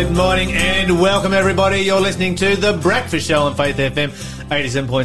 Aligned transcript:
Good 0.00 0.16
morning 0.16 0.50
and 0.52 0.98
welcome 0.98 1.34
everybody. 1.34 1.80
You're 1.80 2.00
listening 2.00 2.34
to 2.36 2.56
The 2.56 2.72
Breakfast 2.72 3.28
Show 3.28 3.42
on 3.42 3.54
Faith 3.54 3.76
FM 3.76 4.08
87.6, 4.48 5.04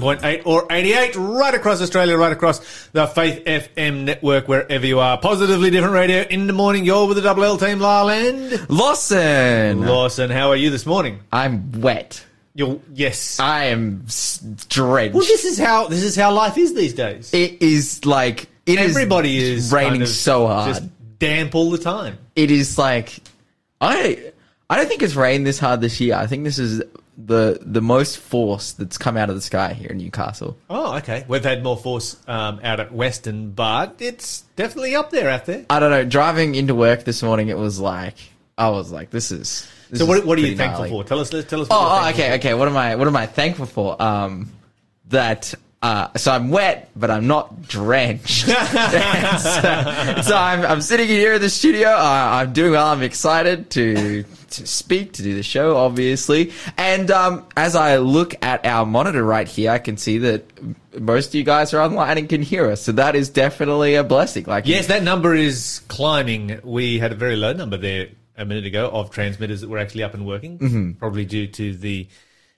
87.8 0.00 0.46
or 0.46 0.66
88 0.70 1.16
right 1.16 1.52
across 1.52 1.82
Australia, 1.82 2.16
right 2.16 2.32
across 2.32 2.88
the 2.92 3.06
Faith 3.06 3.44
FM 3.44 4.04
network 4.04 4.48
wherever 4.48 4.86
you 4.86 5.00
are. 5.00 5.18
Positively 5.18 5.68
different 5.68 5.92
radio 5.92 6.22
in 6.22 6.46
the 6.46 6.54
morning. 6.54 6.86
You're 6.86 7.06
with 7.06 7.18
the 7.18 7.22
Double 7.22 7.44
L 7.44 7.58
team, 7.58 7.78
Larland. 7.78 8.70
Lawson. 8.70 9.82
Lawson, 9.82 10.30
how 10.30 10.48
are 10.48 10.56
you 10.56 10.70
this 10.70 10.86
morning? 10.86 11.20
I'm 11.30 11.70
wet. 11.82 12.24
You're, 12.54 12.80
yes. 12.94 13.38
I 13.38 13.66
am 13.66 14.06
drenched. 14.70 15.14
well, 15.14 15.26
this 15.26 15.44
is 15.44 15.58
how, 15.58 15.88
this 15.88 16.02
is 16.02 16.16
how 16.16 16.32
life 16.32 16.56
is 16.56 16.72
these 16.72 16.94
days. 16.94 17.34
it 17.34 17.60
is 17.60 18.06
like 18.06 18.48
it 18.64 18.80
is 18.80 18.96
Everybody 18.96 19.36
is 19.36 19.70
raining 19.70 19.90
kind 19.90 20.02
of 20.04 20.08
so 20.08 20.46
hard. 20.46 20.74
Just 20.74 21.18
damp 21.18 21.54
all 21.54 21.70
the 21.70 21.76
time. 21.76 22.16
It 22.34 22.50
is 22.50 22.78
like 22.78 23.20
I 23.82 24.32
I 24.70 24.76
don't 24.76 24.88
think 24.88 25.02
it's 25.02 25.14
rained 25.14 25.46
this 25.46 25.58
hard 25.58 25.82
this 25.82 26.00
year. 26.00 26.14
I 26.14 26.26
think 26.26 26.44
this 26.44 26.58
is 26.58 26.82
the 27.18 27.58
the 27.60 27.82
most 27.82 28.16
force 28.16 28.72
that's 28.72 28.96
come 28.96 29.18
out 29.18 29.28
of 29.28 29.34
the 29.34 29.42
sky 29.42 29.74
here 29.74 29.90
in 29.90 29.98
Newcastle. 29.98 30.56
Oh, 30.70 30.96
okay. 30.98 31.24
We've 31.28 31.44
had 31.44 31.62
more 31.62 31.76
force 31.76 32.16
um, 32.26 32.60
out 32.62 32.80
at 32.80 32.92
Western, 32.92 33.50
but 33.50 33.96
it's 33.98 34.42
definitely 34.56 34.94
up 34.94 35.10
there 35.10 35.28
out 35.28 35.44
there. 35.44 35.66
I 35.68 35.78
don't 35.78 35.90
know. 35.90 36.04
Driving 36.04 36.54
into 36.54 36.74
work 36.74 37.04
this 37.04 37.22
morning, 37.22 37.48
it 37.48 37.58
was 37.58 37.78
like 37.78 38.16
I 38.56 38.70
was 38.70 38.92
like, 38.92 39.10
this 39.10 39.30
is. 39.32 39.68
This 39.90 40.00
So 40.00 40.06
what, 40.06 40.24
what 40.24 40.38
are 40.38 40.40
you 40.40 40.56
thankful 40.56 40.84
gnarly. 40.84 40.90
for? 40.90 41.04
Tell 41.04 41.18
us. 41.18 41.30
Tell 41.30 41.40
us. 41.42 41.68
What 41.68 41.70
Oh, 41.70 42.00
oh, 42.04 42.08
okay, 42.10 42.34
okay. 42.36 42.54
What 42.54 42.68
am 42.68 42.76
I? 42.76 42.96
What 42.96 43.08
am 43.08 43.16
I 43.16 43.26
thankful 43.26 43.66
for? 43.66 44.00
Um, 44.00 44.50
that. 45.08 45.54
Uh, 45.82 46.08
so 46.16 46.30
I'm 46.30 46.50
wet, 46.50 46.90
but 46.94 47.10
I'm 47.10 47.26
not 47.26 47.62
drenched. 47.66 48.46
so, 48.46 48.52
so 50.22 50.36
I'm, 50.36 50.64
I'm 50.64 50.80
sitting 50.80 51.08
here 51.08 51.34
in 51.34 51.40
the 51.40 51.50
studio. 51.50 51.88
Uh, 51.88 52.28
I'm 52.32 52.52
doing 52.52 52.72
well. 52.72 52.86
I'm 52.88 53.02
excited 53.02 53.70
to 53.70 54.24
to 54.52 54.66
speak 54.66 55.14
to 55.14 55.22
do 55.22 55.34
the 55.34 55.42
show, 55.42 55.76
obviously. 55.78 56.52
And 56.76 57.10
um, 57.10 57.46
as 57.56 57.74
I 57.74 57.96
look 57.96 58.34
at 58.44 58.66
our 58.66 58.84
monitor 58.84 59.24
right 59.24 59.48
here, 59.48 59.70
I 59.70 59.78
can 59.78 59.96
see 59.96 60.18
that 60.18 60.44
most 61.00 61.28
of 61.28 61.34
you 61.36 61.42
guys 61.42 61.72
are 61.72 61.80
online 61.80 62.18
and 62.18 62.28
can 62.28 62.42
hear 62.42 62.70
us. 62.70 62.82
So 62.82 62.92
that 62.92 63.16
is 63.16 63.30
definitely 63.30 63.94
a 63.94 64.04
blessing. 64.04 64.44
Like 64.44 64.66
Yes, 64.66 64.88
that 64.88 65.02
number 65.02 65.34
is 65.34 65.80
climbing. 65.88 66.60
We 66.62 66.98
had 66.98 67.12
a 67.12 67.14
very 67.16 67.36
low 67.36 67.54
number 67.54 67.78
there 67.78 68.08
a 68.36 68.44
minute 68.44 68.66
ago 68.66 68.90
of 68.92 69.10
transmitters 69.10 69.62
that 69.62 69.70
were 69.70 69.78
actually 69.78 70.02
up 70.04 70.12
and 70.14 70.26
working, 70.26 70.58
Mm-hmm. 70.58 70.92
probably 70.92 71.24
due 71.24 71.46
to 71.46 71.74
the 71.74 72.06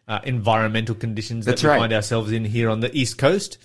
uh, 0.08 0.20
environmental 0.24 0.94
conditions 0.94 1.46
That's 1.46 1.62
that 1.62 1.66
we 1.68 1.70
right. 1.72 1.78
find 1.80 1.92
ourselves 1.92 2.32
in 2.32 2.44
here 2.44 2.68
on 2.70 2.80
the 2.80 2.94
east 2.96 3.18
coast, 3.18 3.58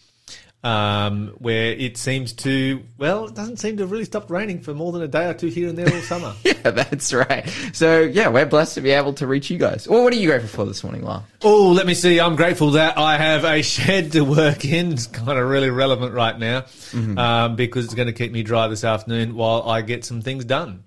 um, 0.61 1.29
where 1.37 1.71
it 1.71 1.95
seems 1.95 2.33
to 2.33 2.83
well, 2.97 3.25
it 3.27 3.33
doesn't 3.35 3.57
seem 3.57 3.77
to 3.77 3.83
have 3.83 3.91
really 3.91 4.03
stopped 4.03 4.29
raining 4.29 4.59
for 4.59 4.73
more 4.73 4.91
than 4.91 5.01
a 5.01 5.07
day 5.07 5.25
or 5.29 5.33
two 5.33 5.47
here 5.47 5.69
and 5.69 5.77
there 5.77 5.93
all 5.93 6.01
summer. 6.01 6.33
Yeah, 6.59 6.71
that's 6.71 7.13
right. 7.13 7.47
So 7.71 8.01
yeah, 8.01 8.27
we're 8.27 8.45
blessed 8.45 8.73
to 8.75 8.81
be 8.81 8.89
able 8.91 9.13
to 9.13 9.25
reach 9.27 9.49
you 9.49 9.57
guys. 9.57 9.87
Well, 9.87 10.03
what 10.03 10.11
are 10.11 10.17
you 10.17 10.27
grateful 10.27 10.49
for 10.49 10.65
this 10.65 10.83
morning, 10.83 11.03
Lar? 11.03 11.23
Oh, 11.41 11.69
let 11.71 11.85
me 11.87 11.93
see. 11.93 12.19
I'm 12.19 12.35
grateful 12.35 12.71
that 12.71 12.97
I 12.97 13.15
have 13.17 13.45
a 13.45 13.61
shed 13.61 14.11
to 14.11 14.25
work 14.25 14.65
in. 14.65 14.91
It's 14.91 15.07
kind 15.07 15.39
of 15.39 15.47
really 15.47 15.69
relevant 15.69 16.13
right 16.13 16.37
now 16.37 16.61
Mm-hmm. 16.91 17.17
um, 17.17 17.55
because 17.55 17.85
it's 17.85 17.93
going 17.93 18.07
to 18.07 18.13
keep 18.13 18.33
me 18.33 18.43
dry 18.43 18.67
this 18.67 18.83
afternoon 18.83 19.35
while 19.35 19.63
I 19.63 19.81
get 19.83 20.03
some 20.03 20.21
things 20.21 20.43
done. 20.43 20.83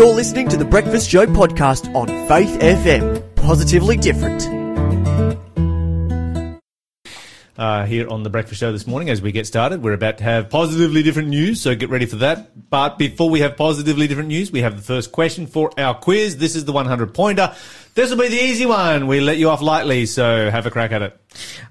You're 0.00 0.14
listening 0.14 0.48
to 0.48 0.56
the 0.56 0.64
Breakfast 0.64 1.10
Show 1.10 1.26
podcast 1.26 1.94
on 1.94 2.06
Faith 2.26 2.58
FM. 2.58 3.36
Positively 3.36 3.98
different. 3.98 4.46
uh, 7.60 7.84
here 7.84 8.08
on 8.08 8.22
the 8.22 8.30
breakfast 8.30 8.58
show 8.58 8.72
this 8.72 8.86
morning 8.86 9.10
as 9.10 9.20
we 9.20 9.30
get 9.30 9.46
started. 9.46 9.82
We're 9.82 9.92
about 9.92 10.16
to 10.16 10.24
have 10.24 10.48
positively 10.48 11.02
different 11.02 11.28
news, 11.28 11.60
so 11.60 11.74
get 11.74 11.90
ready 11.90 12.06
for 12.06 12.16
that. 12.16 12.70
But 12.70 12.96
before 12.96 13.28
we 13.28 13.40
have 13.40 13.58
positively 13.58 14.08
different 14.08 14.28
news, 14.28 14.50
we 14.50 14.62
have 14.62 14.74
the 14.76 14.82
first 14.82 15.12
question 15.12 15.46
for 15.46 15.70
our 15.78 15.94
quiz. 15.94 16.38
This 16.38 16.56
is 16.56 16.64
the 16.64 16.72
100 16.72 17.12
pointer. 17.12 17.54
This 17.94 18.08
will 18.08 18.16
be 18.16 18.28
the 18.28 18.42
easy 18.42 18.64
one. 18.64 19.06
We 19.06 19.20
let 19.20 19.36
you 19.36 19.50
off 19.50 19.60
lightly, 19.60 20.06
so 20.06 20.50
have 20.50 20.64
a 20.64 20.70
crack 20.70 20.92
at 20.92 21.02
it. 21.02 21.20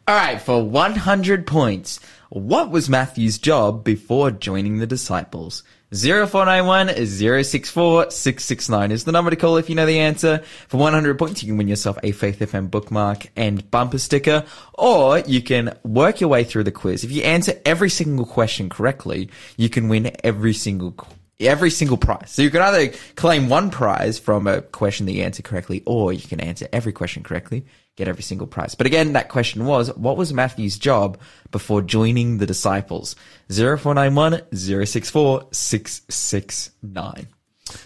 All 0.07 0.16
right, 0.16 0.40
for 0.40 0.63
100 0.63 1.47
points, 1.47 2.00
what 2.29 2.69
was 2.69 2.88
Matthew's 2.90 3.40
job 3.40 3.84
before 3.84 4.29
joining 4.29 4.78
the 4.78 4.85
disciples? 4.85 5.63
0491 5.91 6.89
064 7.07 8.11
669 8.11 8.91
is 8.91 9.05
the 9.05 9.11
number 9.11 9.31
to 9.31 9.35
call 9.35 9.57
if 9.57 9.69
you 9.69 9.75
know 9.75 9.88
the 9.88 10.00
answer. 10.00 10.44
For 10.67 10.77
100 10.77 11.17
points, 11.17 11.41
you 11.41 11.47
can 11.47 11.57
win 11.57 11.67
yourself 11.67 11.97
a 12.03 12.11
Faith 12.11 12.38
FM 12.38 12.69
bookmark 12.69 13.27
and 13.35 13.69
bumper 13.72 13.97
sticker, 13.97 14.45
or 14.75 15.19
you 15.19 15.41
can 15.41 15.75
work 15.83 16.22
your 16.22 16.29
way 16.29 16.44
through 16.44 16.66
the 16.66 16.72
quiz. 16.72 17.03
If 17.03 17.11
you 17.11 17.23
answer 17.23 17.53
every 17.66 17.89
single 17.89 18.28
question 18.28 18.69
correctly, 18.69 19.31
you 19.57 19.67
can 19.67 19.89
win 19.89 20.11
every 20.23 20.53
single 20.53 20.95
every 21.39 21.72
single 21.72 21.97
prize. 21.97 22.29
So 22.29 22.44
you 22.44 22.51
can 22.51 22.61
either 22.61 22.95
claim 23.16 23.49
one 23.49 23.72
prize 23.72 24.19
from 24.19 24.45
a 24.45 24.61
question 24.61 25.07
that 25.07 25.13
you 25.13 25.23
answer 25.23 25.41
correctly, 25.41 25.81
or 25.88 26.13
you 26.13 26.28
can 26.28 26.39
answer 26.39 26.67
every 26.72 26.91
question 26.91 27.23
correctly, 27.23 27.66
get 27.99 28.07
every 28.07 28.23
single 28.23 28.47
price. 28.47 28.73
But 28.75 28.87
again, 28.87 29.13
that 29.13 29.27
question 29.29 29.65
was, 29.65 29.95
what 29.95 30.17
was 30.17 30.33
Matthew's 30.33 30.79
job 30.79 31.19
before 31.51 31.81
joining 31.81 32.37
the 32.37 32.45
disciples? 32.47 33.15
0491 33.51 34.41
064 34.55 35.47
669. 35.51 37.27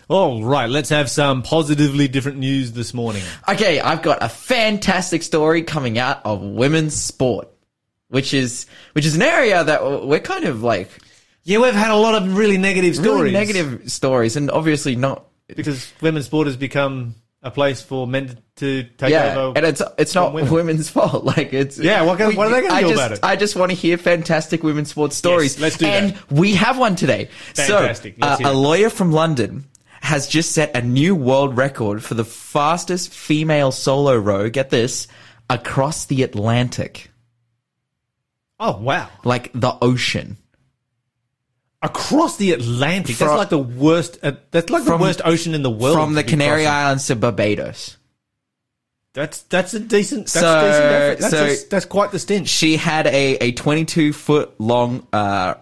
All 0.07 0.43
right, 0.43 0.69
let's 0.69 0.89
have 0.89 1.09
some 1.09 1.41
positively 1.41 2.07
different 2.07 2.37
news 2.37 2.71
this 2.71 2.93
morning. 2.93 3.23
Okay, 3.49 3.81
I've 3.81 4.01
got 4.01 4.19
a 4.23 4.29
fantastic 4.29 5.23
story 5.23 5.63
coming 5.63 5.97
out 5.97 6.21
of 6.25 6.41
women's 6.41 6.95
sport, 6.95 7.49
which 8.07 8.33
is, 8.33 8.65
which 8.93 9.05
is 9.05 9.15
an 9.15 9.23
area 9.23 9.61
that 9.63 10.05
we're 10.05 10.19
kind 10.21 10.45
of 10.45 10.63
like, 10.63 10.89
Yeah, 11.43 11.57
we've 11.57 11.73
had 11.73 11.91
a 11.91 11.97
lot 11.97 12.15
of 12.21 12.37
really 12.37 12.57
negative 12.57 12.95
stories. 12.95 13.21
really 13.23 13.31
negative 13.33 13.91
stories 13.91 14.37
and 14.37 14.49
obviously 14.51 14.95
not 14.95 15.25
because 15.47 15.91
women's 16.01 16.27
sport 16.27 16.47
has 16.47 16.55
become 16.55 17.15
a 17.43 17.51
place 17.51 17.81
for 17.81 18.07
men 18.07 18.39
to 18.55 18.83
take 18.97 19.09
yeah, 19.11 19.35
over. 19.35 19.57
and 19.57 19.65
it's 19.65 19.81
it's 19.97 20.15
not 20.15 20.33
women. 20.33 20.51
women's 20.51 20.89
fault. 20.95 21.23
Like 21.25 21.53
it's 21.53 21.77
Yeah, 21.77 22.03
what 22.03 22.17
can- 22.17 22.35
what 22.35 22.47
are 22.47 22.51
they 22.51 22.61
gonna 22.61 22.73
I 22.73 22.81
do 22.81 22.87
just, 22.89 22.99
about 22.99 23.11
it? 23.11 23.19
I 23.23 23.35
just 23.35 23.55
want 23.55 23.71
to 23.71 23.75
hear 23.75 23.97
fantastic 23.97 24.63
women's 24.63 24.89
sports 24.89 25.15
stories. 25.15 25.59
let's 25.59 25.77
do 25.77 25.85
and 25.85 26.15
that. 26.15 26.31
we 26.31 26.53
have 26.53 26.77
one 26.79 26.95
today. 26.95 27.29
Fantastic. 27.53 28.15
So, 28.19 28.25
uh, 28.27 28.37
a 28.45 28.53
lawyer 28.53 28.89
from 28.89 29.11
London 29.11 29.65
has 30.01 30.27
just 30.27 30.51
set 30.53 30.75
a 30.75 30.81
new 30.81 31.15
world 31.15 31.55
record 31.57 32.03
for 32.03 32.13
the 32.13 32.25
fastest 32.25 33.13
female 33.13 33.71
solo 33.71 34.15
row. 34.17 34.49
Get 34.49 34.69
this 34.69 35.07
across 35.49 36.05
the 36.05 36.23
Atlantic, 36.23 37.11
oh 38.59 38.77
wow! 38.77 39.09
like 39.23 39.51
the 39.53 39.77
ocean. 39.81 40.37
Across 41.83 42.37
the 42.37 42.53
Atlantic, 42.53 43.17
that's 43.17 43.31
like 43.33 43.49
the 43.49 43.59
worst. 43.59 44.17
Uh, 44.23 44.31
that's 44.51 44.69
like 44.71 44.83
From- 44.83 44.99
the 45.01 45.05
worst 45.05 45.21
ocean 45.25 45.53
in 45.53 45.61
the 45.63 45.69
world. 45.69 45.95
From 45.97 46.13
the 46.13 46.21
to 46.21 46.25
be 46.25 46.29
Canary 46.31 46.63
crossing. 46.63 46.67
Islands 46.85 47.07
to 47.07 47.15
Barbados. 47.17 47.97
That's 49.13 49.41
that's 49.43 49.73
a 49.73 49.79
decent. 49.81 50.27
That's 50.27 50.31
So- 50.31 50.59
a 50.59 50.61
decent 50.61 50.85
effort. 50.85 51.19
That's, 51.19 51.31
so- 51.59 51.65
a- 51.65 51.69
that's 51.69 51.85
quite 51.85 52.11
the 52.11 52.19
stint. 52.19 52.47
She 52.47 52.77
had 52.77 53.05
a, 53.07 53.35
a 53.35 53.51
22 53.51 54.13
foot 54.13 54.53
long 54.59 55.05
uh, 55.13 55.55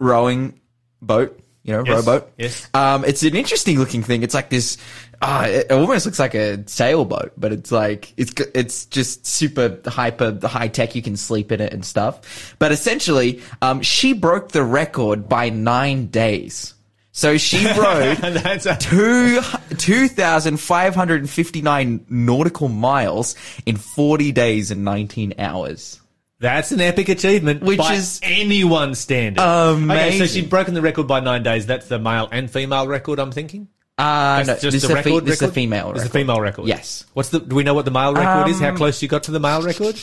rowing 0.00 0.58
boat, 1.02 1.38
you 1.66 1.72
know, 1.72 1.82
Yes, 1.84 2.06
rowboat. 2.06 2.32
yes. 2.38 2.68
Um, 2.74 3.04
it's 3.04 3.22
an 3.22 3.34
interesting 3.36 3.78
looking 3.78 4.02
thing. 4.02 4.22
It's 4.22 4.34
like 4.34 4.48
this. 4.50 4.78
Uh, 5.20 5.46
it 5.48 5.72
almost 5.72 6.04
looks 6.06 6.18
like 6.18 6.34
a 6.34 6.66
sailboat, 6.68 7.32
but 7.38 7.50
it's 7.52 7.72
like 7.72 8.12
it's 8.16 8.32
it's 8.54 8.84
just 8.86 9.26
super 9.26 9.80
hyper 9.86 10.38
high 10.46 10.68
tech. 10.68 10.94
You 10.94 11.02
can 11.02 11.16
sleep 11.16 11.50
in 11.52 11.60
it 11.60 11.72
and 11.72 11.84
stuff. 11.84 12.54
But 12.58 12.70
essentially, 12.72 13.40
um, 13.62 13.80
she 13.82 14.12
broke 14.12 14.52
the 14.52 14.62
record 14.62 15.28
by 15.28 15.48
nine 15.50 16.06
days. 16.08 16.74
So 17.12 17.38
she 17.38 17.64
a- 17.66 18.76
two 18.78 19.40
two 19.78 20.08
thousand 20.08 20.58
five 20.58 20.94
hundred 20.94 21.20
and 21.22 21.30
fifty 21.30 21.62
nine 21.62 22.04
nautical 22.10 22.68
miles 22.68 23.34
in 23.64 23.76
forty 23.76 24.32
days 24.32 24.70
and 24.70 24.84
nineteen 24.84 25.32
hours. 25.38 25.98
That's 26.38 26.70
an 26.70 26.80
epic 26.82 27.08
achievement, 27.08 27.62
Which 27.62 27.78
by 27.78 27.94
is 27.94 28.20
anyone's 28.22 28.98
standard. 28.98 29.40
Okay, 29.40 29.78
so 29.78 29.84
amazing. 29.84 30.26
she's 30.26 30.44
broken 30.48 30.74
the 30.74 30.82
record 30.82 31.06
by 31.08 31.20
nine 31.20 31.42
days. 31.42 31.64
That's 31.66 31.88
the 31.88 31.98
male 31.98 32.28
and 32.30 32.50
female 32.50 32.86
record. 32.86 33.18
I'm 33.18 33.32
thinking. 33.32 33.68
Uh, 33.98 34.42
That's 34.42 34.48
no, 34.48 34.54
just 34.54 34.62
this, 34.62 34.72
the 34.72 34.76
is 34.76 34.84
a 34.84 34.88
fe- 34.88 35.10
record. 35.10 35.24
this 35.24 35.36
is 35.36 35.48
a 35.48 35.52
female 35.52 35.90
It's 35.92 36.00
a 36.00 36.02
record. 36.02 36.12
female 36.12 36.40
record. 36.42 36.66
Yes. 36.66 37.04
Um, 37.04 37.10
What's 37.14 37.28
the? 37.30 37.40
Do 37.40 37.56
we 37.56 37.62
know 37.64 37.72
what 37.72 37.86
the 37.86 37.90
male 37.90 38.12
record 38.12 38.50
is? 38.50 38.60
How 38.60 38.76
close 38.76 39.00
you 39.00 39.08
got 39.08 39.22
to 39.24 39.30
the 39.30 39.40
male 39.40 39.62
record? 39.62 39.98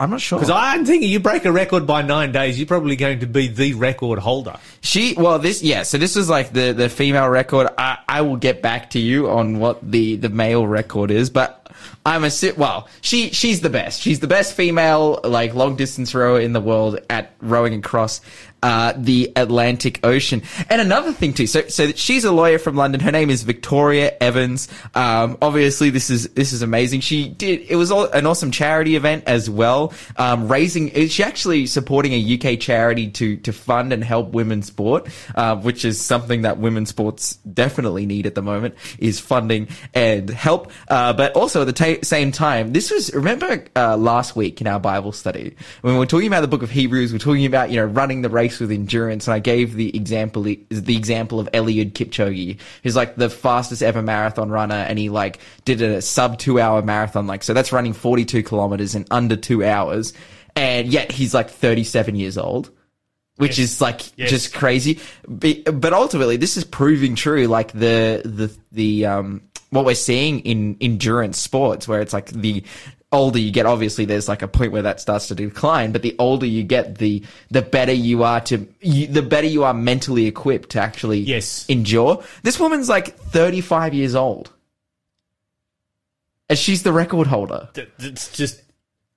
I'm 0.00 0.10
not 0.10 0.20
sure. 0.20 0.38
Because 0.38 0.50
I'm 0.50 0.84
thinking 0.86 1.08
you 1.10 1.20
break 1.20 1.44
a 1.44 1.52
record 1.52 1.86
by 1.86 2.00
nine 2.02 2.32
days, 2.32 2.58
you're 2.58 2.66
probably 2.66 2.96
going 2.96 3.20
to 3.20 3.26
be 3.26 3.48
the 3.48 3.74
record 3.74 4.18
holder. 4.18 4.56
She, 4.80 5.14
well, 5.14 5.38
this, 5.38 5.62
yeah, 5.62 5.82
so 5.82 5.98
this 5.98 6.16
is 6.16 6.26
like 6.28 6.54
the, 6.54 6.72
the 6.72 6.88
female 6.88 7.28
record. 7.28 7.68
I, 7.76 7.98
I 8.08 8.22
will 8.22 8.38
get 8.38 8.62
back 8.62 8.90
to 8.90 8.98
you 8.98 9.28
on 9.28 9.58
what 9.58 9.78
the, 9.88 10.16
the 10.16 10.30
male 10.30 10.66
record 10.66 11.10
is, 11.10 11.28
but 11.28 11.70
I'm 12.04 12.24
a, 12.24 12.30
si- 12.30 12.52
well, 12.52 12.88
she, 13.02 13.30
she's 13.30 13.60
the 13.60 13.70
best. 13.70 14.00
She's 14.00 14.20
the 14.20 14.26
best 14.26 14.54
female, 14.54 15.20
like, 15.22 15.54
long 15.54 15.76
distance 15.76 16.14
rower 16.14 16.40
in 16.40 16.52
the 16.52 16.60
world 16.60 16.98
at 17.10 17.34
rowing 17.40 17.74
across, 17.74 18.20
uh, 18.62 18.92
the 18.96 19.32
Atlantic 19.36 20.04
Ocean. 20.04 20.42
And 20.68 20.80
another 20.80 21.12
thing 21.12 21.32
too, 21.32 21.46
so 21.46 21.66
so 21.68 21.92
she's 21.92 22.24
a 22.24 22.32
lawyer 22.32 22.58
from 22.58 22.76
London. 22.76 23.00
Her 23.00 23.10
name 23.10 23.30
is 23.30 23.42
Victoria 23.42 24.14
Evans. 24.20 24.68
Um, 24.94 25.38
obviously, 25.40 25.90
this 25.90 26.10
is 26.10 26.28
this 26.30 26.52
is 26.52 26.62
amazing. 26.62 27.00
She 27.00 27.28
did 27.28 27.66
it 27.70 27.76
was 27.76 27.90
all, 27.90 28.04
an 28.04 28.26
awesome 28.26 28.50
charity 28.50 28.96
event 28.96 29.24
as 29.26 29.48
well, 29.48 29.92
um, 30.16 30.50
raising. 30.50 31.08
She 31.08 31.22
actually 31.22 31.66
supporting 31.66 32.12
a 32.12 32.34
UK 32.34 32.60
charity 32.60 33.10
to 33.12 33.36
to 33.38 33.52
fund 33.52 33.92
and 33.92 34.04
help 34.04 34.32
women's 34.32 34.66
sport, 34.66 35.08
uh, 35.34 35.56
which 35.56 35.84
is 35.84 36.00
something 36.00 36.42
that 36.42 36.58
women's 36.58 36.90
sports 36.90 37.36
definitely 37.36 38.06
need 38.06 38.26
at 38.26 38.34
the 38.34 38.42
moment 38.42 38.74
is 38.98 39.20
funding 39.20 39.68
and 39.94 40.28
help. 40.28 40.70
Uh, 40.88 41.12
but 41.12 41.34
also 41.34 41.62
at 41.62 41.66
the 41.66 41.72
same 42.02 42.32
time, 42.32 42.72
this 42.72 42.90
was 42.90 43.12
remember 43.14 43.64
uh, 43.76 43.96
last 43.96 44.36
week 44.36 44.60
in 44.60 44.66
our 44.66 44.80
Bible 44.80 45.12
study 45.12 45.54
when 45.80 45.94
we 45.94 45.98
were 45.98 46.06
talking 46.06 46.26
about 46.26 46.40
the 46.42 46.48
book 46.48 46.62
of 46.62 46.70
Hebrews, 46.70 47.12
we're 47.12 47.18
talking 47.18 47.46
about 47.46 47.70
you 47.70 47.76
know 47.76 47.84
running 47.86 48.22
the 48.22 48.28
race 48.28 48.60
with 48.60 48.70
endurance, 48.70 49.26
and 49.26 49.34
I 49.34 49.38
gave 49.38 49.74
the 49.74 49.94
example 49.96 50.42
the 50.42 50.96
example 50.96 51.40
of 51.40 51.50
Eliud 51.52 51.92
Kipchoge, 51.92 52.58
who's 52.82 52.96
like 52.96 53.16
the 53.16 53.30
fastest 53.30 53.82
ever 53.82 54.02
marathon 54.02 54.50
runner, 54.50 54.74
and 54.88 54.98
he 54.98 55.08
like 55.08 55.38
did 55.64 55.82
a 55.82 56.00
sub 56.02 56.38
two 56.38 56.60
hour 56.60 56.82
marathon, 56.82 57.26
like 57.26 57.42
so 57.42 57.54
that's 57.54 57.72
running 57.72 57.92
forty 57.92 58.24
two 58.24 58.42
kilometers 58.42 58.94
in 58.94 59.06
under 59.10 59.36
two 59.36 59.64
hours, 59.64 60.12
and 60.56 60.88
yet 60.88 61.12
he's 61.12 61.34
like 61.34 61.50
thirty 61.50 61.84
seven 61.84 62.14
years 62.14 62.38
old 62.38 62.70
which 63.36 63.58
Yes. 63.58 63.70
is 63.70 63.80
like 63.80 64.02
Yes. 64.18 64.28
just 64.28 64.52
crazy. 64.52 64.98
But 65.26 65.94
ultimately, 65.94 66.36
this 66.36 66.58
is 66.58 66.64
proving 66.64 67.14
true. 67.14 67.46
Like 67.46 67.72
the 67.72 68.20
the 68.22 68.54
the 68.70 69.06
um 69.06 69.40
what 69.70 69.84
we're 69.84 69.94
seeing 69.94 70.40
in 70.40 70.76
endurance 70.80 71.38
sports, 71.38 71.88
where 71.88 72.00
it's 72.00 72.12
like 72.12 72.30
the 72.30 72.62
older 73.12 73.38
you 73.40 73.50
get, 73.50 73.66
obviously 73.66 74.04
there's 74.04 74.28
like 74.28 74.42
a 74.42 74.48
point 74.48 74.70
where 74.70 74.82
that 74.82 75.00
starts 75.00 75.28
to 75.28 75.34
decline. 75.34 75.90
But 75.92 76.02
the 76.02 76.14
older 76.18 76.46
you 76.46 76.62
get, 76.62 76.98
the 76.98 77.24
the 77.50 77.62
better 77.62 77.92
you 77.92 78.22
are 78.22 78.40
to 78.42 78.68
you, 78.80 79.06
the 79.08 79.22
better 79.22 79.46
you 79.46 79.64
are 79.64 79.74
mentally 79.74 80.26
equipped 80.26 80.70
to 80.70 80.80
actually 80.80 81.18
Yes. 81.20 81.66
endure. 81.68 82.22
This 82.42 82.60
woman's 82.60 82.88
like 82.88 83.16
35 83.18 83.94
years 83.94 84.14
old, 84.14 84.52
and 86.48 86.58
she's 86.58 86.82
the 86.82 86.92
record 86.92 87.26
holder. 87.26 87.68
It's 87.98 88.32
just 88.32 88.60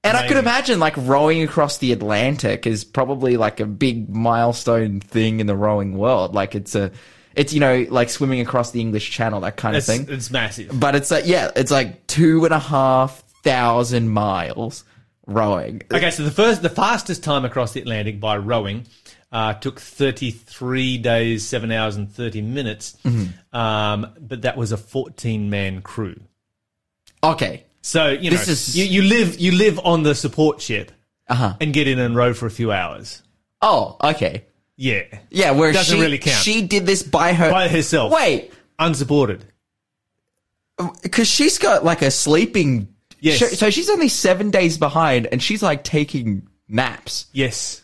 And 0.04 0.18
I 0.18 0.28
could 0.28 0.38
imagine 0.38 0.80
like 0.80 0.96
rowing 0.98 1.42
across 1.44 1.78
the 1.78 1.92
Atlantic 1.94 2.68
is 2.68 2.84
probably 2.84 3.38
like 3.38 3.60
a 3.60 3.66
big 3.66 4.10
milestone 4.10 5.00
thing 5.00 5.40
in 5.40 5.48
the 5.48 5.56
rowing 5.56 5.98
world. 5.98 6.36
Like 6.36 6.56
it's 6.56 6.76
a, 6.76 6.92
it's, 7.36 7.54
you 7.54 7.60
know, 7.60 7.86
like 7.90 8.10
swimming 8.10 8.40
across 8.42 8.72
the 8.72 8.80
English 8.82 9.12
Channel, 9.12 9.42
that 9.42 9.58
kind 9.58 9.76
it's, 9.76 9.88
of 9.90 9.96
thing. 10.08 10.14
it's 10.14 10.30
massive. 10.32 10.80
But 10.80 10.96
it's 10.96 11.12
like, 11.12 11.26
yeah, 11.28 11.52
it's 11.56 11.72
like 11.72 12.06
two 12.08 12.44
and 12.46 12.54
a 12.54 12.60
half 12.60 13.22
thousand 13.44 14.10
miles 14.10 14.84
rowing. 15.28 15.82
Okay, 15.94 16.12
so 16.12 16.24
the 16.24 16.32
first, 16.32 16.62
the 16.62 16.70
fastest 16.70 17.24
time 17.24 17.46
across 17.46 17.74
the 17.74 17.82
Atlantic 17.82 18.20
by 18.20 18.38
rowing 18.38 18.86
uh, 19.32 19.54
took 19.56 19.80
33 19.80 20.98
days, 21.00 21.48
7 21.48 21.72
hours 21.72 21.96
and 21.96 22.12
30 22.12 22.42
minutes. 22.42 22.98
Mm-hmm. 23.04 23.56
Um, 23.58 24.14
but 24.20 24.44
that 24.44 24.58
was 24.58 24.72
a 24.72 24.78
14 24.78 25.50
man 25.50 25.82
crew. 25.82 26.20
Okay. 27.24 27.64
So, 27.82 28.10
you 28.10 28.32
know, 28.32 28.38
This 28.38 28.48
is- 28.48 28.78
you, 28.78 28.86
you 28.86 29.02
live, 29.02 29.40
you 29.40 29.52
live 29.54 29.80
on 29.84 30.04
the 30.04 30.16
support 30.16 30.62
ship 30.62 30.92
Uh 31.28 31.36
huh. 31.36 31.54
and 31.60 31.74
get 31.74 31.88
in 31.88 32.00
and 32.00 32.16
row 32.16 32.34
for 32.34 32.46
a 32.46 32.52
few 32.52 32.72
hours. 32.72 33.24
Oh, 33.62 33.98
okay. 34.04 34.46
Yeah. 34.76 35.04
Yeah, 35.30 35.52
where 35.52 35.72
Doesn't 35.72 35.96
she, 35.96 36.02
really 36.02 36.18
count. 36.18 36.44
she 36.44 36.62
did 36.64 36.86
this 36.86 37.04
by 37.04 37.34
her, 37.34 37.50
By 37.52 37.68
herself. 37.68 38.12
Wait, 38.12 38.52
Unsupported. 38.80 39.46
because 41.02 41.28
she's 41.28 41.58
got 41.58 41.86
like 41.86 42.02
a 42.02 42.10
sleeping. 42.12 42.88
Yes. 43.20 43.40
So- 43.40 43.48
So 43.48 43.70
she's 43.70 43.90
only 43.90 44.10
seven 44.10 44.50
days 44.52 44.78
behind, 44.78 45.28
and 45.32 45.42
she's 45.42 45.62
like 45.64 45.84
taking 45.84 46.48
naps. 46.68 47.28
Yes. 47.32 47.83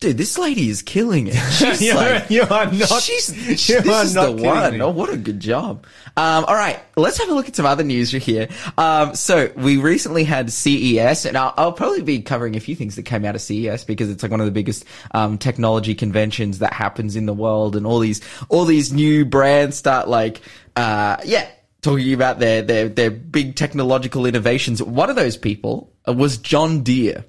Dude, 0.00 0.16
this 0.16 0.38
lady 0.38 0.70
is 0.70 0.80
killing 0.80 1.26
it. 1.26 1.34
She's 1.52 1.82
you, 1.82 1.94
like, 1.94 2.30
you 2.30 2.40
are 2.40 2.72
not. 2.72 3.02
She's, 3.02 3.68
you 3.68 3.82
this 3.82 4.04
is 4.04 4.14
not 4.14 4.34
the 4.34 4.42
one. 4.42 4.72
me. 4.72 4.80
Oh, 4.80 4.88
what 4.88 5.10
a 5.10 5.16
good 5.18 5.40
job. 5.40 5.84
Um, 6.16 6.46
all 6.46 6.54
right, 6.54 6.80
let's 6.96 7.18
have 7.18 7.28
a 7.28 7.34
look 7.34 7.48
at 7.48 7.56
some 7.56 7.66
other 7.66 7.84
news 7.84 8.10
here. 8.10 8.48
Um, 8.78 9.14
so 9.14 9.52
we 9.56 9.76
recently 9.76 10.24
had 10.24 10.50
CES, 10.50 11.26
and 11.26 11.36
I'll, 11.36 11.52
I'll 11.58 11.72
probably 11.72 12.00
be 12.00 12.22
covering 12.22 12.56
a 12.56 12.60
few 12.60 12.74
things 12.74 12.96
that 12.96 13.02
came 13.02 13.26
out 13.26 13.34
of 13.34 13.42
CES 13.42 13.84
because 13.84 14.08
it's 14.08 14.22
like 14.22 14.30
one 14.30 14.40
of 14.40 14.46
the 14.46 14.52
biggest 14.52 14.86
um, 15.10 15.36
technology 15.36 15.94
conventions 15.94 16.60
that 16.60 16.72
happens 16.72 17.14
in 17.14 17.26
the 17.26 17.34
world, 17.34 17.76
and 17.76 17.86
all 17.86 17.98
these 17.98 18.22
all 18.48 18.64
these 18.64 18.94
new 18.94 19.26
brands 19.26 19.76
start 19.76 20.08
like, 20.08 20.40
uh, 20.76 21.18
yeah. 21.26 21.46
Talking 21.82 22.12
about 22.12 22.38
their, 22.38 22.60
their 22.62 22.88
their 22.88 23.10
big 23.10 23.56
technological 23.56 24.26
innovations. 24.26 24.82
One 24.82 25.08
of 25.08 25.16
those 25.16 25.36
people 25.36 25.92
uh, 26.06 26.12
was 26.12 26.36
John 26.36 26.82
Deere, 26.82 27.24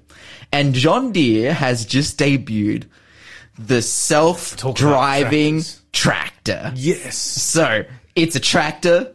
and 0.52 0.74
John 0.74 1.10
Deere 1.12 1.54
has 1.54 1.86
just 1.86 2.18
debuted 2.18 2.84
the 3.58 3.80
self-driving 3.80 5.62
tractor. 5.92 6.72
Yes. 6.74 7.16
So 7.16 7.84
it's 8.14 8.36
a 8.36 8.40
tractor 8.40 9.14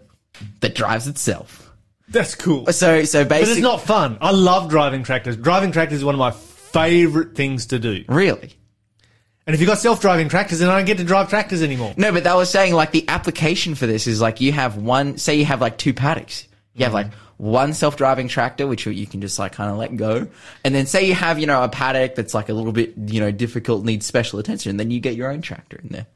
that 0.62 0.76
drives 0.76 1.08
itself. 1.08 1.72
That's 2.10 2.36
cool. 2.36 2.66
So 2.68 3.04
so 3.04 3.24
But 3.24 3.30
basically, 3.30 3.54
it's 3.54 3.62
not 3.62 3.82
fun. 3.82 4.18
I 4.22 4.32
love 4.32 4.70
driving 4.70 5.04
tractors. 5.04 5.38
Driving 5.38 5.72
tractors 5.72 6.00
is 6.00 6.06
one 6.06 6.16
of 6.16 6.20
my 6.20 6.32
favorite 6.32 7.36
things 7.36 7.68
to 7.68 7.80
do. 7.80 8.06
really. 8.08 8.54
And 9.48 9.54
if 9.54 9.62
you've 9.62 9.70
got 9.70 9.78
self-driving 9.78 10.28
tractors, 10.28 10.60
then 10.60 10.70
I 10.70 10.76
don't 10.76 10.86
get 10.86 10.98
to 10.98 11.06
drive 11.06 11.30
tractors 11.30 11.64
anymore. 11.64 11.94
No, 11.96 12.12
but 12.12 12.26
that 12.26 12.36
was 12.36 12.50
saying 12.50 12.74
like 12.74 12.92
the 12.92 13.08
application 13.08 13.76
for 13.76 13.88
this 13.88 14.06
is 14.06 14.20
like 14.20 14.42
you 14.42 14.52
have 14.52 14.76
one. 14.76 15.18
Say 15.18 15.36
you 15.36 15.46
have 15.46 15.62
like 15.62 15.78
two 15.78 15.94
paddocks. 15.94 16.46
You 16.74 16.84
have 16.84 16.94
like 16.94 17.14
one 17.38 17.74
self-driving 17.74 18.28
tractor, 18.28 18.68
which 18.68 18.86
you 18.86 19.08
can 19.08 19.22
just 19.22 19.40
like 19.40 19.54
kind 19.54 19.72
of 19.72 19.78
let 19.78 19.96
go, 19.96 20.28
and 20.66 20.76
then 20.76 20.86
say 20.86 21.08
you 21.08 21.14
have 21.14 21.40
you 21.40 21.48
know 21.48 21.64
a 21.64 21.70
paddock 21.70 22.14
that's 22.14 22.34
like 22.34 22.50
a 22.50 22.54
little 22.54 22.74
bit 22.74 22.94
you 22.98 23.22
know 23.22 23.32
difficult, 23.32 23.86
needs 23.86 24.06
special 24.06 24.38
attention. 24.38 24.76
Then 24.76 24.92
you 24.92 25.00
get 25.00 25.16
your 25.16 25.32
own 25.32 25.42
tractor 25.42 25.80
in 25.82 25.90
there. 25.90 26.08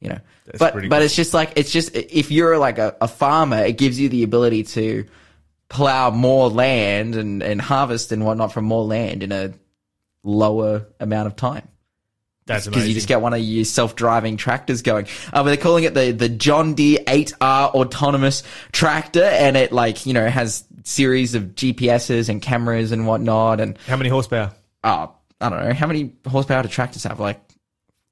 You 0.00 0.08
know, 0.08 0.18
but 0.46 0.58
but 0.58 0.72
cool. 0.88 0.92
it's 0.94 1.14
just 1.14 1.34
like 1.34 1.52
it's 1.56 1.70
just 1.70 1.94
if 1.94 2.30
you're 2.30 2.56
like 2.56 2.78
a, 2.78 2.96
a 3.02 3.08
farmer, 3.08 3.62
it 3.62 3.76
gives 3.76 4.00
you 4.00 4.08
the 4.08 4.22
ability 4.22 4.62
to 4.64 5.04
plow 5.68 6.10
more 6.10 6.48
land 6.48 7.14
and 7.14 7.42
and 7.42 7.60
harvest 7.60 8.10
and 8.10 8.24
whatnot 8.24 8.54
from 8.54 8.64
more 8.64 8.84
land 8.84 9.22
in 9.22 9.32
a 9.32 9.52
lower 10.24 10.86
amount 10.98 11.26
of 11.26 11.36
time 11.36 11.68
That's 12.50 12.66
because 12.66 12.88
you 12.88 12.94
just 12.94 13.06
get 13.06 13.20
one 13.20 13.32
of 13.32 13.38
your 13.40 13.64
self-driving 13.64 14.36
tractors 14.36 14.82
going. 14.82 15.06
Uh, 15.32 15.44
but 15.44 15.44
they're 15.44 15.56
calling 15.56 15.84
it 15.84 15.94
the 15.94 16.10
the 16.10 16.28
John 16.28 16.74
Deere 16.74 16.98
8R 17.06 17.74
autonomous 17.74 18.42
tractor, 18.72 19.22
and 19.22 19.56
it 19.56 19.70
like 19.70 20.04
you 20.04 20.12
know 20.14 20.28
has 20.28 20.64
series 20.82 21.36
of 21.36 21.54
GPSs 21.54 22.28
and 22.28 22.42
cameras 22.42 22.90
and 22.90 23.06
whatnot, 23.06 23.60
and 23.60 23.78
How 23.86 23.96
many 23.96 24.08
horsepower? 24.10 24.52
uh, 24.82 25.06
I 25.40 25.48
don't 25.48 25.62
know 25.64 25.72
how 25.74 25.86
many 25.86 26.12
horsepower 26.26 26.62
do 26.64 26.68
tractors 26.68 27.04
have, 27.04 27.20
like 27.20 27.40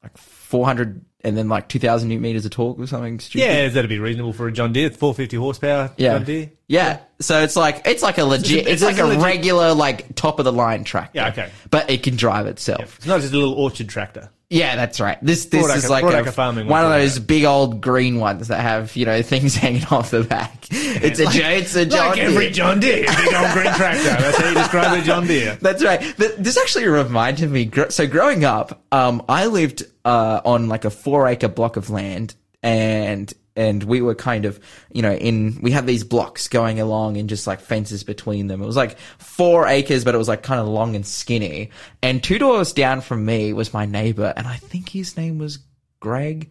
like 0.05 0.17
400 0.49 1.05
and 1.25 1.37
then 1.37 1.49
like 1.49 1.69
2,000 1.69 2.09
newton 2.09 2.23
meters 2.23 2.45
of 2.47 2.53
torque 2.53 2.79
or 2.79 2.87
something 2.87 3.21
stupid. 3.21 3.45
Yeah, 3.45 3.65
is 3.65 3.75
that'd 3.75 3.89
be 3.91 3.99
reasonable 3.99 4.33
for 4.33 4.47
a 4.49 4.53
John 4.53 4.73
Deere. 4.73 4.89
450 4.91 5.37
horsepower 5.37 5.93
Yeah. 5.99 6.15
John 6.17 6.25
Deere. 6.25 6.51
Yeah. 6.69 7.01
So 7.21 7.43
it's 7.43 7.55
like 7.57 7.83
it's 7.87 8.03
like 8.03 8.19
a 8.19 8.25
legit 8.25 8.61
it's 8.67 8.69
it's, 8.69 8.83
like 8.83 8.97
like 8.97 9.03
a 9.05 9.07
legit- 9.09 9.23
regular 9.25 9.75
like 9.75 10.15
top 10.15 10.39
of 10.39 10.45
the 10.47 10.53
line 10.53 10.85
tractor. 10.85 11.19
Yeah, 11.19 11.29
okay. 11.29 11.51
But 11.71 11.91
it 11.91 12.03
can 12.03 12.17
drive 12.17 12.47
itself. 12.47 12.97
It's 12.97 13.07
not 13.07 13.21
just 13.21 13.33
a 13.35 13.37
little 13.37 13.55
orchard 13.55 13.89
tractor. 13.89 14.31
Yeah, 14.51 14.77
that's 14.77 14.99
right. 14.99 15.19
This 15.21 15.45
this 15.47 15.67
Broadacre- 15.67 15.77
is 15.77 15.91
like 15.91 16.27
a, 16.27 16.33
farming 16.33 16.69
one 16.69 16.83
of 16.83 16.91
those 16.91 17.19
big 17.19 17.45
old 17.45 17.83
green 17.83 18.19
ones 18.19 18.49
that 18.49 18.61
have 18.61 18.97
you 18.97 19.05
know 19.05 19.21
things 19.21 19.55
hanging 19.65 19.85
off 19.87 20.11
the 20.11 20.25
back. 20.25 20.67
It's 20.71 21.21
a 21.21 21.25
like- 21.25 21.37
it's 21.37 21.75
a 21.77 21.85
John 21.85 22.09
like 22.09 22.19
every 22.19 22.45
Deere. 22.47 22.51
John 22.53 22.81
Deere, 22.81 23.05
big 23.07 23.35
old 23.35 23.53
green 23.53 23.73
tractor. 23.75 24.03
That's 24.23 24.39
how 24.39 24.49
you 24.49 24.55
describe 24.55 24.99
a 24.99 25.05
John 25.05 25.27
Deere. 25.27 25.59
That's 25.61 25.85
right. 25.85 26.01
This 26.17 26.57
actually 26.57 26.87
reminded 26.87 27.51
me. 27.51 27.71
So 27.91 28.07
growing 28.07 28.45
up, 28.45 28.83
um, 28.91 29.23
I 29.29 29.47
lived 29.47 29.85
uh, 30.07 30.41
on 30.45 30.69
like 30.69 30.87
a 30.87 30.91
four 30.91 31.27
acre 31.29 31.49
block 31.49 31.77
of 31.77 31.91
land, 31.91 32.35
and 32.63 33.31
and 33.59 33.83
we 33.83 34.01
were 34.01 34.15
kind 34.15 34.45
of 34.45 34.59
you 34.93 35.03
know 35.03 35.13
in 35.13 35.59
we 35.61 35.71
had 35.71 35.87
these 35.87 36.05
blocks 36.05 36.49
going 36.49 36.81
along 36.81 37.17
and 37.17 37.29
just 37.29 37.47
like 37.47 37.61
fences 37.61 38.05
between 38.05 38.47
them. 38.47 38.63
It 38.63 38.67
was 38.67 38.77
like 38.77 38.99
four 39.19 39.67
acres, 39.67 40.05
but 40.05 40.15
it 40.15 40.19
was 40.19 40.29
like 40.29 40.43
kind 40.43 40.61
of 40.61 40.69
long 40.69 40.95
and 40.97 41.05
skinny. 41.07 41.71
And 42.03 42.23
two 42.23 42.39
doors 42.39 42.73
down 42.73 43.01
from 43.01 43.25
me 43.27 43.53
was 43.53 43.75
my 43.75 43.85
neighbor, 43.85 44.33
and 44.37 44.47
I 44.47 44.57
think 44.57 44.89
his 44.89 45.17
name 45.17 45.39
was 45.39 45.59
Greg. 46.01 46.51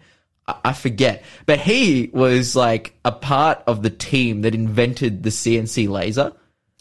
I 0.64 0.72
forget, 0.72 1.26
but 1.46 1.60
he 1.60 2.10
was 2.14 2.56
like 2.56 2.94
a 3.04 3.12
part 3.12 3.64
of 3.68 3.84
the 3.84 3.90
team 3.90 4.44
that 4.44 4.56
invented 4.56 5.24
the 5.24 5.30
CNC 5.30 5.90
laser. 5.90 6.32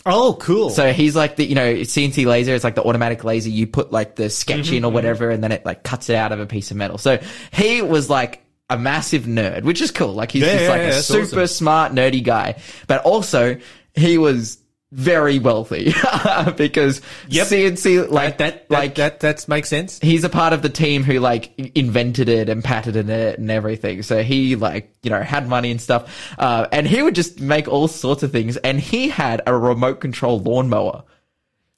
Oh, 0.09 0.37
cool. 0.41 0.71
So 0.71 0.93
he's 0.93 1.17
like 1.17 1.35
the, 1.35 1.45
you 1.45 1.57
know, 1.57 1.75
CNC 1.75 2.27
laser. 2.27 2.55
is 2.55 2.63
like 2.63 2.77
the 2.77 2.85
automatic 2.85 3.25
laser. 3.25 3.49
You 3.51 3.67
put 3.67 3.91
like 3.91 4.15
the 4.15 4.31
sketch 4.31 4.67
Mm-hmm, 4.67 4.77
in 4.77 4.85
or 4.85 4.93
whatever, 4.93 5.31
and 5.31 5.43
then 5.43 5.51
it 5.51 5.67
like 5.67 5.83
cuts 5.83 6.09
it 6.09 6.15
out 6.15 6.31
of 6.31 6.39
a 6.39 6.47
piece 6.47 6.71
of 6.71 6.77
metal. 6.77 6.97
So 6.97 7.19
he 7.53 7.83
was 7.83 8.09
like 8.09 8.46
a 8.71 8.79
massive 8.79 9.25
nerd, 9.25 9.63
which 9.63 9.81
is 9.81 9.91
cool. 9.91 10.13
Like 10.13 10.33
he's 10.33 10.43
Yeah, 10.43 10.53
just 10.53 10.63
yeah, 10.65 10.69
like 10.71 10.81
yeah, 10.83 10.89
a 10.89 11.03
super 11.03 11.23
awesome. 11.43 11.47
smart, 11.47 11.93
nerdy 11.93 12.23
guy. 12.23 12.61
But 12.87 13.03
also 13.05 13.59
he 13.95 14.19
was 14.19 14.59
very 14.93 15.39
wealthy 15.41 15.93
because 16.57 17.01
Yep. 17.29 17.47
CNC 17.49 18.09
like 18.11 18.39
that, 18.39 18.69
that, 18.69 18.71
like 18.71 18.95
that, 18.95 19.21
that, 19.21 19.39
that 19.39 19.49
makes 19.49 19.69
sense. 19.69 19.99
he's 20.01 20.23
a 20.25 20.29
part 20.29 20.53
of 20.53 20.63
the 20.63 20.69
team 20.69 21.03
who 21.03 21.19
like 21.19 21.53
invented 21.75 22.29
it 22.29 22.49
and 22.49 22.63
patented 22.63 23.11
it 23.11 23.39
and 23.39 23.51
everything. 23.51 24.03
So 24.03 24.23
he 24.23 24.55
like, 24.57 24.95
you 25.03 25.11
know, 25.11 25.21
had 25.23 25.49
money 25.49 25.71
and 25.71 25.81
stuff. 25.81 26.35
Uh, 26.39 26.67
and 26.73 26.87
he 26.87 27.03
would 27.03 27.15
just 27.15 27.41
make 27.41 27.69
all 27.69 27.89
sorts 27.89 28.23
of 28.23 28.31
things. 28.33 28.57
And 28.59 28.81
he 28.81 29.09
had 29.09 29.43
a 29.47 29.57
remote 29.57 30.01
control 30.01 30.39
lawnmower. 30.41 31.03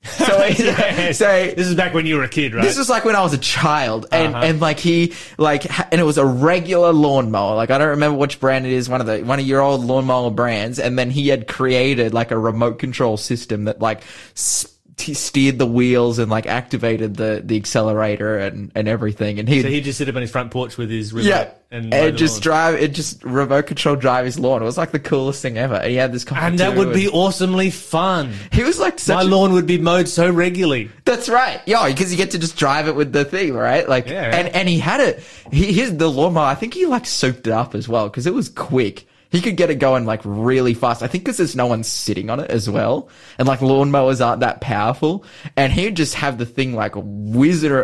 So, 0.19 0.37
Yes. 0.47 1.19
so 1.19 1.27
this 1.27 1.67
is 1.67 1.75
back 1.75 1.95
when 1.95 2.07
you 2.07 2.17
were 2.17 2.25
a 2.25 2.29
kid, 2.29 2.55
right? 2.55 2.63
This 2.63 2.79
was 2.79 2.89
like 2.89 3.05
when 3.05 3.17
I 3.17 3.23
was 3.23 3.33
a 3.35 3.39
child, 3.39 4.07
and 4.13 4.35
Uh-huh. 4.35 4.45
and 4.47 4.61
like 4.61 4.79
he 4.79 5.15
like, 5.39 5.65
and 5.93 6.01
it 6.01 6.05
was 6.05 6.19
a 6.19 6.25
regular 6.25 6.93
lawnmower. 6.93 7.55
Like 7.57 7.71
I 7.71 7.79
don't 7.79 7.89
remember 7.89 8.17
which 8.19 8.39
brand 8.41 8.67
it 8.67 8.73
is, 8.73 8.89
one 8.89 9.01
of 9.01 9.07
the 9.07 9.23
one 9.23 9.39
of 9.41 9.47
your 9.47 9.61
old 9.61 9.85
lawnmower 9.85 10.31
brands. 10.31 10.79
And 10.79 10.99
then 10.99 11.11
he 11.11 11.29
had 11.29 11.47
created 11.49 12.15
like 12.15 12.31
a 12.31 12.39
remote 12.39 12.79
control 12.79 13.17
system 13.17 13.65
that 13.65 13.81
like 13.81 14.03
s- 14.37 14.67
he 15.01 15.15
steered 15.15 15.59
the 15.59 15.67
wheels 15.67 16.19
and 16.19 16.31
like 16.31 16.47
activated 16.47 17.17
the 17.17 17.43
the 17.45 17.57
accelerator 17.57 18.39
and 18.39 18.71
and 18.75 18.89
everything. 18.89 19.39
And 19.39 19.49
he 19.49 19.63
so 19.63 19.69
he'd 19.69 19.85
just 19.85 19.99
sit 19.99 20.09
up 20.09 20.15
on 20.17 20.23
his 20.23 20.31
front 20.31 20.51
porch 20.51 20.77
with 20.77 20.91
his 20.91 21.13
remote 21.13 21.29
yeah, 21.29 21.51
and, 21.71 21.93
and, 21.93 22.17
just 22.19 22.37
lawn. 22.37 22.43
drive 22.43 22.75
it, 22.77 22.89
just 22.95 23.23
remote 23.25 23.67
control 23.67 23.97
drive 23.97 24.25
his 24.25 24.39
lawn. 24.39 24.63
It 24.63 24.65
was 24.65 24.79
like 24.79 24.91
the 24.93 24.99
coolest 24.99 25.43
thing 25.43 25.59
ever. 25.59 25.81
He 25.87 25.95
had 25.97 26.13
this, 26.13 26.25
And 26.31 26.59
that 26.59 26.77
would 26.77 26.93
be 26.95 27.09
awesomely 27.09 27.71
fun. 27.71 28.33
He 28.53 28.63
was 28.63 28.79
like 28.79 28.99
such 28.99 29.15
My 29.15 29.23
a- 29.23 29.25
lawn 29.25 29.53
would 29.53 29.67
be 29.67 29.79
mowed 29.79 30.09
so 30.09 30.31
regularly. 30.31 30.91
That's 31.05 31.29
right. 31.29 31.61
Yeah, 31.67 31.87
because 31.89 32.11
you 32.11 32.17
get 32.17 32.31
to 32.33 32.39
just 32.39 32.57
drive 32.57 32.89
it 32.89 32.95
with 32.95 33.13
the 33.13 33.25
thing, 33.25 33.55
right? 33.55 33.89
Like, 33.89 34.09
Yeah. 34.09 34.37
and 34.37 34.49
and 34.49 34.69
he 34.69 34.79
had 34.79 35.01
it. 35.01 35.23
He 35.51 35.73
his 35.73 35.97
the 35.97 36.11
lawnmower. 36.11 36.45
I 36.47 36.55
think 36.55 36.75
he 36.75 36.87
like 36.87 37.07
souped 37.07 37.47
it 37.47 37.53
up 37.53 37.75
as 37.75 37.89
well 37.89 38.09
because 38.09 38.27
it 38.27 38.35
was 38.35 38.49
quick. 38.49 39.07
He 39.31 39.41
could 39.41 39.57
get 39.57 39.71
it 39.71 39.77
going 39.77 40.07
like 40.07 40.21
really 40.25 40.73
fast. 40.75 41.03
I 41.03 41.07
think 41.07 41.25
because 41.25 41.37
there's 41.37 41.57
no 41.57 41.67
one 41.67 41.85
sitting 41.85 42.31
on 42.31 42.41
it 42.41 42.51
as 42.51 42.69
well, 42.69 43.09
and 43.39 43.47
like 43.47 43.61
lawnmowers 43.61 44.25
aren't 44.25 44.41
that 44.41 44.61
powerful. 44.61 45.25
And 45.57 45.73
he 45.73 45.85
would 45.85 45.97
just 45.97 46.15
have 46.15 46.39
the 46.39 46.47
thing 46.47 46.75
like 46.75 46.97
or, 46.97 47.03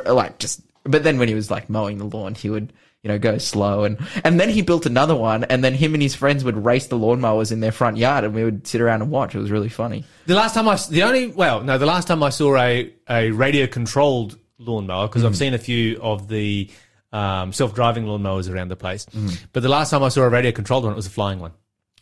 like 0.06 0.38
just. 0.38 0.62
But 0.84 1.02
then 1.02 1.18
when 1.18 1.28
he 1.28 1.34
was 1.34 1.50
like 1.50 1.68
mowing 1.70 1.98
the 1.98 2.04
lawn, 2.04 2.34
he 2.34 2.50
would 2.50 2.72
you 3.02 3.08
know 3.08 3.18
go 3.18 3.36
slow 3.36 3.84
and 3.84 3.98
and 4.24 4.40
then 4.40 4.48
he 4.48 4.62
built 4.62 4.86
another 4.86 5.14
one, 5.14 5.44
and 5.44 5.62
then 5.62 5.74
him 5.74 5.92
and 5.94 6.02
his 6.02 6.14
friends 6.14 6.44
would 6.44 6.64
race 6.64 6.86
the 6.86 6.98
lawnmowers 6.98 7.52
in 7.52 7.60
their 7.60 7.72
front 7.72 7.96
yard, 7.98 8.24
and 8.24 8.34
we 8.34 8.44
would 8.44 8.66
sit 8.66 8.80
around 8.80 9.02
and 9.02 9.10
watch. 9.10 9.34
It 9.34 9.38
was 9.38 9.50
really 9.50 9.68
funny. 9.68 10.04
The 10.26 10.34
last 10.34 10.54
time 10.54 10.66
I, 10.68 10.76
the 10.88 11.02
only, 11.02 11.26
well, 11.26 11.62
no, 11.62 11.76
the 11.76 11.84
last 11.86 12.08
time 12.08 12.22
I 12.22 12.30
saw 12.30 12.56
a, 12.56 12.90
a 13.08 13.30
radio 13.32 13.66
controlled 13.66 14.38
lawnmower, 14.58 15.08
because 15.08 15.22
Mm. 15.22 15.26
I've 15.26 15.36
seen 15.36 15.52
a 15.54 15.58
few 15.58 16.00
of 16.00 16.28
the 16.28 16.70
um, 17.14 17.52
self 17.52 17.74
driving 17.74 18.04
lawnmowers 18.04 18.52
around 18.52 18.68
the 18.68 18.76
place, 18.76 19.06
Mm. 19.06 19.38
but 19.52 19.62
the 19.62 19.68
last 19.70 19.90
time 19.90 20.02
I 20.02 20.08
saw 20.08 20.22
a 20.22 20.28
radio 20.28 20.52
controlled 20.52 20.84
one, 20.84 20.92
it 20.92 20.96
was 20.96 21.06
a 21.06 21.10
flying 21.10 21.38
one. 21.40 21.52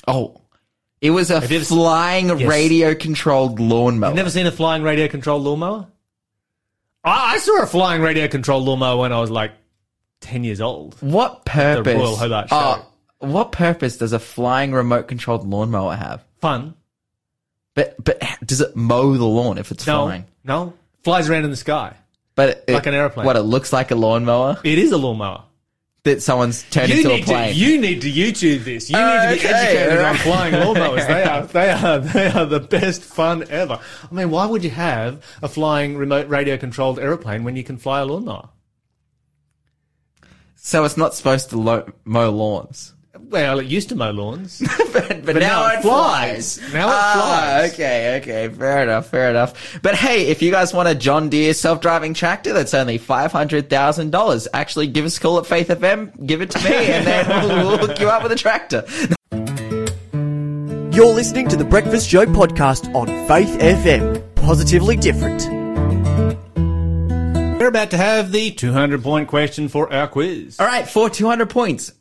Oh, 0.09 0.41
it 1.01 1.11
was 1.11 1.31
a 1.31 1.41
flying 1.41 2.29
Yes. 2.29 2.49
radio 2.49 2.95
controlled 2.95 3.61
lawnmower. 3.61 4.11
You've 4.11 4.17
never 4.17 4.31
seen 4.31 4.47
a 4.47 4.53
flying 4.53 4.83
radio 4.83 5.07
controlled 5.09 5.43
lawnmower? 5.43 5.87
I, 7.05 7.35
I 7.35 7.39
saw 7.39 7.63
a 7.63 7.67
flying 7.67 8.01
radio 8.03 8.27
controlled 8.29 8.65
lawnmower 8.65 8.97
when 8.99 9.13
I 9.13 9.21
was 9.21 9.31
like 9.31 9.53
10 10.23 10.45
years 10.45 10.61
old. 10.61 10.95
what 11.01 11.45
purpose? 11.45 11.95
Royal 11.95 12.17
Hobart 12.17 12.49
Show. 12.49 12.57
Oh, 12.57 12.87
what 13.19 13.53
purpose 13.53 13.97
does 13.99 14.13
a 14.13 14.19
flying 14.19 14.73
remote 14.73 15.09
controlled 15.09 15.47
lawnmower 15.47 15.95
have? 15.97 16.25
Fun. 16.41 16.75
But 17.75 18.03
but 18.05 18.21
does 18.45 18.61
it 18.61 18.77
mow 18.77 19.17
the 19.17 19.25
lawn 19.25 19.59
if 19.59 19.71
it's 19.71 19.87
No, 19.87 20.05
flying? 20.07 20.25
no. 20.45 20.75
Flies 21.05 21.29
around 21.29 21.45
in 21.45 21.51
the 21.51 21.57
sky. 21.57 21.97
But 22.35 22.65
it, 22.67 22.73
Like 22.73 22.87
an 22.87 22.95
aeroplane. 22.95 23.27
What 23.27 23.37
it 23.37 23.43
looks 23.43 23.73
like 23.73 23.91
a 23.91 23.95
lawnmower 23.95 24.59
It 24.65 24.79
is 24.79 24.91
a 24.93 24.97
lawnmower. 24.97 25.45
that 26.05 26.23
someone's 26.23 26.63
turned 26.71 26.89
You 26.91 26.97
into 26.99 27.11
a 27.11 27.17
need, 27.17 27.21
to, 27.21 27.27
plane. 27.27 27.55
you 27.55 27.81
need 27.81 28.01
to 28.03 28.11
YouTube 28.11 28.65
this. 28.65 28.89
You 28.91 28.97
need 28.97 29.03
to 29.03 29.29
be 29.29 29.39
Okay, 29.39 29.49
educated 29.49 29.99
on 30.05 30.17
flying 30.17 30.55
lawnmowers. 30.55 31.07
They 31.07 31.23
are, 31.25 31.47
they 31.47 31.71
are, 31.71 31.99
they 32.15 32.27
are 32.31 32.47
the 32.47 32.61
best 32.61 33.03
fun 33.03 33.45
ever. 33.51 33.79
I 34.11 34.15
mean, 34.15 34.31
why 34.31 34.47
would 34.47 34.65
you 34.65 34.71
have 34.71 35.23
a 35.43 35.49
flying 35.49 35.97
remote 35.97 36.29
radio 36.29 36.57
controlled 36.57 36.99
aeroplane 36.99 37.45
when 37.45 37.55
you 37.57 37.63
can 37.65 37.77
fly 37.79 38.01
a 38.01 38.05
lawnmower? 38.05 38.49
so 40.65 40.85
it's 40.85 40.97
not 40.97 41.13
supposed 41.15 41.51
to 41.51 41.59
lo- 41.59 41.91
mow 42.05 42.31
lawns. 42.31 42.95
Well, 43.33 43.61
it 43.61 43.67
used 43.67 43.89
to 43.89 43.95
mow 43.97 44.11
lawns. 44.11 44.61
but, 44.93 45.25
but, 45.25 45.37
now 45.37 45.41
now, 45.41 45.69
it 45.73 45.79
it 45.79 45.83
flies. 45.83 46.59
flies. 46.59 46.73
Now 46.75 46.87
it 46.89 46.93
Ah, 46.95 47.13
flies. 47.15 47.73
Okay, 47.73 48.17
okay, 48.19 48.55
fair 48.55 48.83
enough, 48.83 49.09
fair 49.09 49.31
enough. 49.31 49.81
But 49.81 49.95
hey, 49.95 50.27
if 50.27 50.43
you 50.43 50.51
guys 50.51 50.75
want 50.75 50.89
a 50.91 50.95
John 50.95 51.31
Deere 51.31 51.55
self-driving 51.55 52.13
tractor 52.13 52.53
that's 52.53 52.75
only 52.75 52.99
five 52.99 53.33
hundred 53.33 53.71
thousand 53.71 54.11
dollars, 54.11 54.47
actually 54.53 54.87
give 54.89 55.07
us 55.07 55.17
a 55.17 55.21
call 55.21 55.39
at 55.39 55.47
Faith 55.47 55.69
FM, 55.69 56.27
give 56.27 56.43
it 56.43 56.51
to 56.51 56.59
me, 56.63 56.75
and 56.75 57.07
then 57.07 57.27
we'll, 57.49 57.67
we'll 57.69 57.79
hook 57.87 57.99
you 58.01 58.09
up 58.11 58.23
with 58.23 58.33
a 58.33 58.37
tractor. 58.37 58.85
You're 60.95 61.15
listening 61.15 61.49
to 61.49 61.57
the 61.57 61.65
Breakfast 61.65 62.07
Show 62.11 62.27
podcast 62.27 62.95
on 62.95 63.07
Faith 63.27 63.59
FM. 63.61 64.23
Positively 64.37 64.95
different. 64.97 65.49
We're 67.59 67.69
about 67.69 67.91
to 67.93 67.97
have 67.97 68.31
the 68.31 68.51
200 68.51 69.03
point 69.03 69.29
question 69.29 69.69
for 69.69 69.91
our 69.91 70.07
quiz. 70.07 70.61
All 70.61 70.67
right, 70.67 70.87
for 70.87 71.09
two 71.09 71.27
hundred 71.27 71.49
points, 71.49 71.93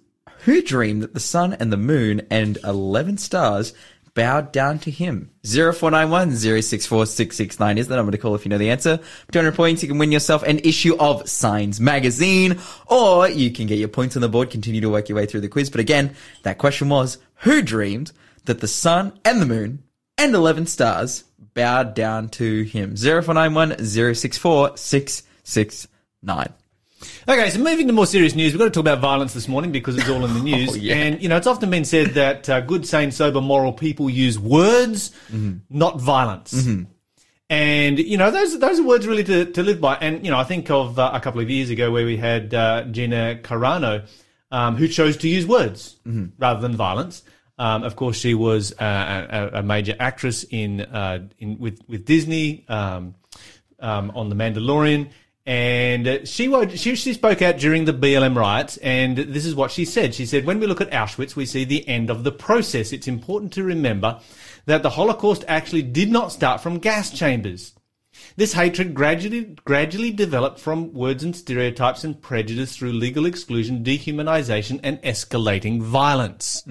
who 0.45 0.61
dreamed 0.61 1.03
that 1.03 1.13
the 1.13 1.19
sun 1.19 1.53
and 1.53 1.71
the 1.71 1.77
moon 1.77 2.21
and 2.29 2.57
11 2.63 3.17
stars 3.17 3.73
bowed 4.13 4.51
down 4.51 4.79
to 4.79 4.91
him. 4.91 5.31
0491 5.43 6.35
064 6.35 7.05
669 7.05 7.77
is 7.77 7.87
the 7.87 7.95
number 7.95 8.11
to 8.11 8.17
call 8.17 8.35
if 8.35 8.45
you 8.45 8.49
know 8.49 8.57
the 8.57 8.69
answer. 8.69 8.99
200 9.31 9.55
points, 9.55 9.81
you 9.81 9.87
can 9.87 9.97
win 9.97 10.11
yourself 10.11 10.43
an 10.43 10.59
issue 10.59 10.95
of 10.97 11.27
Signs 11.29 11.79
Magazine, 11.79 12.59
or 12.87 13.29
you 13.29 13.51
can 13.51 13.67
get 13.67 13.79
your 13.79 13.87
points 13.87 14.15
on 14.15 14.21
the 14.21 14.29
board, 14.29 14.49
continue 14.49 14.81
to 14.81 14.89
work 14.89 15.09
your 15.09 15.15
way 15.15 15.25
through 15.25 15.41
the 15.41 15.49
quiz. 15.49 15.69
But 15.69 15.79
again, 15.81 16.15
that 16.43 16.57
question 16.57 16.89
was, 16.89 17.17
who 17.35 17.61
dreamed 17.61 18.11
that 18.45 18.59
the 18.59 18.67
sun 18.67 19.19
and 19.23 19.41
the 19.41 19.45
moon 19.45 19.83
and 20.17 20.33
11 20.33 20.65
stars 20.67 21.23
bowed 21.53 21.93
down 21.93 22.29
to 22.29 22.63
him? 22.63 22.95
0491 22.95 23.85
064 23.85 24.77
669. 24.77 26.53
Okay, 27.27 27.49
so 27.49 27.59
moving 27.59 27.87
to 27.87 27.93
more 27.93 28.05
serious 28.05 28.35
news, 28.35 28.53
we've 28.53 28.59
got 28.59 28.65
to 28.65 28.71
talk 28.71 28.81
about 28.81 28.99
violence 28.99 29.33
this 29.33 29.47
morning 29.47 29.71
because 29.71 29.97
it's 29.97 30.09
all 30.09 30.23
in 30.25 30.33
the 30.33 30.39
news. 30.51 30.71
Oh, 30.71 30.75
yeah. 30.75 30.95
And, 30.95 31.21
you 31.21 31.29
know, 31.29 31.37
it's 31.37 31.47
often 31.47 31.69
been 31.69 31.85
said 31.85 32.09
that 32.11 32.49
uh, 32.49 32.61
good, 32.61 32.87
sane, 32.87 33.11
sober, 33.11 33.41
moral 33.41 33.73
people 33.73 34.09
use 34.09 34.37
words, 34.39 35.11
Mm-hmm. 35.31 35.57
not 35.69 35.99
violence. 35.99 36.53
And, 37.49 37.99
you 37.99 38.17
know, 38.17 38.31
those, 38.31 38.57
those 38.59 38.79
are 38.79 38.83
words 38.83 39.05
really 39.05 39.23
to, 39.25 39.45
to 39.45 39.63
live 39.63 39.81
by. 39.81 39.95
And, 39.95 40.23
you 40.25 40.31
know, 40.31 40.37
I 40.37 40.45
think 40.45 40.69
of 40.71 40.97
uh, 40.97 41.11
a 41.13 41.19
couple 41.19 41.41
of 41.41 41.49
years 41.49 41.69
ago 41.69 41.91
where 41.91 42.05
we 42.05 42.15
had 42.17 42.53
uh, 42.53 42.83
Gina 42.85 43.39
Carano, 43.43 44.07
um, 44.51 44.75
who 44.77 44.87
chose 44.87 45.17
to 45.17 45.27
use 45.27 45.45
words 45.45 45.97
Mm-hmm. 46.07 46.25
rather 46.41 46.61
than 46.61 46.75
violence. 46.75 47.23
Um, 47.59 47.83
of 47.83 47.95
course, 47.95 48.17
she 48.17 48.33
was 48.33 48.71
uh, 48.79 49.49
a, 49.53 49.59
a 49.59 49.63
major 49.63 49.95
actress 49.99 50.43
in, 50.49 50.81
uh, 50.81 51.27
in 51.37 51.59
with, 51.59 51.79
with 51.87 52.05
Disney 52.05 52.65
um, 52.69 53.15
um, 53.79 54.11
on 54.15 54.29
The 54.29 54.35
Mandalorian. 54.35 55.09
And 55.45 56.27
she, 56.27 56.77
she 56.77 56.95
she 56.95 57.13
spoke 57.13 57.41
out 57.41 57.57
during 57.57 57.85
the 57.85 57.93
BLM 57.93 58.35
riots, 58.35 58.77
and 58.77 59.17
this 59.17 59.45
is 59.45 59.55
what 59.55 59.71
she 59.71 59.85
said. 59.85 60.13
She 60.13 60.27
said, 60.27 60.45
"When 60.45 60.59
we 60.59 60.67
look 60.67 60.81
at 60.81 60.91
Auschwitz, 60.91 61.35
we 61.35 61.47
see 61.47 61.63
the 61.63 61.87
end 61.87 62.11
of 62.11 62.23
the 62.23 62.31
process. 62.31 62.93
It's 62.93 63.07
important 63.07 63.51
to 63.53 63.63
remember 63.63 64.19
that 64.65 64.83
the 64.83 64.91
Holocaust 64.91 65.43
actually 65.47 65.81
did 65.81 66.11
not 66.11 66.31
start 66.31 66.61
from 66.61 66.77
gas 66.77 67.09
chambers. 67.09 67.73
This 68.35 68.53
hatred 68.53 68.93
gradually 68.93 69.55
gradually 69.65 70.11
developed 70.11 70.59
from 70.59 70.93
words 70.93 71.23
and 71.23 71.35
stereotypes 71.35 72.03
and 72.03 72.21
prejudice 72.21 72.75
through 72.75 72.91
legal 72.93 73.25
exclusion, 73.25 73.83
dehumanization, 73.83 74.79
and 74.83 75.01
escalating 75.01 75.81
violence. 75.81 76.63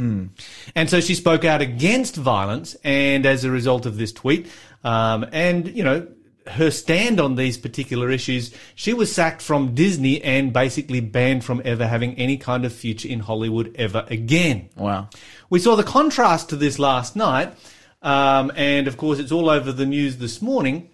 And 0.75 0.89
so 0.89 1.01
she 1.01 1.15
spoke 1.15 1.45
out 1.45 1.61
against 1.61 2.17
violence, 2.17 2.77
and 2.85 3.27
as 3.27 3.45
a 3.45 3.51
result 3.51 3.87
of 3.87 3.97
this 3.97 4.13
tweet, 4.13 4.49
um, 4.85 5.27
and 5.33 5.67
you 5.77 5.83
know 5.83 6.07
her 6.51 6.71
stand 6.71 7.21
on 7.21 7.37
these 7.37 7.59
particular 7.59 8.11
issues, 8.11 8.55
she 8.75 8.93
was 8.95 9.13
sacked 9.13 9.43
from 9.43 9.75
Disney 9.75 10.23
and 10.23 10.53
basically 10.53 11.01
banned 11.01 11.45
from 11.45 11.63
ever 11.65 11.87
having 11.87 12.15
any 12.17 12.37
kind 12.37 12.65
of 12.65 12.73
future 12.73 13.09
in 13.09 13.21
Hollywood 13.21 13.75
ever 13.77 14.05
again. 14.09 14.69
Wow. 14.77 15.09
We 15.49 15.59
saw 15.59 15.77
the 15.77 15.83
contrast 15.83 16.49
to 16.51 16.57
this 16.57 16.79
last 16.79 17.17
night, 17.17 17.55
um, 18.03 18.53
and 18.57 18.89
of 18.89 18.97
course, 18.97 19.19
it's 19.19 19.33
all 19.33 19.51
over 19.51 19.73
the 19.73 19.87
news 19.87 20.19
this 20.19 20.41
morning, 20.41 20.91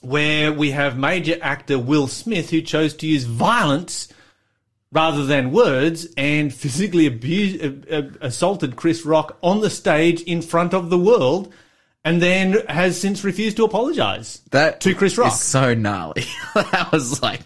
where 0.00 0.52
we 0.52 0.70
have 0.70 0.98
major 0.98 1.38
actor 1.40 1.78
Will 1.78 2.08
Smith 2.08 2.50
who 2.50 2.60
chose 2.60 2.94
to 2.94 3.06
use 3.06 3.24
violence 3.24 4.08
rather 4.92 5.24
than 5.24 5.52
words 5.52 6.06
and 6.16 6.52
physically 6.52 7.06
abused, 7.06 7.64
uh, 7.64 7.96
uh, 7.96 8.02
assaulted 8.20 8.76
Chris 8.76 9.06
Rock 9.06 9.38
on 9.42 9.60
the 9.60 9.70
stage 9.70 10.20
in 10.22 10.42
front 10.42 10.74
of 10.74 10.90
the 10.90 10.98
world, 10.98 11.52
and 12.04 12.20
then 12.20 12.64
has 12.68 13.00
since 13.00 13.24
refused 13.24 13.56
to 13.58 13.64
apologize. 13.64 14.42
That 14.50 14.80
To 14.82 14.94
Chris 14.94 15.16
Rock. 15.16 15.32
is 15.32 15.40
so 15.40 15.74
gnarly. 15.74 16.24
that 16.54 16.90
was 16.92 17.22
like, 17.22 17.40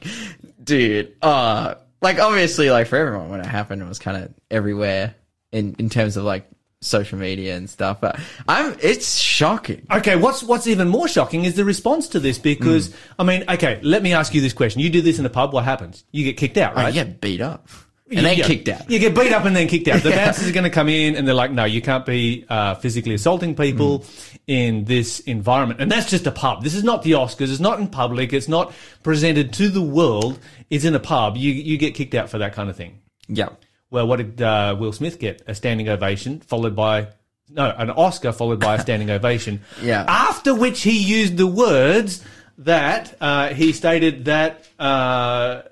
dude, 0.63 1.15
uh, 1.23 1.75
like 2.03 2.19
obviously, 2.19 2.71
like 2.71 2.87
for 2.87 2.97
everyone 2.97 3.29
when 3.31 3.41
it 3.41 3.47
happened, 3.47 3.83
it 3.83 3.89
was 3.89 3.99
kind 3.99 4.23
of 4.23 4.35
everywhere 4.51 5.15
in 5.53 5.75
in 5.79 5.89
terms 5.89 6.17
of 6.17 6.25
like 6.25 6.49
social 6.83 7.19
media 7.19 7.57
and 7.57 7.69
stuff. 7.69 8.01
But 8.01 8.19
I'm, 8.49 8.77
it's 8.83 9.17
shocking. 9.17 9.87
Okay, 9.91 10.17
what's 10.17 10.43
what's 10.43 10.67
even 10.67 10.89
more 10.89 11.09
shocking 11.09 11.45
is 11.45 11.57
the 11.57 11.65
response 11.65 12.09
to 12.09 12.21
this 12.21 12.39
because 12.39 12.95
I 13.19 13.25
mean, 13.25 13.45
okay, 13.49 13.81
let 13.83 14.03
me 14.03 14.13
ask 14.13 14.35
you 14.35 14.41
this 14.41 14.53
question: 14.53 14.81
You 14.81 14.91
do 14.91 15.03
this 15.03 15.19
in 15.19 15.27
a 15.27 15.31
pub, 15.31 15.53
what 15.53 15.65
happens? 15.65 16.05
You 16.13 16.25
get 16.25 16.37
kicked 16.37 16.57
out, 16.57 16.75
right? 16.75 16.83
I 16.83 16.85
right? 16.87 16.95
get 16.95 17.21
beat 17.21 17.41
up 17.41 17.69
and 18.11 18.25
then 18.25 18.37
You- 18.39 18.45
kicked 18.45 18.69
out. 18.69 18.89
You 18.91 18.99
get 18.99 19.15
beat 19.15 19.33
up 19.33 19.45
and 19.45 19.55
then 19.57 19.67
kicked 19.69 19.89
out. 19.89 20.03
The 20.03 20.11
bouncers 20.11 20.49
are 20.49 20.53
going 20.53 20.65
to 20.65 20.71
come 20.71 20.89
in 20.89 21.17
and 21.17 21.27
they're 21.27 21.35
like, 21.35 21.51
no, 21.51 21.65
you 21.65 21.83
can't 21.83 22.07
be 22.07 22.45
uh, 22.49 22.75
physically 22.77 23.15
assaulting 23.15 23.55
people 23.57 24.05
in 24.47 24.85
this 24.85 25.21
environment. 25.21 25.81
And 25.81 25.91
that's 25.91 26.09
just 26.09 26.27
a 26.27 26.31
pub. 26.31 26.63
This 26.63 26.75
is 26.75 26.85
not 26.85 27.03
the 27.03 27.13
Oscars. 27.13 27.51
It's 27.51 27.61
not 27.61 27.81
in 27.81 27.89
public. 27.89 28.33
It's 28.33 28.49
not 28.49 28.73
presented 29.03 29.53
to 29.55 29.69
the 29.69 29.83
world. 29.83 30.39
It's 30.71 30.85
in 30.85 30.95
a 30.95 31.01
pub. 31.01 31.37
You, 31.37 31.53
you 31.53 31.79
get 31.79 31.95
kicked 31.95 32.15
out 32.15 32.31
for 32.31 32.39
that 32.39 32.53
kind 32.53 32.71
of 32.71 32.77
thing. 32.77 33.01
Yeah. 33.29 33.49
Well, 33.91 34.07
what 34.07 34.17
did 34.17 34.41
uh, 34.43 34.77
Will 34.79 34.93
Smith 34.93 35.19
get? 35.19 35.43
A 35.47 35.55
standing 35.55 35.89
ovation 35.89 36.41
followed 36.41 36.77
by 36.77 37.09
no, 37.49 37.71
an 37.77 37.91
Oscar 37.91 38.33
followed 38.33 38.59
by 38.61 38.75
a 38.77 38.81
standing 38.81 39.11
ovation. 39.11 39.61
Yeah. 39.83 40.05
After 40.09 40.55
which 40.55 40.83
he 40.83 40.99
used 40.99 41.37
the 41.37 41.47
words 41.47 42.25
that 42.59 43.17
uh, 43.21 43.49
he 43.49 43.73
stated 43.73 44.25
that 44.27 44.65
uh, 44.79 45.63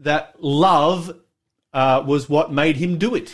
that 0.00 0.34
love 0.42 1.12
uh, 1.72 2.02
was 2.06 2.28
what 2.28 2.52
made 2.52 2.76
him 2.76 2.98
do 2.98 3.14
it. 3.14 3.32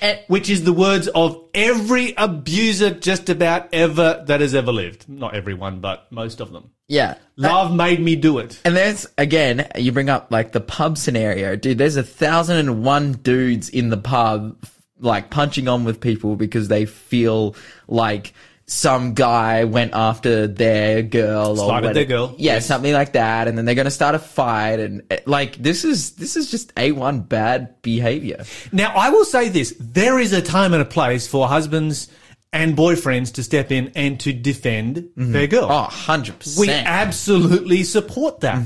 And- 0.00 0.20
Which 0.28 0.48
is 0.48 0.62
the 0.62 0.72
words 0.72 1.08
of 1.08 1.44
every 1.54 2.14
abuser 2.16 2.90
just 2.90 3.28
about 3.28 3.68
ever 3.74 4.22
that 4.28 4.40
has 4.40 4.54
ever 4.54 4.70
lived. 4.70 5.08
Not 5.08 5.34
everyone, 5.34 5.80
but 5.80 6.10
most 6.12 6.40
of 6.40 6.52
them. 6.52 6.70
Yeah. 6.86 7.16
Love 7.36 7.74
made 7.74 8.00
me 8.00 8.14
do 8.16 8.38
it. 8.38 8.60
And 8.64 8.76
there's 8.76 9.06
again, 9.18 9.68
you 9.76 9.90
bring 9.92 10.08
up 10.08 10.28
like 10.30 10.52
the 10.52 10.60
pub 10.60 10.96
scenario, 10.98 11.56
dude. 11.56 11.78
There's 11.78 11.96
a 11.96 12.02
thousand 12.02 12.58
and 12.58 12.84
one 12.84 13.12
dudes 13.12 13.68
in 13.68 13.90
the 13.90 13.96
pub, 13.96 14.56
like 15.00 15.30
punching 15.30 15.68
on 15.68 15.84
with 15.84 16.00
people 16.00 16.36
because 16.36 16.68
they 16.68 16.86
feel 16.86 17.56
like 17.88 18.32
some 18.70 19.14
guy 19.14 19.64
went 19.64 19.94
after 19.94 20.46
their 20.46 21.02
girl 21.02 21.58
or 21.58 21.68
whatever. 21.68 21.94
their 21.94 22.04
girl, 22.04 22.34
Yeah, 22.36 22.54
yes. 22.54 22.66
something 22.66 22.92
like 22.92 23.14
that. 23.14 23.48
And 23.48 23.56
then 23.56 23.64
they're 23.64 23.74
going 23.74 23.86
to 23.86 23.90
start 23.90 24.14
a 24.14 24.18
fight. 24.18 24.78
And 24.78 25.02
eh, 25.10 25.20
like, 25.24 25.56
this 25.56 25.84
is, 25.84 26.12
this 26.16 26.36
is 26.36 26.50
just 26.50 26.74
A1 26.74 27.28
bad 27.30 27.80
behavior. 27.80 28.44
Now, 28.70 28.92
I 28.94 29.08
will 29.08 29.24
say 29.24 29.48
this 29.48 29.74
there 29.80 30.18
is 30.18 30.34
a 30.34 30.42
time 30.42 30.74
and 30.74 30.82
a 30.82 30.84
place 30.84 31.26
for 31.26 31.48
husbands 31.48 32.08
and 32.52 32.76
boyfriends 32.76 33.32
to 33.34 33.42
step 33.42 33.72
in 33.72 33.90
and 33.96 34.20
to 34.20 34.34
defend 34.34 35.08
their 35.16 35.46
girl. 35.46 35.64
Oh, 35.70 35.88
100%. 35.90 36.58
We 36.58 36.68
absolutely 36.70 37.84
support 37.84 38.40
that. 38.40 38.62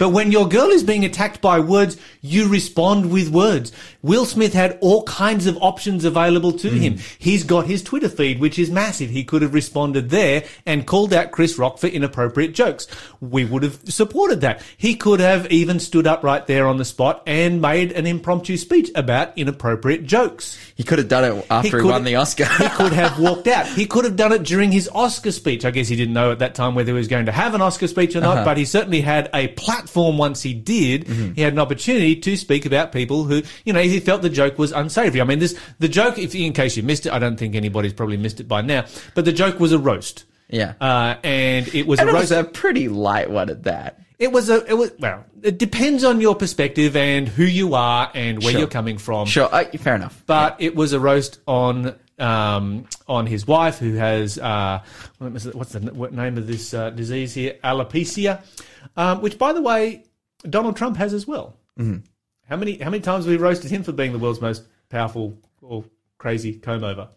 But 0.00 0.08
when 0.08 0.32
your 0.32 0.48
girl 0.48 0.68
is 0.70 0.82
being 0.82 1.04
attacked 1.04 1.40
by 1.40 1.60
words, 1.60 1.96
you 2.22 2.48
respond 2.48 3.12
with 3.12 3.28
words. 3.28 3.70
Will 4.02 4.24
Smith 4.24 4.52
had 4.52 4.76
all 4.80 5.04
kinds 5.04 5.46
of 5.46 5.56
options 5.60 6.04
available 6.04 6.52
to 6.52 6.70
him. 6.70 6.98
He's 7.18 7.44
got 7.44 7.66
his 7.66 7.82
Twitter 7.82 8.08
feed, 8.08 8.40
which 8.40 8.58
is 8.58 8.70
massive. 8.70 9.10
He 9.10 9.22
could 9.22 9.42
have 9.42 9.54
responded 9.54 10.10
there 10.10 10.44
and 10.66 10.86
called 10.86 11.12
out 11.12 11.30
Chris 11.30 11.56
Rock 11.58 11.78
for 11.78 11.86
inappropriate 11.86 12.52
jokes. 12.52 12.88
We 13.20 13.44
would 13.44 13.62
have 13.62 13.78
supported 13.84 14.40
that. 14.40 14.62
He 14.76 14.96
could 14.96 15.20
have 15.20 15.46
even 15.52 15.78
stood 15.78 16.06
up 16.06 16.24
right 16.24 16.44
there 16.46 16.66
on 16.66 16.78
the 16.78 16.84
spot 16.84 17.22
and 17.26 17.60
made 17.62 17.92
an 17.92 18.06
impromptu 18.06 18.56
speech 18.56 18.90
about 18.96 19.36
inappropriate 19.38 20.04
jokes. 20.04 20.58
he 20.74 20.82
could 20.82 20.98
have 20.98 21.08
done 21.08 21.24
it 21.24 21.46
after 21.50 21.66
he, 21.68 21.70
could- 21.70 21.84
won 21.84 22.02
the 22.04 22.16
Oscar. 22.16 22.46
he 22.46 22.68
could 22.70 22.92
have 22.92 23.18
walked 23.20 23.46
out. 23.46 23.66
He 23.68 23.86
could 23.86 24.04
have 24.04 24.16
done 24.16 24.32
it 24.32 24.42
during 24.42 24.72
his 24.72 24.88
Oscar 24.94 25.30
speech. 25.30 25.64
I 25.64 25.70
guess 25.70 25.86
he 25.88 25.94
didn't 25.94 26.14
know 26.14 26.32
at 26.32 26.40
that 26.40 26.54
time 26.56 26.74
whether 26.74 26.90
he 26.92 26.98
was 26.98 27.08
going 27.08 27.26
to 27.26 27.32
have 27.32 27.54
an 27.54 27.60
Oscar 27.62 27.86
speech 27.86 28.16
or 28.16 28.20
not, 28.20 28.38
Uh-huh. 28.38 28.44
but 28.46 28.56
he 28.56 28.64
certainly 28.64 29.00
had 29.02 29.28
a 29.34 29.48
platform 29.60 30.16
once 30.18 30.42
he 30.42 30.54
did. 30.54 31.04
Mm-hmm. 31.06 31.32
He 31.34 31.42
had 31.42 31.52
an 31.52 31.58
opportunity 31.58 32.16
to 32.16 32.36
speak 32.36 32.64
about 32.66 32.90
people 32.92 33.24
who, 33.24 33.42
you 33.64 33.72
know, 33.72 33.82
he 33.82 34.00
felt 34.00 34.22
the 34.22 34.30
joke 34.30 34.58
was 34.58 34.72
unsavory. 34.72 35.20
I 35.20 35.24
mean, 35.24 35.38
this, 35.38 35.58
the 35.78 35.88
joke, 35.88 36.18
if 36.18 36.34
in 36.34 36.52
case 36.52 36.76
you 36.76 36.82
missed 36.82 37.06
it, 37.06 37.12
I 37.12 37.18
don't 37.18 37.36
think 37.36 37.54
anybody's 37.54 37.92
probably 37.92 38.16
missed 38.16 38.40
it 38.40 38.48
by 38.48 38.62
now, 38.62 38.86
but 39.14 39.24
the 39.24 39.32
joke 39.32 39.60
was 39.60 39.72
a 39.72 39.78
roast. 39.78 40.24
Yeah. 40.48 40.72
Uh, 40.80 41.14
and 41.22 41.68
it 41.74 41.86
was 41.86 42.00
and 42.00 42.08
a 42.08 42.12
it 42.12 42.14
roast. 42.14 42.30
was 42.30 42.32
a 42.32 42.44
pretty 42.44 42.88
light 42.88 43.30
one 43.30 43.50
at 43.50 43.62
that. 43.64 44.00
it 44.18 44.32
was 44.32 44.50
a, 44.50 44.64
it 44.66 44.74
was, 44.74 44.90
well, 44.98 45.24
it 45.42 45.58
depends 45.58 46.02
on 46.04 46.20
your 46.20 46.34
perspective 46.34 46.96
and 46.96 47.28
who 47.28 47.44
you 47.44 47.74
are 47.74 48.10
and 48.14 48.42
where 48.42 48.50
Sure. 48.52 48.60
you're 48.60 48.68
coming 48.68 48.98
from. 48.98 49.26
Sure. 49.26 49.48
Uh, 49.52 49.64
fair 49.78 49.94
enough. 49.94 50.22
but 50.26 50.56
it 50.60 50.74
was 50.74 50.92
a 50.92 50.98
roast 51.00 51.38
on 51.46 51.94
um, 52.18 52.84
on 53.08 53.26
his 53.26 53.46
wife 53.46 53.78
who 53.78 53.94
has 53.94 54.36
uh, 54.38 54.82
what 55.18 55.32
was 55.32 55.46
it- 55.46 55.54
what's 55.54 55.72
the 55.72 55.80
name 55.80 56.36
of 56.36 56.46
this 56.46 56.74
uh, 56.74 56.90
disease 56.90 57.32
here 57.32 57.56
alopecia, 57.64 58.42
um, 58.96 59.20
which 59.20 59.38
by 59.38 59.52
the 59.52 59.62
way 59.62 60.04
Donald 60.48 60.76
Trump 60.76 60.96
has 60.96 61.12
as 61.12 61.26
well. 61.26 61.56
Mm-hmm. 61.78 61.98
How 62.48 62.56
many 62.56 62.78
how 62.78 62.90
many 62.90 63.00
times 63.00 63.24
have 63.24 63.32
we 63.32 63.36
roasted 63.36 63.70
him 63.70 63.82
for 63.82 63.92
being 63.92 64.12
the 64.12 64.18
world's 64.18 64.40
most 64.40 64.64
powerful 64.88 65.38
or 65.62 65.84
crazy 66.18 66.54
comb 66.54 66.84
over? 66.84 67.08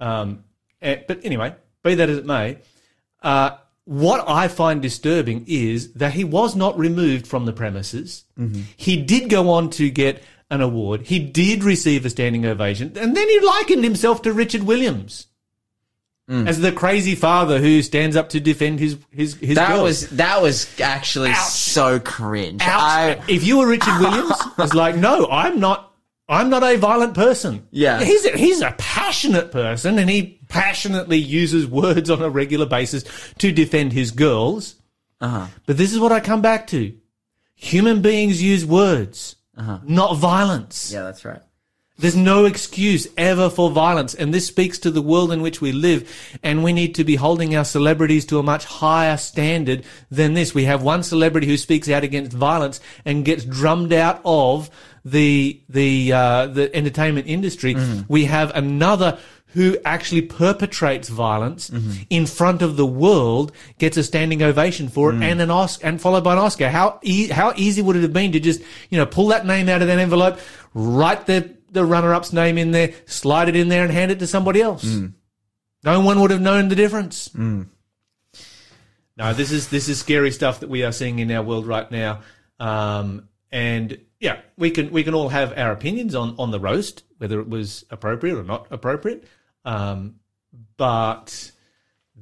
Um, 0.00 0.44
eh, 0.82 1.02
but 1.06 1.24
anyway, 1.24 1.54
be 1.82 1.94
that 1.94 2.10
as 2.10 2.18
it 2.18 2.26
may, 2.26 2.58
uh, 3.22 3.56
what 3.84 4.24
I 4.28 4.48
find 4.48 4.82
disturbing 4.82 5.44
is 5.46 5.92
that 5.92 6.14
he 6.14 6.24
was 6.24 6.56
not 6.56 6.78
removed 6.78 7.26
from 7.26 7.44
the 7.44 7.52
premises. 7.52 8.24
He 8.76 9.00
did 9.02 9.30
go 9.30 9.50
on 9.50 9.70
to 9.70 9.90
get 9.90 10.22
an 10.50 10.60
award. 10.60 11.02
He 11.02 11.18
did 11.18 11.62
receive 11.62 12.04
a 12.04 12.10
standing 12.10 12.44
ovation, 12.44 12.96
and 12.96 13.16
then 13.16 13.28
he 13.28 13.40
likened 13.40 13.84
himself 13.84 14.22
to 14.22 14.32
Richard 14.32 14.64
Williams 14.64 15.26
as 16.28 16.60
the 16.60 16.72
crazy 16.72 17.14
father 17.14 17.58
who 17.60 17.82
stands 17.82 18.16
up 18.16 18.30
to 18.30 18.40
defend 18.40 18.80
his 18.80 18.96
his 19.10 19.34
his 19.34 19.56
That 19.56 19.68
girls. 19.68 19.82
was 19.82 20.10
that 20.10 20.40
was 20.42 20.80
actually 20.80 21.30
Ouch. 21.30 21.50
so 21.50 22.00
cringe. 22.00 22.62
Ouch. 22.62 22.68
I, 22.70 23.22
if 23.28 23.44
you 23.44 23.58
were 23.58 23.66
Richard 23.68 23.98
Williams, 24.00 24.32
it's 24.58 24.74
like, 24.74 24.96
no, 24.96 25.26
I'm 25.30 25.60
not. 25.60 25.90
I'm 26.26 26.48
not 26.48 26.62
a 26.62 26.78
violent 26.78 27.12
person. 27.12 27.68
Yeah. 27.70 28.02
he's 28.02 28.24
a, 28.24 28.30
he's 28.30 28.62
a 28.62 28.74
passionate 28.78 29.52
person, 29.52 29.98
and 29.98 30.08
he 30.08 30.40
passionately 30.48 31.18
uses 31.18 31.66
words 31.66 32.08
on 32.08 32.22
a 32.22 32.30
regular 32.30 32.64
basis 32.64 33.04
to 33.40 33.52
defend 33.52 33.92
his 33.92 34.10
girls. 34.10 34.76
uh-huh. 35.20 35.48
But 35.66 35.76
this 35.76 35.92
is 35.92 36.00
what 36.00 36.12
I 36.12 36.20
come 36.20 36.40
back 36.40 36.66
to: 36.68 36.94
human 37.54 38.00
beings 38.00 38.42
use 38.42 38.64
words, 38.64 39.36
not 39.84 40.16
violence. 40.16 40.90
Yeah, 40.90 41.02
that's 41.02 41.26
right. 41.26 41.42
There's 41.96 42.16
no 42.16 42.44
excuse 42.44 43.06
ever 43.16 43.48
for 43.48 43.70
violence. 43.70 44.14
And 44.14 44.34
this 44.34 44.46
speaks 44.46 44.78
to 44.80 44.90
the 44.90 45.02
world 45.02 45.30
in 45.30 45.42
which 45.42 45.60
we 45.60 45.70
live. 45.70 46.10
And 46.42 46.64
we 46.64 46.72
need 46.72 46.96
to 46.96 47.04
be 47.04 47.14
holding 47.14 47.54
our 47.54 47.64
celebrities 47.64 48.26
to 48.26 48.38
a 48.40 48.42
much 48.42 48.64
higher 48.64 49.16
standard 49.16 49.84
than 50.10 50.34
this. 50.34 50.54
We 50.54 50.64
have 50.64 50.82
one 50.82 51.04
celebrity 51.04 51.46
who 51.46 51.56
speaks 51.56 51.88
out 51.88 52.02
against 52.02 52.32
violence 52.32 52.80
and 53.04 53.24
gets 53.24 53.44
drummed 53.44 53.92
out 53.92 54.20
of 54.24 54.70
the, 55.04 55.62
the, 55.68 56.12
uh, 56.12 56.46
the 56.48 56.74
entertainment 56.74 57.28
industry. 57.28 57.74
Mm-hmm. 57.74 58.02
We 58.08 58.24
have 58.24 58.50
another 58.56 59.18
who 59.54 59.78
actually 59.84 60.22
perpetrates 60.22 61.08
violence 61.08 61.70
mm-hmm. 61.70 62.02
in 62.10 62.26
front 62.26 62.60
of 62.60 62.76
the 62.76 62.84
world 62.84 63.52
gets 63.78 63.96
a 63.96 64.02
standing 64.02 64.42
ovation 64.42 64.88
for 64.88 65.10
it 65.10 65.14
mm. 65.14 65.22
and 65.22 65.40
an 65.40 65.48
Oscar 65.48 65.86
and 65.86 66.00
followed 66.00 66.24
by 66.24 66.32
an 66.32 66.40
Oscar. 66.40 66.68
How 66.68 66.98
e- 67.02 67.28
how 67.28 67.52
easy 67.54 67.80
would 67.80 67.94
it 67.94 68.02
have 68.02 68.12
been 68.12 68.32
to 68.32 68.40
just 68.40 68.60
you 68.90 68.98
know 68.98 69.06
pull 69.06 69.28
that 69.28 69.46
name 69.46 69.68
out 69.68 69.80
of 69.80 69.86
that 69.86 70.00
envelope, 70.00 70.40
write 70.74 71.26
the 71.26 71.54
the 71.74 71.84
runner 71.84 72.14
up's 72.14 72.32
name 72.32 72.56
in 72.56 72.70
there, 72.70 72.94
slide 73.06 73.48
it 73.48 73.56
in 73.56 73.68
there, 73.68 73.82
and 73.84 73.92
hand 73.92 74.10
it 74.10 74.20
to 74.20 74.26
somebody 74.26 74.62
else. 74.62 74.84
No 75.84 76.00
one 76.00 76.20
would 76.20 76.30
have 76.30 76.40
known 76.40 76.68
the 76.68 76.74
difference. 76.74 77.34
No, 79.16 79.32
this 79.34 79.52
is 79.52 79.68
this 79.68 79.88
is 79.88 80.00
scary 80.00 80.30
stuff 80.30 80.60
that 80.60 80.68
we 80.68 80.82
are 80.82 80.92
seeing 80.92 81.18
in 81.18 81.30
our 81.30 81.42
world 81.42 81.66
right 81.66 81.88
now. 81.90 82.22
Um, 82.58 83.28
and 83.52 83.98
yeah, 84.18 84.40
we 84.56 84.70
can 84.70 84.90
we 84.90 85.04
can 85.04 85.14
all 85.14 85.28
have 85.28 85.56
our 85.56 85.70
opinions 85.70 86.14
on 86.14 86.34
on 86.38 86.50
the 86.50 86.58
roast, 86.58 87.04
whether 87.18 87.38
it 87.38 87.48
was 87.48 87.84
appropriate 87.90 88.36
or 88.36 88.42
not 88.42 88.66
appropriate. 88.70 89.24
Um, 89.64 90.16
but 90.76 91.52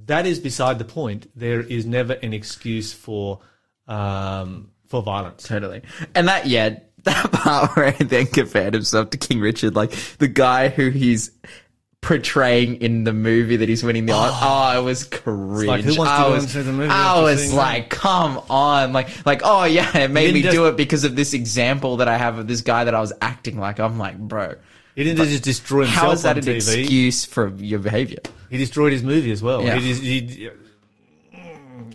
that 0.07 0.27
is 0.27 0.39
beside 0.39 0.79
the 0.79 0.85
point. 0.85 1.31
There 1.35 1.61
is 1.61 1.87
never 1.87 2.15
an 2.15 2.33
excuse 2.33 2.93
for 2.93 3.41
um, 3.87 4.71
for 4.87 5.03
violence. 5.03 5.45
Totally. 5.45 5.83
And 6.15 6.29
that, 6.29 6.47
yeah, 6.47 6.81
that 7.05 7.33
part 7.33 7.77
where 7.77 7.91
he 7.93 8.05
then 8.05 8.27
compared 8.27 8.75
himself 8.75 9.11
to 9.11 9.19
King 9.19 9.41
Richard, 9.41 9.75
like 9.75 9.91
the 10.19 10.29
guy 10.29 10.69
who 10.69 10.89
he's 10.91 11.31
portraying 12.01 12.77
in 12.83 13.05
the 13.05 13.13
movie 13.13 13.57
that 13.57 13.69
he's 13.69 13.85
winning 13.85 14.07
the 14.07 14.13
Oscar. 14.13 14.39
Oh, 14.43 14.81
it 14.81 14.85
was 14.85 15.05
cringe. 15.05 15.69
like, 15.69 15.85
who 15.85 15.97
wants 15.97 16.13
to 16.13 16.17
I 16.19 16.23
go 16.25 16.33
was, 16.33 16.45
into 16.45 16.63
the 16.65 16.73
movie 16.73 16.91
I 16.91 17.21
was 17.23 17.53
like, 17.55 17.91
come 17.91 18.41
on. 18.51 18.93
Like, 18.93 19.25
like, 19.25 19.43
oh 19.45 19.65
yeah, 19.65 19.97
it 19.99 20.11
made 20.11 20.35
me 20.35 20.43
just- 20.43 20.55
do 20.55 20.67
it 20.67 20.77
because 20.77 21.05
of 21.05 21.15
this 21.17 21.33
example 21.33 21.99
that 21.99 22.09
I 22.09 22.17
have 22.17 22.39
of 22.39 22.49
this 22.49 22.61
guy 22.61 22.85
that 22.85 22.95
I 22.95 23.01
was 23.01 23.13
acting 23.23 23.59
like. 23.59 23.79
I'm 23.79 23.99
like, 23.99 24.19
bro, 24.19 24.55
He 24.97 25.05
didn't 25.05 25.25
just 25.29 25.45
destroy 25.45 25.83
himself 25.85 26.03
how 26.07 26.11
is 26.13 26.23
that 26.23 26.39
on 26.39 26.39
an 26.39 26.45
TV. 26.45 26.57
excuse 26.81 27.25
for 27.25 27.49
your 27.57 27.79
behavior? 27.79 28.19
He 28.51 28.59
destroyed 28.59 28.93
his 28.93 29.03
movie 29.05 29.31
as 29.31 29.43
well. 29.43 29.63
Yeah. 29.63 29.77
He, 29.79 29.89
just- 29.89 30.03
he, 30.03 30.51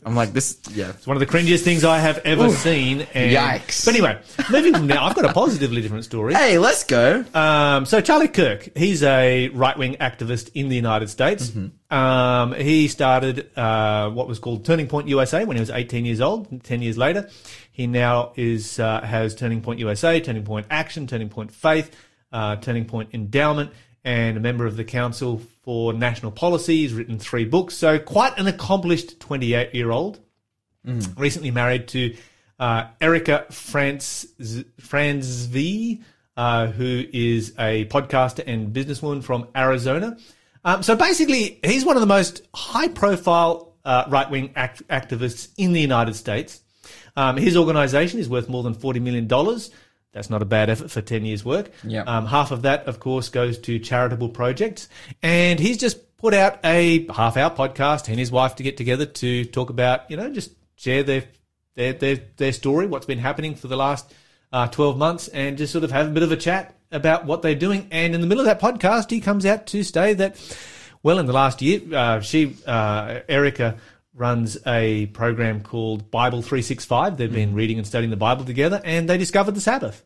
I'm 0.08 0.16
like, 0.16 0.32
this, 0.32 0.58
yeah. 0.72 0.92
It's 0.92 1.06
one 1.06 1.18
of 1.18 1.20
the 1.20 1.26
cringiest 1.26 1.64
things 1.64 1.84
I 1.84 2.00
have 2.00 2.20
ever 2.20 2.50
seen. 2.50 3.06
And, 3.14 3.32
Yikes. 3.32 3.84
But 3.86 3.94
anyway, 3.94 4.22
moving 4.50 4.74
from 4.74 4.88
now, 4.88 5.04
I've 5.04 5.16
got 5.16 5.26
a 5.26 5.34
positively 5.34 5.82
different 5.82 6.06
story. 6.06 6.34
Hey, 6.34 6.58
let's 6.58 6.86
go. 6.86 7.26
Um, 7.34 7.86
so 7.86 8.00
Charlie 8.00 8.30
Kirk, 8.30 8.70
he's 8.78 9.04
a 9.04 9.50
right-wing 9.50 9.96
activist 9.96 10.52
in 10.54 10.70
the 10.70 10.78
United 10.78 11.10
States. 11.10 11.52
Um, 11.92 12.54
he 12.54 12.88
started 12.88 13.50
uh, 13.58 14.10
what 14.12 14.30
was 14.30 14.40
called 14.40 14.64
Turning 14.64 14.88
Point 14.88 15.10
USA 15.10 15.44
when 15.44 15.58
he 15.58 15.62
was 15.62 15.70
18 15.70 16.06
years 16.06 16.22
old. 16.22 16.64
Ten 16.64 16.82
years 16.82 16.98
later, 16.98 17.30
he 17.72 17.86
now 17.86 18.32
is 18.36 18.80
uh, 18.80 19.02
has 19.02 19.36
Turning 19.36 19.62
Point 19.62 19.80
USA, 19.80 20.20
Turning 20.22 20.44
Point 20.44 20.68
Action, 20.70 21.06
Turning 21.06 21.30
Point 21.30 21.52
Faith, 21.52 21.96
uh, 22.32 22.56
Turning 22.58 22.86
Point 22.86 23.10
Endowment, 23.14 23.72
and 24.08 24.38
a 24.38 24.40
member 24.40 24.66
of 24.66 24.78
the 24.78 24.86
Council 24.86 25.42
for 25.64 25.92
National 25.92 26.32
Policy. 26.32 26.78
He's 26.78 26.94
written 26.94 27.20
three 27.20 27.44
books, 27.44 27.76
so 27.76 28.00
quite 28.00 28.40
an 28.40 28.48
accomplished 28.48 29.20
28-year-old 29.20 30.20
recently 31.18 31.52
married 31.52 31.90
to 31.90 32.16
uh, 32.58 32.86
Erika 33.02 33.46
Franz 33.52 34.26
Frantzve, 34.82 36.02
uh, 36.38 36.68
who 36.68 37.04
is 37.12 37.54
a 37.60 37.84
podcaster 37.86 38.44
and 38.48 38.74
businesswoman 38.74 39.22
from 39.22 39.50
Arizona. 39.54 40.18
Um, 40.64 40.84
so 40.84 40.96
basically, 40.96 41.60
he's 41.66 41.84
one 41.84 41.98
of 41.98 42.02
the 42.02 42.08
most 42.08 42.48
high-profile 42.56 43.74
uh, 43.84 44.06
right-wing 44.08 44.54
act- 44.56 44.88
activists 44.88 45.50
in 45.58 45.74
the 45.74 45.82
United 45.82 46.16
States. 46.16 46.62
Um, 47.18 47.36
his 47.36 47.58
organization 47.58 48.22
is 48.22 48.30
worth 48.30 48.48
more 48.48 48.64
than 48.64 48.74
$40 48.74 49.02
million. 49.02 49.28
That's 50.18 50.32
not 50.32 50.42
a 50.42 50.46
bad 50.46 50.72
effort 50.72 50.90
for 50.90 51.00
10 51.00 51.26
years' 51.26 51.46
work. 51.46 51.70
Yeah. 51.84 52.02
Um, 52.02 52.26
half 52.26 52.50
of 52.50 52.64
that, 52.64 52.88
of 52.88 53.00
course, 53.00 53.30
goes 53.30 53.60
to 53.60 53.78
charitable 53.78 54.30
projects. 54.30 54.90
And 55.22 55.60
he's 55.60 55.78
just 55.78 56.18
put 56.18 56.34
out 56.34 56.58
a 56.64 57.06
half 57.12 57.38
hour 57.38 57.52
podcast, 57.52 58.08
he 58.08 58.14
and 58.14 58.20
his 58.20 58.32
wife 58.32 58.56
to 58.56 58.64
get 58.64 58.78
together 58.78 59.06
to 59.06 59.46
talk 59.46 59.70
about, 59.70 60.10
you 60.10 60.18
know, 60.18 60.32
just 60.32 60.50
share 60.76 61.04
their, 61.04 61.26
their, 61.76 61.94
their, 61.94 62.16
their 62.38 62.52
story, 62.52 62.88
what's 62.88 63.06
been 63.06 63.20
happening 63.20 63.54
for 63.54 63.68
the 63.68 63.78
last 63.78 64.12
uh, 64.52 64.66
12 64.66 64.98
months, 64.98 65.28
and 65.28 65.56
just 65.56 65.72
sort 65.72 65.84
of 65.84 65.92
have 65.92 66.08
a 66.08 66.10
bit 66.10 66.24
of 66.24 66.32
a 66.32 66.36
chat 66.36 66.76
about 66.92 67.26
what 67.26 67.44
they're 67.44 67.54
doing. 67.54 67.88
And 67.92 68.16
in 68.16 68.22
the 68.22 68.26
middle 68.26 68.44
of 68.44 68.48
that 68.48 68.60
podcast, 68.60 69.12
he 69.12 69.22
comes 69.22 69.46
out 69.46 69.68
to 69.68 69.84
say 69.84 70.16
that, 70.16 70.36
well, 71.04 71.20
in 71.20 71.28
the 71.28 71.34
last 71.34 71.62
year, 71.62 71.82
uh, 71.94 72.22
she, 72.22 72.58
uh, 72.66 73.20
Erika, 73.30 73.78
runs 74.18 74.58
a 74.66 75.06
program 75.08 75.62
called 75.62 76.10
Bible 76.10 76.42
365. 76.42 77.18
They've 77.18 77.32
been 77.32 77.54
reading 77.54 77.78
and 77.78 77.86
studying 77.86 78.10
the 78.10 78.18
Bible 78.18 78.46
together, 78.46 78.82
and 78.84 79.08
they 79.08 79.18
discovered 79.18 79.54
the 79.54 79.62
Sabbath. 79.62 80.04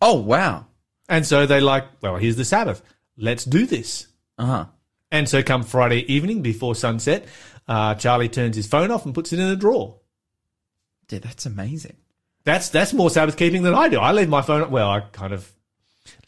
Oh, 0.00 0.20
wow. 0.20 0.66
And 1.08 1.26
so 1.26 1.46
they 1.46 1.60
like, 1.60 1.84
well, 2.00 2.16
here's 2.16 2.36
the 2.36 2.44
Sabbath. 2.44 2.82
Let's 3.16 3.44
do 3.44 3.66
this. 3.66 4.08
Uh 4.38 4.46
huh. 4.46 4.64
And 5.10 5.28
so 5.28 5.42
come 5.42 5.62
Friday 5.62 6.12
evening 6.12 6.42
before 6.42 6.74
sunset, 6.74 7.26
uh, 7.68 7.94
Charlie 7.94 8.28
turns 8.28 8.56
his 8.56 8.66
phone 8.66 8.90
off 8.90 9.04
and 9.04 9.14
puts 9.14 9.32
it 9.32 9.38
in 9.38 9.46
a 9.46 9.56
drawer. 9.56 10.00
Dude, 11.08 11.22
that's 11.22 11.46
amazing. 11.46 11.96
That's 12.44 12.68
that's 12.68 12.92
more 12.92 13.10
Sabbath 13.10 13.36
keeping 13.36 13.62
than 13.62 13.74
I 13.74 13.88
do. 13.88 13.98
I 13.98 14.12
leave 14.12 14.28
my 14.28 14.42
phone. 14.42 14.70
Well, 14.70 14.88
I 14.88 15.00
kind 15.00 15.32
of 15.32 15.50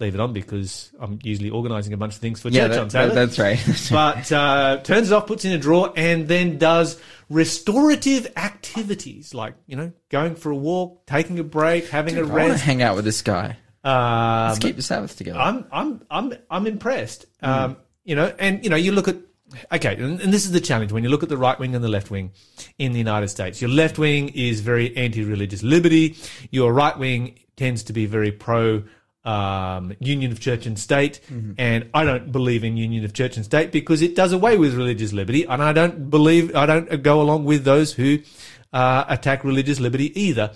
leave 0.00 0.14
it 0.14 0.20
on 0.20 0.32
because 0.32 0.90
I'm 1.00 1.18
usually 1.22 1.50
organising 1.50 1.92
a 1.92 1.96
bunch 1.96 2.14
of 2.14 2.20
things 2.20 2.40
for 2.40 2.48
Yeah, 2.48 2.62
church 2.68 2.70
that- 2.72 2.80
on 2.80 2.90
Sabbath. 2.90 3.14
that- 3.14 3.26
that's 3.36 3.38
right. 3.38 3.90
But 3.90 4.32
uh, 4.32 4.76
turns 4.82 5.10
it 5.10 5.14
off, 5.14 5.26
puts 5.26 5.44
it 5.44 5.48
in 5.50 5.54
a 5.54 5.58
drawer, 5.58 5.92
and 5.96 6.28
then 6.28 6.58
does 6.58 7.00
restorative 7.28 8.26
activities 8.36 9.34
like 9.34 9.54
you 9.66 9.76
know 9.76 9.92
going 10.08 10.34
for 10.34 10.50
a 10.50 10.56
walk, 10.56 11.06
taking 11.06 11.38
a 11.38 11.44
break, 11.44 11.88
having 11.88 12.16
a 12.16 12.20
I 12.20 12.22
want 12.24 12.52
to 12.52 12.58
hang 12.58 12.82
out 12.82 12.96
with 12.96 13.04
this 13.04 13.22
guy. 13.22 13.56
Um, 13.84 14.48
Let's 14.48 14.58
keep 14.58 14.76
the 14.76 14.82
Sabbath 14.82 15.16
together. 15.16 15.38
I'm 15.38 15.64
I'm 15.72 16.02
I'm 16.10 16.34
I'm 16.50 16.66
impressed. 16.66 17.26
Hmm. 17.40 17.46
Um, 17.50 17.76
you 18.04 18.14
know, 18.16 18.32
and 18.38 18.62
you 18.64 18.70
know, 18.70 18.76
you 18.76 18.92
look 18.92 19.08
at 19.08 19.16
okay, 19.72 19.94
and, 19.96 20.20
and 20.20 20.32
this 20.32 20.44
is 20.44 20.52
the 20.52 20.60
challenge 20.60 20.92
when 20.92 21.04
you 21.04 21.10
look 21.10 21.22
at 21.22 21.28
the 21.28 21.36
right 21.36 21.58
wing 21.58 21.74
and 21.74 21.82
the 21.84 21.88
left 21.88 22.10
wing 22.10 22.32
in 22.78 22.92
the 22.92 22.98
United 22.98 23.28
States. 23.28 23.60
Your 23.62 23.70
left 23.70 23.98
wing 23.98 24.30
is 24.30 24.60
very 24.60 24.96
anti-religious 24.96 25.62
liberty. 25.62 26.16
Your 26.50 26.72
right 26.72 26.98
wing 26.98 27.38
tends 27.56 27.82
to 27.84 27.92
be 27.92 28.06
very 28.06 28.32
pro. 28.32 28.82
Um, 29.28 29.92
union 30.00 30.32
of 30.32 30.40
church 30.40 30.64
and 30.64 30.78
state, 30.78 31.20
Mm-hmm. 31.30 31.52
and 31.58 31.90
I 31.92 32.02
don't 32.08 32.32
believe 32.32 32.64
in 32.64 32.76
union 32.78 33.04
of 33.04 33.12
church 33.12 33.36
and 33.36 33.44
state 33.44 33.68
because 33.72 34.00
it 34.00 34.14
does 34.16 34.32
away 34.32 34.56
with 34.56 34.72
religious 34.74 35.12
liberty, 35.12 35.42
and 35.44 35.62
I 35.62 35.72
don't 35.74 36.08
believe 36.08 36.56
I 36.56 36.64
don't 36.64 37.02
go 37.02 37.20
along 37.20 37.44
with 37.44 37.64
those 37.64 37.92
who 37.92 38.10
uh, 38.72 39.04
attack 39.16 39.44
religious 39.44 39.80
liberty 39.80 40.08
either. 40.18 40.48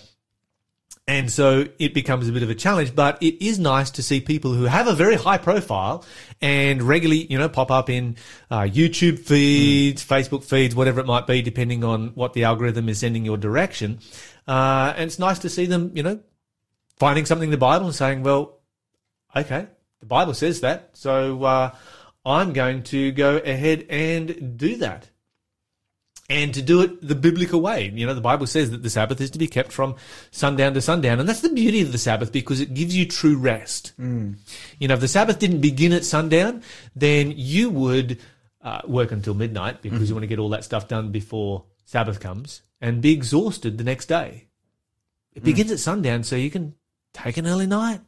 And 1.08 1.30
so 1.30 1.66
it 1.78 1.92
becomes 1.94 2.28
a 2.28 2.32
bit 2.32 2.44
of 2.44 2.50
a 2.50 2.54
challenge, 2.54 2.94
but 2.94 3.20
it 3.20 3.44
is 3.44 3.58
nice 3.58 3.90
to 3.98 4.02
see 4.02 4.20
people 4.20 4.54
who 4.54 4.64
have 4.64 4.86
a 4.86 4.94
very 4.94 5.16
high 5.16 5.36
profile 5.38 6.04
and 6.40 6.80
regularly, 6.80 7.26
you 7.28 7.38
know, 7.38 7.48
pop 7.48 7.70
up 7.72 7.90
in 7.90 8.16
uh, 8.50 8.60
YouTube 8.60 9.18
feeds, 9.18 10.02
Facebook 10.06 10.44
feeds, 10.44 10.74
whatever 10.76 11.00
it 11.00 11.06
might 11.06 11.26
be, 11.26 11.42
depending 11.42 11.82
on 11.84 12.08
what 12.14 12.32
the 12.34 12.44
algorithm 12.44 12.88
is 12.88 13.00
sending 13.00 13.24
your 13.24 13.36
direction. 13.36 13.98
Uh, 14.46 14.94
and 14.96 15.08
it's 15.08 15.18
nice 15.18 15.40
to 15.40 15.48
see 15.50 15.66
them, 15.66 15.90
you 15.94 16.04
know, 16.04 16.20
finding 16.98 17.26
something 17.26 17.48
in 17.48 17.56
the 17.58 17.58
Bible 17.58 17.86
and 17.86 17.94
saying, 17.94 18.22
well, 18.22 18.60
okay, 19.34 19.66
the 20.00 20.06
Bible 20.06 20.34
says 20.34 20.60
that, 20.60 20.90
so 20.94 21.42
uh, 21.44 21.74
I'm 22.24 22.52
going 22.52 22.82
to 22.84 23.12
go 23.12 23.36
ahead 23.38 23.86
and 23.88 24.56
do 24.56 24.76
that 24.76 25.08
and 26.32 26.54
to 26.54 26.62
do 26.62 26.80
it 26.80 27.06
the 27.06 27.14
biblical 27.14 27.60
way. 27.60 27.92
You 27.94 28.06
know, 28.06 28.14
the 28.14 28.20
Bible 28.20 28.46
says 28.46 28.70
that 28.70 28.82
the 28.82 28.90
Sabbath 28.90 29.20
is 29.20 29.30
to 29.32 29.38
be 29.38 29.48
kept 29.48 29.70
from 29.70 29.96
sundown 30.30 30.72
to 30.74 30.80
sundown. 30.80 31.20
And 31.20 31.28
that's 31.28 31.40
the 31.40 31.50
beauty 31.50 31.82
of 31.82 31.92
the 31.92 31.98
Sabbath 31.98 32.32
because 32.32 32.60
it 32.60 32.74
gives 32.74 32.96
you 32.96 33.06
true 33.06 33.36
rest. 33.36 33.92
You 34.78 34.88
know, 34.88 34.94
if 34.94 35.00
the 35.00 35.08
Sabbath 35.08 35.38
didn't 35.38 35.60
begin 35.60 35.92
at 35.92 36.04
sundown, 36.04 36.62
then 36.96 37.34
you 37.36 37.70
would 37.70 38.18
uh, 38.62 38.80
work 38.86 39.12
until 39.12 39.34
midnight 39.34 39.82
because 39.82 40.08
you 40.08 40.14
want 40.14 40.22
to 40.22 40.28
get 40.28 40.38
all 40.38 40.48
that 40.50 40.64
stuff 40.64 40.88
done 40.88 41.10
before 41.10 41.64
Sabbath 41.84 42.20
comes 42.20 42.62
and 42.80 43.02
be 43.02 43.12
exhausted 43.12 43.76
the 43.76 43.84
next 43.84 44.06
day. 44.06 44.48
It 45.34 45.44
begins 45.44 45.70
at 45.70 45.80
sundown 45.80 46.22
so 46.22 46.36
you 46.36 46.50
can 46.50 46.74
take 47.12 47.36
an 47.36 47.46
early 47.46 47.66
night, 47.66 48.00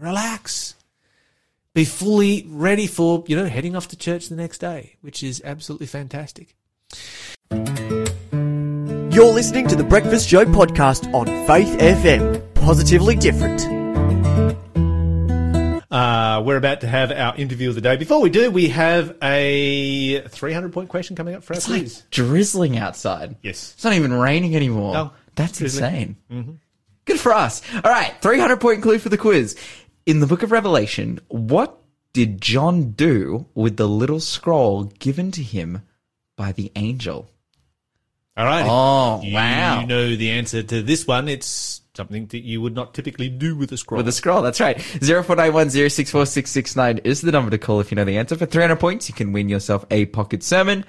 relax, 0.00 0.74
be 1.74 1.84
fully 1.84 2.46
ready 2.48 2.86
for, 2.86 3.24
you 3.26 3.36
know, 3.36 3.46
heading 3.46 3.76
off 3.76 3.88
to 3.88 3.96
church 3.96 4.28
the 4.28 4.36
next 4.36 4.58
day, 4.58 4.96
which 5.00 5.22
is 5.22 5.42
absolutely 5.44 5.86
fantastic. 5.86 6.54
You're 9.12 9.32
listening 9.32 9.66
to 9.68 9.76
the 9.76 9.84
Breakfast 9.88 10.28
Show 10.28 10.44
podcast 10.44 11.12
on 11.14 11.26
Faith 11.46 11.78
FM. 11.78 12.42
Positively 12.54 13.16
different. 13.16 13.64
Uh, 15.90 16.42
we're 16.44 16.56
about 16.58 16.82
to 16.82 16.86
have 16.86 17.10
our 17.10 17.34
interview 17.36 17.70
of 17.70 17.74
the 17.74 17.80
day. 17.80 17.96
Before 17.96 18.20
we 18.20 18.28
do, 18.28 18.50
we 18.50 18.68
have 18.68 19.16
a 19.22 20.20
300 20.28 20.72
point 20.72 20.90
question 20.90 21.16
coming 21.16 21.34
up 21.34 21.42
for 21.42 21.54
our 21.54 21.56
it's 21.56 21.68
like 21.68 21.80
quiz. 21.82 22.02
drizzling 22.10 22.76
outside. 22.76 23.36
Yes. 23.42 23.72
It's 23.74 23.84
not 23.84 23.94
even 23.94 24.12
raining 24.12 24.54
anymore. 24.56 24.92
No, 24.92 25.12
That's 25.36 25.56
drizzling. 25.58 26.16
insane. 26.28 26.60
Good 27.06 27.20
for 27.20 27.32
us. 27.32 27.62
All 27.72 27.90
right, 27.90 28.12
300 28.20 28.60
point 28.60 28.82
clue 28.82 28.98
for 28.98 29.08
the 29.08 29.16
quiz. 29.16 29.56
In 30.06 30.20
the 30.20 30.26
book 30.28 30.44
of 30.44 30.52
Revelation, 30.52 31.18
what 31.26 31.82
did 32.12 32.40
John 32.40 32.92
do 32.92 33.46
with 33.56 33.76
the 33.76 33.88
little 33.88 34.20
scroll 34.20 34.84
given 34.84 35.32
to 35.32 35.42
him 35.42 35.82
by 36.36 36.52
the 36.52 36.70
angel? 36.76 37.28
All 38.36 38.44
right. 38.44 38.64
Oh, 38.68 39.20
you, 39.22 39.34
wow. 39.34 39.80
You 39.80 39.86
know 39.88 40.14
the 40.14 40.30
answer 40.30 40.62
to 40.62 40.80
this 40.80 41.08
one. 41.08 41.28
It's 41.28 41.80
something 41.96 42.26
that 42.26 42.44
you 42.44 42.60
would 42.60 42.74
not 42.74 42.94
typically 42.94 43.28
do 43.28 43.56
with 43.56 43.72
a 43.72 43.76
scroll. 43.76 43.96
With 43.96 44.08
a 44.08 44.12
scroll, 44.12 44.42
that's 44.42 44.60
right. 44.60 44.78
0491064669 44.78 47.00
is 47.04 47.22
the 47.22 47.32
number 47.32 47.50
to 47.50 47.58
call 47.58 47.80
if 47.80 47.90
you 47.90 47.96
know 47.96 48.04
the 48.04 48.18
answer. 48.18 48.36
For 48.36 48.46
300 48.46 48.76
points, 48.76 49.08
you 49.08 49.14
can 49.14 49.32
win 49.32 49.48
yourself 49.48 49.84
a 49.90 50.06
pocket 50.06 50.42
sermon. 50.42 50.84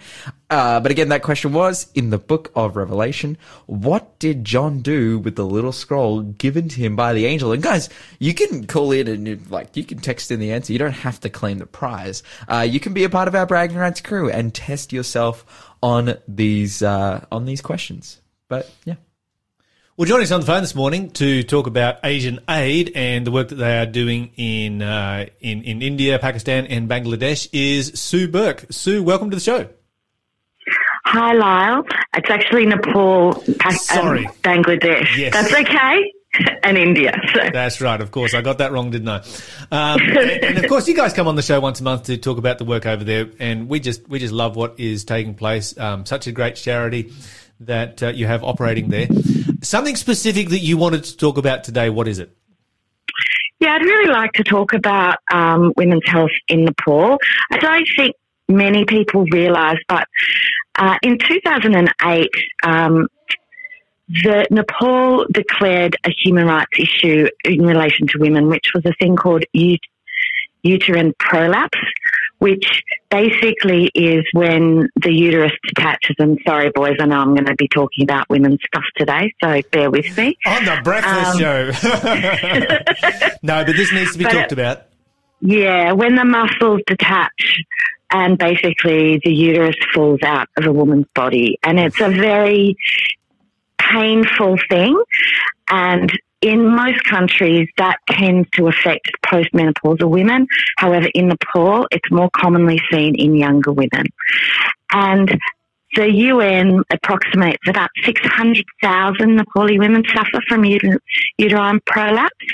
Uh, 0.49 0.79
but 0.79 0.91
again, 0.91 1.09
that 1.09 1.23
question 1.23 1.51
was, 1.51 1.91
in 1.93 2.09
the 2.09 2.17
book 2.17 2.51
of 2.55 2.75
Revelation, 2.75 3.37
what 3.65 4.17
did 4.19 4.45
John 4.45 4.79
do 4.79 5.19
with 5.19 5.35
the 5.35 5.45
little 5.45 5.71
scroll 5.71 6.21
given 6.21 6.69
to 6.69 6.79
him 6.79 6.95
by 6.95 7.13
the 7.13 7.25
angel? 7.25 7.51
And 7.51 7.63
guys, 7.63 7.89
you 8.19 8.33
can 8.33 8.67
call 8.67 8.91
in 8.91 9.07
and 9.07 9.51
like, 9.51 9.75
you 9.75 9.83
can 9.83 9.99
text 9.99 10.31
in 10.31 10.39
the 10.39 10.51
answer. 10.51 10.73
You 10.73 10.79
don't 10.79 10.91
have 10.91 11.19
to 11.21 11.29
claim 11.29 11.57
the 11.57 11.65
prize. 11.65 12.23
Uh, 12.47 12.67
you 12.69 12.79
can 12.79 12.93
be 12.93 13.03
a 13.03 13.09
part 13.09 13.27
of 13.27 13.35
our 13.35 13.45
bragging 13.45 13.77
rights 13.77 14.01
crew 14.01 14.29
and 14.29 14.53
test 14.53 14.93
yourself 14.93 15.73
on 15.81 16.17
these, 16.27 16.81
uh, 16.81 17.25
on 17.31 17.45
these 17.45 17.61
questions. 17.61 18.21
But 18.47 18.71
yeah. 18.85 18.95
Well, 19.97 20.05
joining 20.05 20.25
us 20.25 20.31
on 20.31 20.41
the 20.41 20.45
phone 20.45 20.61
this 20.61 20.75
morning 20.75 21.09
to 21.13 21.41
talk 21.41 21.65
about 21.65 22.01
Asian 22.03 22.39
aid 22.47 22.91
and 22.93 23.25
the 23.25 23.31
work 23.31 23.47
that 23.47 23.55
they 23.55 23.79
are 23.79 23.87
doing 23.87 24.29
in 24.37 24.83
uh, 24.83 25.25
in 25.39 25.63
in 25.63 25.81
India, 25.81 26.19
Pakistan, 26.19 26.67
and 26.67 26.87
Bangladesh 26.87 27.47
is 27.51 27.99
Sue 27.99 28.27
Burke. 28.27 28.67
Sue, 28.69 29.01
welcome 29.01 29.31
to 29.31 29.35
the 29.35 29.41
show. 29.41 29.67
Hi, 31.05 31.33
Lyle. 31.33 31.83
It's 32.15 32.29
actually 32.29 32.67
Nepal, 32.67 33.43
Pa- 33.57 33.71
Sorry. 33.71 34.27
um, 34.27 34.33
Bangladesh. 34.43 35.17
Yes. 35.17 35.33
That's 35.33 35.51
okay. 35.51 36.13
and 36.63 36.77
India. 36.77 37.19
So. 37.33 37.49
That's 37.51 37.81
right. 37.81 37.99
Of 37.99 38.11
course, 38.11 38.35
I 38.35 38.41
got 38.41 38.59
that 38.59 38.71
wrong, 38.71 38.91
didn't 38.91 39.09
I? 39.09 39.17
Um, 39.71 39.99
and, 40.15 40.29
and 40.29 40.57
of 40.59 40.67
course, 40.67 40.87
you 40.87 40.95
guys 40.95 41.13
come 41.13 41.27
on 41.27 41.35
the 41.35 41.41
show 41.41 41.59
once 41.59 41.79
a 41.79 41.83
month 41.83 42.03
to 42.03 42.17
talk 42.17 42.37
about 42.37 42.59
the 42.59 42.65
work 42.65 42.85
over 42.85 43.03
there, 43.03 43.31
and 43.39 43.67
we 43.67 43.79
just 43.79 44.07
we 44.07 44.19
just 44.19 44.31
love 44.31 44.55
what 44.55 44.79
is 44.79 45.05
taking 45.05 45.33
place. 45.33 45.75
Um, 45.75 46.05
such 46.05 46.27
a 46.27 46.31
great 46.31 46.55
charity 46.55 47.11
that 47.61 48.03
uh, 48.03 48.07
you 48.09 48.27
have 48.27 48.43
operating 48.43 48.89
there. 48.89 49.07
Something 49.61 49.95
specific 49.95 50.49
that 50.49 50.59
you 50.59 50.77
wanted 50.77 51.03
to 51.05 51.17
talk 51.17 51.37
about 51.37 51.63
today. 51.63 51.89
What 51.89 52.07
is 52.07 52.19
it? 52.19 52.35
Yeah, 53.59 53.73
I'd 53.73 53.81
really 53.81 54.11
like 54.11 54.33
to 54.33 54.43
talk 54.43 54.73
about 54.73 55.17
um, 55.31 55.73
women's 55.75 56.07
health 56.07 56.31
in 56.47 56.65
Nepal. 56.65 57.17
I 57.51 57.57
don't 57.57 57.87
think 57.95 58.15
many 58.47 58.85
people 58.85 59.25
realise, 59.25 59.79
but 59.87 60.05
uh, 60.77 60.95
in 61.01 61.17
2008, 61.17 62.29
um, 62.63 63.07
the 64.09 64.47
Nepal 64.51 65.25
declared 65.31 65.97
a 66.05 66.11
human 66.11 66.45
rights 66.45 66.77
issue 66.77 67.27
in 67.43 67.65
relation 67.65 68.07
to 68.07 68.19
women, 68.19 68.47
which 68.47 68.71
was 68.73 68.85
a 68.85 68.93
thing 69.01 69.15
called 69.15 69.43
ut- 69.55 69.79
uterine 70.61 71.13
prolapse, 71.19 71.79
which 72.39 72.83
basically 73.09 73.89
is 73.95 74.23
when 74.33 74.89
the 75.01 75.11
uterus 75.11 75.51
detaches. 75.67 76.15
And 76.19 76.39
sorry, 76.45 76.69
boys, 76.73 76.95
I 76.99 77.05
know 77.05 77.17
I'm 77.17 77.33
going 77.33 77.45
to 77.45 77.55
be 77.55 77.67
talking 77.67 78.03
about 78.03 78.29
women's 78.29 78.59
stuff 78.67 78.83
today, 78.95 79.33
so 79.43 79.61
bear 79.71 79.89
with 79.89 80.15
me. 80.17 80.37
On 80.45 80.65
the 80.65 80.79
breakfast 80.83 81.35
Um, 81.35 81.39
show. 81.39 81.71
no, 83.43 83.65
but 83.65 83.75
this 83.75 83.91
needs 83.91 84.11
to 84.13 84.17
be 84.19 84.23
talked 84.25 84.51
it- 84.51 84.53
about. 84.53 84.83
Yeah, 85.39 85.91
when 85.91 86.15
the 86.15 86.25
muscles 86.25 86.81
detach 86.87 87.59
and 88.11 88.37
basically 88.37 89.19
the 89.23 89.31
uterus 89.33 89.75
falls 89.93 90.19
out 90.23 90.47
of 90.57 90.65
a 90.65 90.71
woman's 90.71 91.05
body. 91.13 91.59
And 91.61 91.79
it's 91.79 91.99
a 92.01 92.09
very 92.09 92.75
painful 93.77 94.57
thing. 94.69 95.01
And 95.69 96.11
in 96.41 96.75
most 96.75 97.03
countries, 97.05 97.67
that 97.77 97.97
tends 98.09 98.49
to 98.51 98.67
affect 98.67 99.09
postmenopausal 99.25 100.09
women. 100.09 100.47
However, 100.77 101.07
in 101.13 101.29
Nepal, 101.29 101.87
it's 101.91 102.11
more 102.11 102.29
commonly 102.35 102.79
seen 102.91 103.15
in 103.15 103.35
younger 103.35 103.71
women. 103.71 104.05
And 104.91 105.37
the 105.95 106.11
UN 106.11 106.83
approximates 106.91 107.67
about 107.67 107.89
600,000 108.03 109.39
Nepali 109.39 109.79
women 109.79 110.03
suffer 110.13 110.41
from 110.47 110.63
uterine 110.63 111.79
prolapse. 111.85 112.45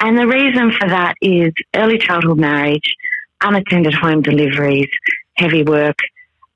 And 0.00 0.16
the 0.16 0.26
reason 0.26 0.72
for 0.72 0.88
that 0.88 1.14
is 1.20 1.52
early 1.74 1.98
childhood 1.98 2.38
marriage, 2.38 2.94
unattended 3.42 3.92
home 3.92 4.22
deliveries, 4.22 4.88
heavy 5.34 5.62
work 5.62 5.98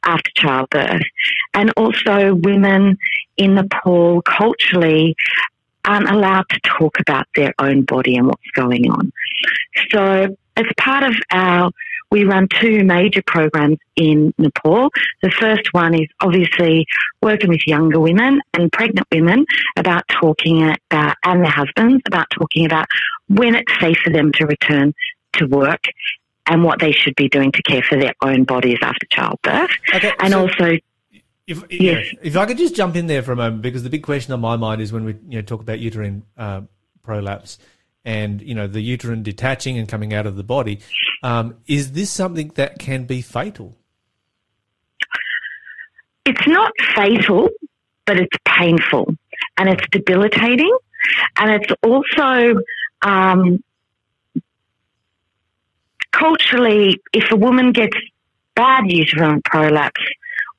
after 0.03 0.31
childbirth, 0.35 1.03
and 1.53 1.73
also 1.77 2.35
women 2.35 2.97
in 3.37 3.55
Nepal 3.55 4.23
culturally 4.23 5.17
aren't 5.85 6.11
allowed 6.11 6.49
to 6.51 6.61
talk 6.61 6.99
about 7.01 7.27
their 7.35 7.55
own 7.59 7.83
body 7.83 8.17
and 8.17 8.27
what's 8.27 8.51
going 8.55 8.91
on. 8.91 9.13
So 9.91 10.37
as 10.57 10.67
part 10.79 11.05
of 11.05 11.15
our 11.31 11.71
we 12.15 12.23
run 12.23 12.47
two 12.61 12.85
major 12.85 13.23
programs 13.27 13.79
in 13.97 14.33
Nepal. 14.39 14.91
The 15.23 15.33
first 15.33 15.73
one 15.73 15.95
is 15.95 16.07
obviously 16.21 16.87
working 17.21 17.51
with 17.51 17.67
younger 17.67 17.99
women 17.99 18.41
and 18.53 18.71
pregnant 18.71 19.09
women 19.11 19.47
about 19.77 20.05
talking 20.09 20.63
about, 20.63 21.17
and 21.25 21.43
their 21.43 21.51
husbands 21.51 22.05
about 22.07 22.27
talking 22.31 22.67
about 22.67 22.87
when 23.29 23.57
it's 23.57 23.73
safe 23.81 23.99
for 24.05 24.11
them 24.11 24.31
to 24.35 24.47
return 24.47 24.95
to 25.35 25.47
work 25.47 25.83
and 26.47 26.63
what 26.63 26.79
they 26.79 26.93
should 26.93 27.17
be 27.17 27.29
doing 27.29 27.51
to 27.51 27.63
care 27.63 27.83
for 27.83 27.99
their 27.99 28.15
own 28.23 28.45
bodies 28.45 28.79
after 28.81 29.07
childbirth. 29.11 29.71
Okay, 29.93 30.13
and 30.21 30.33
so- 30.33 30.43
also, 30.43 30.77
If, 31.47 31.63
Yes. 31.71 32.07
if 32.23 32.37
I 32.37 32.47
could 32.47 32.57
just 32.57 32.75
jump 32.75 32.97
in 32.97 33.07
there 33.07 33.23
for 33.23 33.33
a 33.33 33.37
moment, 33.37 33.63
because 33.63 33.83
the 33.83 33.91
big 33.91 34.03
question 34.03 34.33
on 34.33 34.41
my 34.41 34.57
mind 34.57 34.81
is 34.81 34.93
when 34.93 35.05
we 35.05 35.13
you 35.29 35.37
know 35.37 35.43
talk 35.43 35.61
about 35.61 35.79
uterine 35.79 36.23
uh, 36.39 36.63
prolapse 37.03 37.59
and 38.05 38.41
you 38.41 38.55
know 38.55 38.67
the 38.67 38.81
uterine 38.81 39.23
detaching 39.23 39.77
and 39.77 39.89
coming 39.89 40.15
out 40.15 40.27
of 40.27 40.37
the 40.37 40.43
body, 40.43 40.81
um, 41.23 41.57
is 41.67 41.93
this 41.93 42.11
something 42.11 42.49
that 42.55 42.79
can 42.79 43.05
be 43.05 43.21
fatal? 43.21 43.77
it's 46.25 46.47
not 46.47 46.73
fatal, 46.95 47.51
but 48.07 48.19
it's 48.19 48.37
painful 48.45 49.15
and 49.59 49.69
it's 49.69 49.85
debilitating. 49.91 50.77
And 51.37 51.63
it's 51.63 51.73
also, 51.83 52.61
um, 53.03 53.63
culturally, 56.13 57.01
if 57.13 57.31
a 57.31 57.37
woman 57.37 57.73
gets 57.73 57.97
bad 58.55 58.91
uterine 58.91 59.43
prolapse 59.43 60.01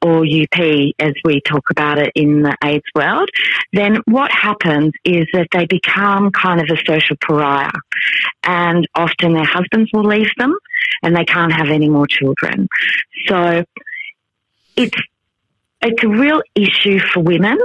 or 0.05 0.23
UP, 0.23 0.59
as 0.99 1.13
we 1.23 1.41
talk 1.41 1.63
about 1.71 1.97
it 1.97 2.11
in 2.13 2.43
the 2.43 2.55
AIDS 2.63 2.85
world, 2.93 3.27
then 3.73 3.97
what 4.05 4.29
happens 4.31 4.93
is 5.03 5.25
that 5.33 5.47
they 5.51 5.65
become 5.65 6.31
kind 6.31 6.61
of 6.61 6.67
a 6.69 6.79
social 6.85 7.15
pariah. 7.19 7.71
And 8.43 8.87
often 8.93 9.33
their 9.33 9.45
husbands 9.45 9.89
will 9.91 10.03
leave 10.03 10.29
them 10.37 10.55
and 11.01 11.15
they 11.15 11.25
can't 11.25 11.51
have 11.51 11.69
any 11.69 11.89
more 11.89 12.05
children. 12.05 12.67
So 13.27 13.63
it's 14.77 14.97
it's 15.81 16.03
a 16.03 16.07
real 16.07 16.41
issue 16.55 16.99
for 16.99 17.21
women, 17.21 17.57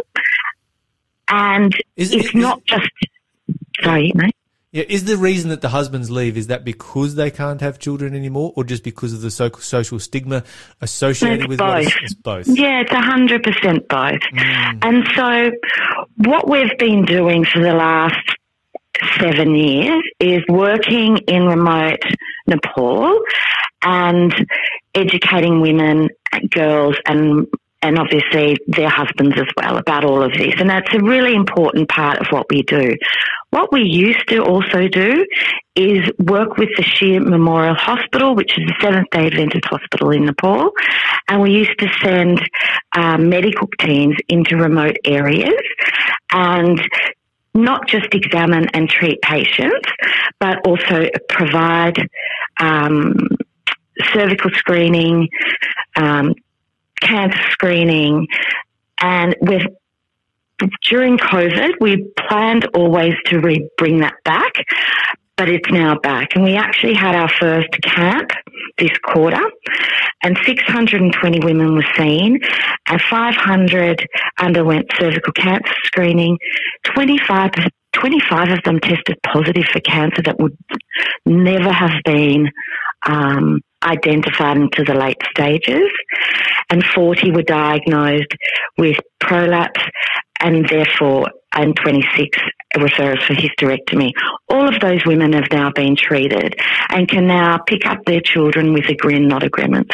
and 1.29 1.75
Is- 1.97 2.13
it's 2.15 2.29
is- 2.29 2.35
not 2.35 2.65
just. 2.65 2.91
Sorry, 3.83 4.13
mate. 4.15 4.35
Yeah, 4.73 4.85
is 4.89 5.05
the 5.05 5.17
reason 5.17 5.51
that 5.51 5.63
the 5.63 5.69
husbands 5.71 6.13
leave 6.13 6.37
is 6.37 6.47
that 6.47 6.65
because 6.65 7.17
they 7.17 7.31
can't 7.33 7.61
have 7.61 7.81
children 7.81 8.15
anymore, 8.15 8.53
or 8.55 8.63
just 8.63 8.85
because 8.85 9.13
of 9.13 9.21
the 9.21 9.31
so- 9.31 9.51
social 9.59 9.99
stigma 9.99 10.45
associated 10.81 11.41
It's 11.41 11.49
with 11.49 11.61
what 11.61 11.81
is- 11.81 11.87
both. 11.87 11.97
it's 12.03 12.15
both? 12.15 12.47
Yeah, 12.49 12.81
it's 12.83 12.93
a 12.93 13.01
hundred 13.01 13.43
percent 13.43 13.89
both. 13.89 14.21
Mm. 14.33 14.79
And 14.83 15.09
so, 15.17 15.51
what 16.19 16.49
we've 16.49 16.79
been 16.79 17.05
doing 17.05 17.45
for 17.45 17.61
the 17.61 17.73
last 17.75 18.21
seven 19.19 19.55
years 19.57 20.03
is 20.21 20.43
working 20.49 21.17
in 21.27 21.47
remote 21.47 22.03
Nepal 22.47 23.19
and 23.83 24.33
educating 24.95 25.61
women, 25.61 26.11
girls, 26.51 26.97
and 27.07 27.47
and 27.83 27.99
obviously 27.99 28.57
their 28.67 28.91
husbands 28.91 29.37
as 29.39 29.47
well 29.57 29.79
about 29.79 30.05
all 30.05 30.23
of 30.23 30.33
this. 30.33 30.55
And 30.59 30.69
that's 30.69 30.93
a 30.93 31.03
really 31.03 31.35
important 31.35 31.89
part 31.89 32.19
of 32.19 32.27
what 32.31 32.47
we 32.51 32.63
do. 32.63 32.95
What 33.51 33.73
we 33.73 33.83
used 33.83 34.29
to 34.29 34.43
also 34.43 34.87
do 34.89 35.27
is 35.75 36.01
work 36.19 36.57
with 36.57 36.69
the 36.77 36.83
Scheer 36.83 37.21
Memorial 37.21 37.75
Hospital, 37.75 38.35
which 38.35 38.57
is 38.59 38.67
the 38.67 38.75
Seventh 38.81 39.09
day 39.11 39.27
Adventist 39.27 39.65
hospital 39.65 40.11
in 40.11 40.27
Nepal. 40.27 40.71
And 41.29 41.41
we 41.41 41.53
used 41.53 41.79
to 41.79 41.89
send 42.03 42.41
um, 42.97 43.29
medical 43.29 43.69
teams 43.79 44.17
into 44.29 44.57
remote 44.57 44.97
areas 45.05 45.55
and 46.33 46.81
not 47.55 47.89
just 47.89 48.09
examine 48.13 48.69
and 48.75 48.89
treat 48.89 49.21
patients, 49.23 49.89
but 50.39 50.59
also 50.67 51.09
provide 51.29 51.97
um, 52.61 53.15
cervical 54.13 54.51
screening, 54.55 55.29
um, 55.97 56.35
cancer 57.01 57.41
screening, 57.53 58.27
and 59.01 59.37
with 59.41 59.63
during 60.89 61.19
COVID, 61.19 61.75
we 61.81 62.07
planned 62.29 62.67
always 62.75 63.15
to 63.27 63.41
re- 63.41 63.69
bring 63.79 64.01
that 64.01 64.15
back, 64.25 64.53
but 65.37 65.49
it's 65.49 65.71
now 65.71 65.99
back. 65.99 66.35
And 66.35 66.45
we 66.45 66.57
actually 66.57 66.95
had 66.95 67.15
our 67.15 67.29
first 67.29 67.71
camp 67.83 68.31
this 68.79 68.91
quarter, 69.03 69.43
and 70.23 70.39
620 70.45 71.41
women 71.41 71.75
were 71.75 71.87
seen, 71.97 72.41
and 72.89 73.01
500 73.01 74.07
underwent 74.39 74.91
cervical 74.99 75.33
cancer 75.33 75.73
screening. 75.85 76.39
25, 76.85 77.53
25 77.93 78.49
of 78.51 78.63
them 78.65 78.81
tested 78.81 79.19
positive 79.23 79.65
for 79.73 79.81
cancer 79.81 80.23
that 80.23 80.39
would 80.39 80.57
never 81.25 81.73
have 81.73 82.03
been 82.05 82.51
um, 83.07 83.61
identified 83.83 84.57
into 84.57 84.85
the 84.85 84.95
late 84.95 85.21
stages, 85.31 85.91
and 86.71 86.85
40 86.85 87.33
were 87.33 87.43
diagnosed 87.43 88.33
with 88.79 88.97
prolapse 89.19 89.81
and 90.41 90.67
therefore, 90.69 91.29
and 91.53 91.77
26 91.77 92.39
referrals 92.77 93.23
for 93.27 93.35
hysterectomy. 93.35 94.13
All 94.49 94.69
of 94.69 94.81
those 94.81 95.05
women 95.05 95.33
have 95.35 95.49
now 95.53 95.71
been 95.71 95.97
treated 95.97 96.55
and 96.89 97.09
can 97.09 97.27
now 97.27 97.59
pick 97.67 97.85
up 97.87 98.05
their 98.07 98.21
children 98.21 98.73
with 98.73 98.89
a 98.89 98.95
grin, 98.95 99.29
not 99.29 99.43
a 99.43 99.49
grimace. 99.49 99.87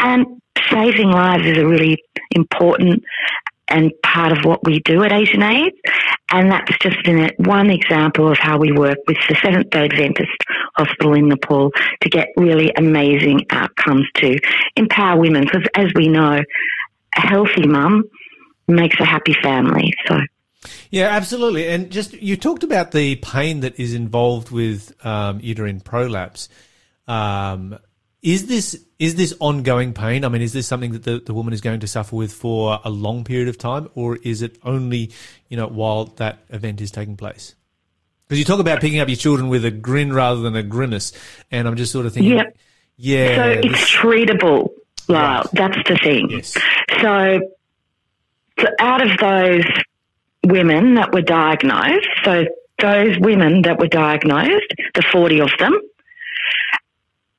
And 0.00 0.40
saving 0.70 1.10
lives 1.10 1.46
is 1.46 1.58
a 1.58 1.66
really 1.66 2.02
important 2.32 3.04
and 3.68 3.92
part 4.02 4.32
of 4.32 4.44
what 4.44 4.64
we 4.64 4.80
do 4.80 5.02
at 5.04 5.12
Asian 5.12 5.42
AIDS. 5.42 5.76
And 6.30 6.50
that's 6.50 6.76
just 6.78 7.06
an, 7.06 7.30
one 7.38 7.70
example 7.70 8.30
of 8.30 8.38
how 8.38 8.58
we 8.58 8.72
work 8.72 8.98
with 9.06 9.16
the 9.28 9.36
Seventh 9.42 9.70
day 9.70 9.86
Adventist 9.86 10.36
Hospital 10.76 11.14
in 11.14 11.28
Nepal 11.28 11.70
to 12.02 12.08
get 12.10 12.28
really 12.36 12.70
amazing 12.76 13.46
outcomes 13.50 14.06
to 14.16 14.38
empower 14.76 15.18
women. 15.18 15.44
Because 15.44 15.66
as 15.74 15.92
we 15.94 16.08
know, 16.08 16.42
a 17.16 17.20
healthy 17.20 17.66
mum 17.66 18.04
makes 18.66 19.00
a 19.00 19.04
happy 19.04 19.34
family. 19.42 19.94
So 20.06 20.18
Yeah, 20.90 21.08
absolutely. 21.08 21.68
And 21.68 21.90
just 21.90 22.12
you 22.12 22.36
talked 22.36 22.62
about 22.62 22.92
the 22.92 23.16
pain 23.16 23.60
that 23.60 23.80
is 23.80 23.94
involved 23.94 24.50
with 24.50 24.94
um, 25.04 25.40
uterine 25.40 25.80
prolapse. 25.80 26.48
Um, 27.06 27.78
is 28.22 28.46
this 28.46 28.84
is 28.98 29.14
this 29.14 29.32
ongoing 29.40 29.92
pain? 29.92 30.24
I 30.24 30.28
mean, 30.28 30.42
is 30.42 30.52
this 30.52 30.66
something 30.66 30.92
that 30.92 31.04
the, 31.04 31.20
the 31.20 31.32
woman 31.34 31.52
is 31.54 31.60
going 31.60 31.80
to 31.80 31.86
suffer 31.86 32.16
with 32.16 32.32
for 32.32 32.80
a 32.84 32.90
long 32.90 33.22
period 33.24 33.48
of 33.48 33.58
time, 33.58 33.88
or 33.94 34.16
is 34.16 34.42
it 34.42 34.58
only 34.64 35.12
you 35.48 35.56
know 35.56 35.68
while 35.68 36.06
that 36.16 36.40
event 36.50 36.80
is 36.80 36.90
taking 36.90 37.16
place? 37.16 37.54
Because 38.26 38.38
you 38.40 38.44
talk 38.44 38.60
about 38.60 38.80
picking 38.80 39.00
up 39.00 39.08
your 39.08 39.16
children 39.16 39.48
with 39.48 39.64
a 39.64 39.70
grin 39.70 40.12
rather 40.12 40.40
than 40.40 40.54
a 40.56 40.62
grimace, 40.62 41.12
and 41.50 41.66
I'm 41.66 41.76
just 41.76 41.92
sort 41.92 42.04
of 42.06 42.12
thinking, 42.12 42.32
Yep. 42.36 42.56
yeah, 42.96 43.36
so 43.36 43.54
this- 43.62 43.72
it's 43.72 43.90
treatable, 43.96 44.68
Lyle. 45.08 45.38
Right. 45.42 45.46
That's 45.52 45.88
the 45.88 45.96
thing. 46.02 46.28
yes, 46.30 46.54
So, 47.00 47.40
so 48.60 48.66
out 48.80 49.00
of 49.08 49.16
those 49.18 49.64
women 50.44 50.94
that 50.96 51.12
were 51.14 51.22
diagnosed, 51.22 52.06
so 52.24 52.44
those 52.80 53.18
women 53.18 53.62
that 53.62 53.78
were 53.78 53.86
diagnosed, 53.88 54.74
the 54.94 55.02
40 55.10 55.40
of 55.40 55.50
them, 55.58 55.80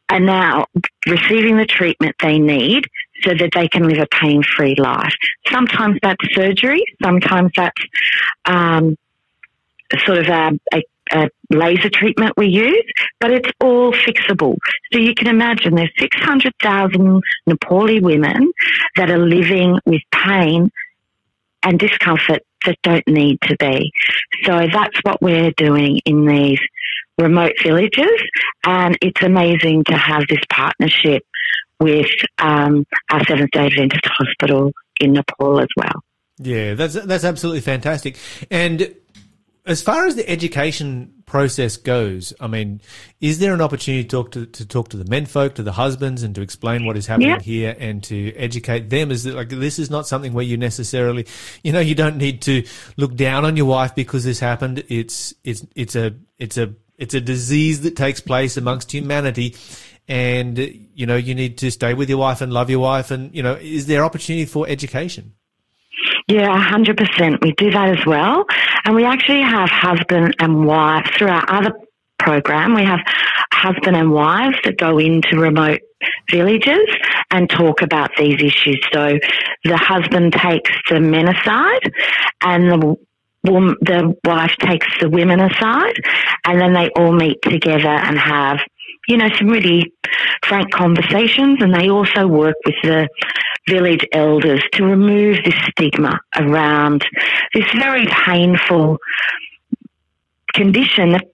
are 0.10 0.20
now 0.20 0.66
receiving 1.08 1.58
the 1.58 1.66
treatment 1.66 2.16
they 2.22 2.40
need 2.40 2.86
so 3.24 3.34
that 3.34 3.52
they 3.54 3.68
can 3.68 3.88
live 3.88 4.00
a 4.00 4.08
pain-free 4.08 4.76
life. 4.78 5.14
Sometimes 5.52 5.98
that's 6.02 6.24
surgery, 6.34 6.84
sometimes 7.04 7.52
that's 7.56 7.82
um, 8.46 8.98
sort 10.06 10.20
of 10.20 10.28
a, 10.28 10.60
a, 10.74 10.84
a 11.12 11.30
laser 11.50 11.90
treatment 11.90 12.34
we 12.38 12.48
use, 12.48 12.86
but 13.20 13.32
it's 13.32 13.50
all 13.62 13.92
fixable. 13.92 14.56
So 14.94 15.00
you 15.00 15.14
can 15.16 15.28
imagine 15.28 15.76
there's 15.76 15.92
600,000 16.00 17.22
Nepali 17.48 18.02
women 18.02 18.52
that 18.96 19.10
are 19.10 19.18
living 19.18 19.80
with 19.86 20.02
pain 20.12 20.72
and 21.64 21.80
discomfort 21.80 22.42
that 22.66 22.78
don't 22.84 23.08
need 23.08 23.40
to 23.44 23.56
be. 23.58 23.92
So 24.44 24.68
that's 24.72 24.98
what 25.04 25.22
we're 25.22 25.52
doing 25.52 26.00
in 26.06 26.26
these 26.26 26.60
remote 27.20 27.54
villages, 27.64 28.22
and 28.66 28.98
it's 29.02 29.22
amazing 29.22 29.84
to 29.86 29.94
have 29.98 30.24
this 30.30 30.40
partnership 30.52 31.24
with 31.80 32.08
um, 32.40 32.86
our 33.12 33.24
Seventh 33.26 33.52
Day 33.52 33.68
Adventist 33.68 34.06
Hospital 34.06 34.72
in 35.00 35.14
Nepal 35.14 35.60
as 35.60 35.68
well. 35.78 36.04
Yeah, 36.38 36.74
that's 36.74 36.94
that's 36.94 37.24
absolutely 37.24 37.62
fantastic. 37.62 38.18
And 38.50 38.96
as 39.66 39.82
far 39.82 40.06
as 40.08 40.16
the 40.16 40.28
education 40.28 41.14
process 41.26 41.78
goes, 41.78 42.34
I 42.40 42.48
mean, 42.48 42.82
is 43.22 43.40
there 43.40 43.54
an 43.54 43.62
opportunity 43.62 44.04
to 44.04 44.10
talk 44.10 44.32
to, 44.32 44.46
to 44.46 44.66
talk 44.66 44.90
to 44.90 44.98
the 44.98 45.06
menfolk, 45.06 45.56
to 45.56 45.64
the 45.64 45.74
husbands, 45.74 46.24
and 46.24 46.34
to 46.36 46.42
explain 46.42 46.86
what 46.86 46.98
is 46.98 47.06
happening 47.06 47.30
Yeah. 47.30 47.40
here, 47.40 47.76
and 47.78 48.04
to 48.06 48.34
educate 48.36 48.90
them? 48.90 49.12
Is 49.12 49.26
that 49.26 49.36
like 49.36 49.50
this 49.50 49.80
is 49.80 49.90
not 49.90 50.08
something 50.08 50.34
where 50.34 50.46
you 50.46 50.58
necessarily, 50.58 51.28
you 51.64 51.72
know, 51.72 51.82
you 51.82 51.94
don't 51.94 52.18
need 52.18 52.42
to 52.44 52.66
look 52.98 53.16
down 53.16 53.46
on 53.46 53.58
your 53.58 53.68
wife 53.68 53.94
because 53.94 54.24
this 54.24 54.40
happened. 54.40 54.84
It's 54.88 55.34
it's 55.44 55.66
it's 55.76 55.96
a 55.96 56.16
it's 56.40 56.58
a 56.58 56.74
It's 57.00 57.14
a 57.14 57.22
disease 57.22 57.82
that 57.82 57.96
takes 57.96 58.20
place 58.20 58.58
amongst 58.58 58.92
humanity. 58.92 59.56
And, 60.08 60.58
you 60.94 61.06
know, 61.06 61.16
you 61.16 61.34
need 61.34 61.58
to 61.60 61.72
stay 61.72 61.94
with 61.94 62.10
your 62.10 62.18
wife 62.18 62.42
and 62.42 62.52
love 62.52 62.70
your 62.70 62.80
wife. 62.80 63.12
And, 63.12 63.34
you 63.34 63.42
know, 63.42 63.54
is 63.54 63.88
there 63.88 64.04
opportunity 64.04 64.46
for 64.46 64.68
education? 64.68 65.34
Yeah, 66.28 66.48
100%. 66.48 67.42
We 67.42 67.54
do 67.54 67.72
that 67.72 67.98
as 67.98 68.06
well. 68.06 68.46
And 68.86 68.96
we 68.96 69.06
actually 69.06 69.42
have 69.42 69.70
husband 69.70 70.36
and 70.40 70.66
wife 70.66 71.10
through 71.18 71.30
our 71.30 71.50
other 71.50 71.72
program. 72.20 72.76
We 72.76 72.84
have 72.84 73.00
husband 73.54 73.96
and 73.96 74.12
wives 74.12 74.58
that 74.64 74.78
go 74.78 74.98
into 74.98 75.38
remote 75.38 75.82
villages 76.32 76.88
and 77.32 77.50
talk 77.50 77.82
about 77.82 78.12
these 78.18 78.42
issues. 78.42 78.80
So 78.94 79.20
the 79.64 79.78
husband 79.78 80.34
takes 80.34 80.72
the 80.90 81.00
men 81.00 81.28
aside 81.28 81.92
and 82.42 82.72
the 82.72 82.96
the 83.44 84.16
wife 84.26 84.56
takes 84.60 84.88
the 85.00 85.10
women 85.10 85.40
aside 85.40 85.96
and 86.46 86.60
then 86.60 86.74
they 86.74 86.90
all 86.96 87.14
meet 87.14 87.42
together 87.42 87.88
and 87.88 88.18
have 88.18 88.60
you 89.10 89.18
know, 89.18 89.28
some 89.38 89.48
really 89.48 89.92
frank 90.46 90.72
conversations 90.72 91.58
and 91.62 91.74
they 91.74 91.90
also 91.90 92.28
work 92.28 92.56
with 92.64 92.76
the 92.84 93.10
village 93.68 94.06
elders 94.14 94.64
to 94.74 94.84
remove 94.84 95.38
this 95.44 95.56
stigma 95.72 96.20
around 96.36 97.04
this 97.54 97.66
very 97.76 98.08
painful 98.26 98.98
condition 100.54 101.12
that 101.12 101.26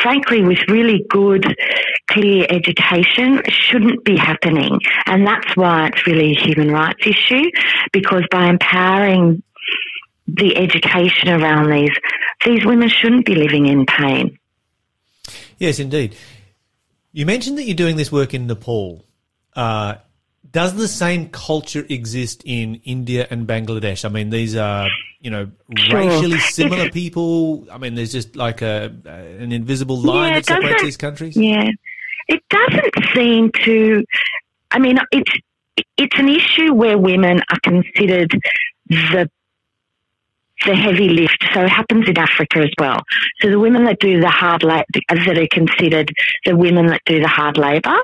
frankly 0.00 0.42
with 0.42 0.58
really 0.68 1.04
good 1.08 1.44
clear 2.08 2.46
education 2.48 3.42
shouldn't 3.48 4.04
be 4.04 4.16
happening. 4.16 4.78
And 5.06 5.26
that's 5.26 5.54
why 5.54 5.88
it's 5.88 6.06
really 6.06 6.32
a 6.32 6.40
human 6.40 6.70
rights 6.70 7.06
issue 7.06 7.50
because 7.92 8.22
by 8.30 8.48
empowering 8.48 9.42
the 10.34 10.56
education 10.56 11.28
around 11.28 11.70
these 11.70 11.96
these 12.44 12.64
women 12.64 12.88
shouldn't 12.88 13.26
be 13.26 13.34
living 13.34 13.66
in 13.66 13.86
pain 13.86 14.38
yes 15.58 15.78
indeed 15.78 16.16
you 17.12 17.26
mentioned 17.26 17.58
that 17.58 17.64
you're 17.64 17.76
doing 17.76 17.96
this 17.96 18.10
work 18.10 18.32
in 18.32 18.46
Nepal. 18.46 19.04
Uh, 19.54 19.96
does 20.50 20.74
the 20.74 20.88
same 20.88 21.28
culture 21.28 21.84
exist 21.88 22.42
in 22.44 22.76
India 22.84 23.26
and 23.30 23.46
Bangladesh? 23.46 24.04
I 24.04 24.08
mean, 24.08 24.30
these 24.30 24.56
are 24.56 24.88
you 25.20 25.30
know 25.30 25.50
sure. 25.76 25.98
racially 25.98 26.38
similar 26.38 26.86
it's, 26.86 26.94
people. 26.94 27.66
I 27.70 27.78
mean, 27.78 27.94
there's 27.94 28.12
just 28.12 28.34
like 28.34 28.62
a 28.62 28.94
an 29.04 29.52
invisible 29.52 29.98
line 29.98 30.30
yeah, 30.30 30.34
that 30.36 30.46
separates 30.46 30.82
these 30.82 30.96
countries. 30.96 31.36
Yeah, 31.36 31.70
it 32.28 32.42
doesn't 32.48 32.94
seem 33.14 33.50
to. 33.64 34.04
I 34.70 34.78
mean, 34.78 34.98
it's 35.12 35.32
it's 35.98 36.18
an 36.18 36.28
issue 36.28 36.72
where 36.72 36.96
women 36.96 37.40
are 37.50 37.60
considered 37.60 38.30
the 38.88 39.30
the 40.64 40.74
heavy 40.74 41.08
lift. 41.08 41.44
So 41.52 41.62
it 41.62 41.70
happens 41.70 42.08
in 42.08 42.18
Africa 42.18 42.60
as 42.60 42.70
well. 42.78 43.00
So 43.40 43.50
the 43.50 43.58
women 43.58 43.84
that 43.84 43.98
do 43.98 44.20
the 44.20 44.28
hard 44.28 44.62
labor, 44.62 44.84
that 45.08 45.38
are 45.38 45.48
considered 45.50 46.12
the 46.44 46.56
women 46.56 46.86
that 46.86 47.02
do 47.04 47.20
the 47.20 47.28
hard 47.28 47.58
labour, 47.58 47.96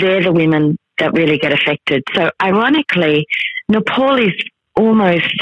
they're 0.00 0.22
the 0.22 0.32
women 0.32 0.76
that 0.98 1.12
really 1.12 1.38
get 1.38 1.52
affected. 1.52 2.02
So 2.14 2.30
ironically, 2.40 3.26
Nepal 3.68 4.18
is 4.18 4.32
almost 4.76 5.34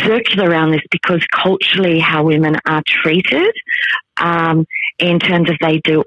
circular 0.00 0.50
around 0.50 0.72
this 0.72 0.82
because 0.90 1.24
culturally 1.32 2.00
how 2.00 2.24
women 2.24 2.56
are 2.66 2.82
treated 2.86 3.52
um, 4.20 4.66
in 4.98 5.18
terms 5.18 5.50
of 5.50 5.56
they 5.60 5.78
do 5.78 6.04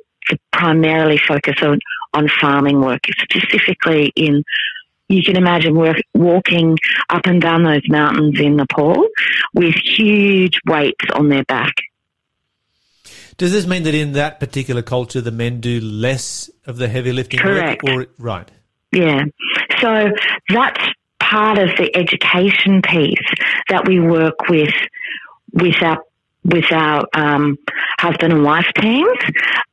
primarily 0.51 1.17
focus 1.17 1.55
on, 1.61 1.79
on 2.13 2.27
farming 2.41 2.81
work, 2.81 3.01
specifically 3.21 4.11
in 4.15 4.43
you 5.09 5.23
can 5.23 5.35
imagine 5.35 5.75
work, 5.75 5.97
walking 6.13 6.77
up 7.09 7.25
and 7.25 7.41
down 7.41 7.63
those 7.63 7.81
mountains 7.89 8.39
in 8.39 8.55
Nepal 8.55 9.07
with 9.53 9.75
huge 9.75 10.59
weights 10.67 11.05
on 11.13 11.29
their 11.29 11.43
back. 11.43 11.73
Does 13.37 13.51
this 13.51 13.65
mean 13.65 13.83
that 13.83 13.95
in 13.95 14.13
that 14.13 14.39
particular 14.39 14.81
culture, 14.81 15.21
the 15.21 15.31
men 15.31 15.61
do 15.61 15.79
less 15.79 16.49
of 16.65 16.77
the 16.77 16.87
heavy 16.87 17.11
lifting 17.11 17.39
Correct. 17.39 17.83
work? 17.83 18.09
Or, 18.09 18.23
right. 18.23 18.51
Yeah. 18.91 19.23
So 19.81 20.11
that's 20.49 20.83
part 21.19 21.57
of 21.57 21.69
the 21.77 21.89
education 21.95 22.81
piece 22.81 23.17
that 23.69 23.87
we 23.87 23.99
work 23.99 24.35
with 24.49 24.73
with 25.53 25.81
our 25.81 25.99
with 26.43 26.71
our 26.71 27.05
um, 27.13 27.57
husband 27.99 28.33
and 28.33 28.43
wife 28.43 28.71
teams 28.79 29.17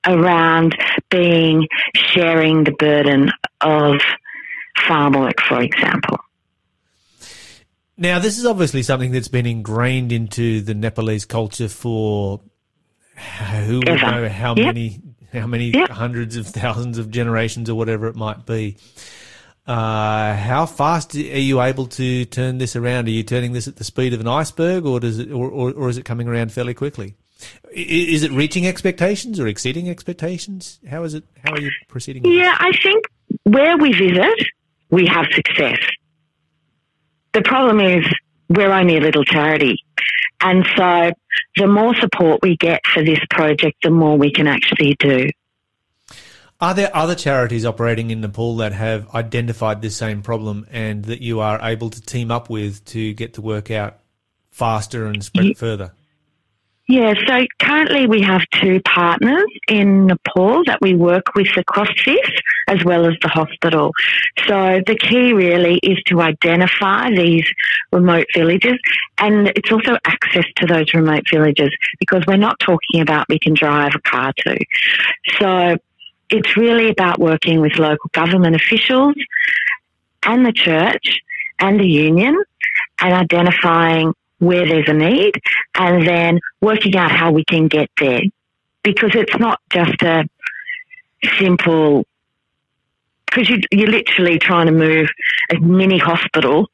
around 0.07 0.77
being 1.11 1.67
sharing 1.95 2.65
the 2.65 2.73
burden 2.73 3.31
of 3.61 4.01
farm 4.87 5.15
work, 5.15 5.41
for 5.49 5.63
example. 5.63 6.19
Now, 7.99 8.19
this 8.19 8.39
is 8.39 8.45
obviously 8.45 8.83
something 8.83 9.11
that's 9.11 9.29
been 9.29 9.47
ingrained 9.47 10.13
into 10.13 10.61
the 10.61 10.75
Nepalese 10.75 11.25
culture 11.25 11.69
for 11.69 12.41
who 13.17 13.79
would 13.79 13.87
know 13.87 14.29
how 14.29 14.55
yep. 14.55 14.67
many 14.67 15.01
how 15.33 15.47
many 15.47 15.71
yep. 15.71 15.89
hundreds 15.91 16.37
of 16.37 16.47
thousands 16.47 16.99
of 16.99 17.11
generations 17.11 17.69
or 17.69 17.75
whatever 17.75 18.07
it 18.07 18.17
might 18.17 18.47
be. 18.47 18.77
Uh, 19.67 20.37
how 20.37 20.65
fast 20.65 21.15
are 21.15 21.19
you 21.19 21.61
able 21.61 21.87
to 21.87 22.25
turn 22.27 22.59
this 22.59 22.77
around? 22.77 23.09
Are 23.09 23.11
you 23.11 23.25
turning 23.25 23.53
this 23.53 23.67
at 23.67 23.77
the 23.77 23.85
speed 23.85 24.15
of 24.15 24.21
an 24.21 24.29
iceberg, 24.29 24.87
or 24.87 25.01
does 25.01 25.19
it, 25.19 25.33
or, 25.33 25.51
or, 25.51 25.73
or 25.73 25.89
is 25.89 25.99
it 25.99 26.05
coming 26.05 26.29
around 26.29 26.53
fairly 26.53 26.75
quickly? 26.75 27.17
Is 27.73 28.23
it 28.23 28.31
reaching 28.31 28.67
expectations 28.67 29.41
or 29.41 29.47
exceeding 29.47 29.91
expectations? 29.91 30.79
How 30.89 31.03
is 31.03 31.15
it? 31.15 31.25
How 31.45 31.53
are 31.53 31.61
you 31.61 31.71
proceeding? 31.89 32.25
Yeah, 32.25 32.55
I 32.59 32.71
think 32.83 33.05
where 33.43 33.77
we 33.77 33.93
visit, 33.93 34.47
we 34.91 35.07
have 35.07 35.27
success. 35.33 35.79
The 37.33 37.43
problem 37.43 37.81
is 37.81 38.05
we're 38.49 38.73
only 38.73 38.97
a 38.97 39.01
little 39.01 39.25
charity. 39.25 39.85
And 40.41 40.65
so 40.77 41.13
the 41.57 41.67
more 41.67 41.95
support 41.97 42.41
we 42.43 42.57
get 42.57 42.81
for 42.87 43.03
this 43.03 43.19
project, 43.31 43.79
the 43.83 43.91
more 43.91 44.17
we 44.17 44.33
can 44.33 44.47
actually 44.47 44.97
do. 44.99 45.29
Are 46.61 46.73
there 46.73 46.95
other 46.97 47.15
charities 47.15 47.67
operating 47.67 48.11
in 48.11 48.23
Nepal 48.23 48.57
that 48.57 48.73
have 48.73 49.15
identified 49.15 49.83
this 49.83 49.97
same 49.97 50.23
problem 50.23 50.67
and 50.71 51.05
that 51.05 51.21
you 51.21 51.41
are 51.41 51.61
able 51.63 51.91
to 51.91 52.01
team 52.01 52.31
up 52.31 52.49
with 52.49 52.83
to 52.87 53.13
get 53.13 53.35
the 53.35 53.43
work 53.43 53.71
out 53.71 53.99
faster 54.51 55.07
and 55.07 55.23
spread 55.23 55.47
it 55.47 55.59
further? 55.59 55.93
Yeah, 56.89 57.13
so 57.27 57.45
currently 57.61 58.07
we 58.07 58.23
have 58.23 58.43
two 58.63 58.81
partners 58.83 59.45
in 59.69 60.07
Nepal 60.07 60.63
that 60.65 60.79
we 60.81 60.95
work 60.95 61.35
with 61.35 61.55
across 61.57 61.89
this 62.07 62.31
as 62.69 62.85
well 62.85 63.07
as 63.07 63.15
the 63.23 63.29
hospital. 63.29 63.93
So 64.47 64.81
the 64.87 64.97
key 64.97 65.33
really 65.33 65.79
is 65.83 65.99
to 66.07 66.21
identify 66.21 67.11
these 67.11 67.45
remote 67.93 68.27
villages 68.35 68.79
and 69.19 69.49
it's 69.49 69.71
also 69.71 69.97
access 70.05 70.45
to 70.57 70.67
those 70.67 70.93
remote 70.93 71.25
villages 71.31 71.71
because 71.99 72.25
we're 72.27 72.37
not 72.37 72.59
talking 72.59 73.01
about 73.01 73.29
we 73.29 73.39
can 73.39 73.55
drive 73.55 73.93
a 73.95 74.01
car 74.01 74.33
to. 74.39 74.59
So 75.39 75.77
it's 76.31 76.57
really 76.57 76.91
about 76.91 77.19
working 77.19 77.61
with 77.61 77.79
local 77.79 78.11
government 78.13 78.57
officials 78.57 79.15
and 80.25 80.45
the 80.45 80.53
church 80.53 81.21
and 81.59 81.79
the 81.79 81.87
union 81.87 82.37
and 83.01 83.13
identifying 83.13 84.13
where 84.39 84.67
there's 84.67 84.89
a 84.89 84.93
need 84.93 85.35
and 85.75 86.07
then 86.07 86.41
working 86.61 86.97
out 86.97 87.11
how 87.11 87.33
we 87.33 87.45
can 87.45 87.69
get 87.69 87.89
there. 87.99 88.23
Because 88.83 89.11
it's 89.15 89.37
not 89.39 89.61
just 89.71 90.03
a 90.03 90.25
simple, 91.39 92.05
because 93.37 93.51
you, 93.51 93.61
you're 93.71 93.91
literally 93.91 94.39
trying 94.39 94.67
to 94.67 94.73
move 94.73 95.09
a 95.51 95.61
mini 95.61 95.99
hospital 95.99 96.71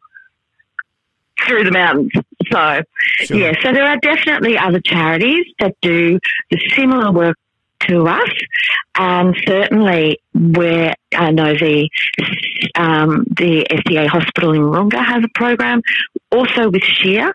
through 1.44 1.64
the 1.64 1.72
mountains. 1.72 2.12
So, 2.50 2.82
sure. 3.24 3.36
yeah, 3.36 3.52
so 3.60 3.72
there 3.72 3.84
are 3.84 3.96
definitely 3.96 4.56
other 4.56 4.80
charities 4.80 5.46
that 5.58 5.74
do 5.82 6.20
the 6.50 6.58
similar 6.76 7.10
work 7.10 7.36
to 7.88 8.06
us. 8.06 8.30
And 8.94 9.34
certainly 9.44 10.20
where 10.34 10.94
I 11.12 11.32
know 11.32 11.54
the, 11.54 11.88
um, 12.76 13.24
the 13.36 13.66
SDA 13.68 14.06
hospital 14.06 14.52
in 14.52 14.60
Runga 14.60 15.04
has 15.04 15.24
a 15.24 15.28
program, 15.34 15.82
also 16.30 16.70
with 16.70 16.84
Scheer, 16.84 17.34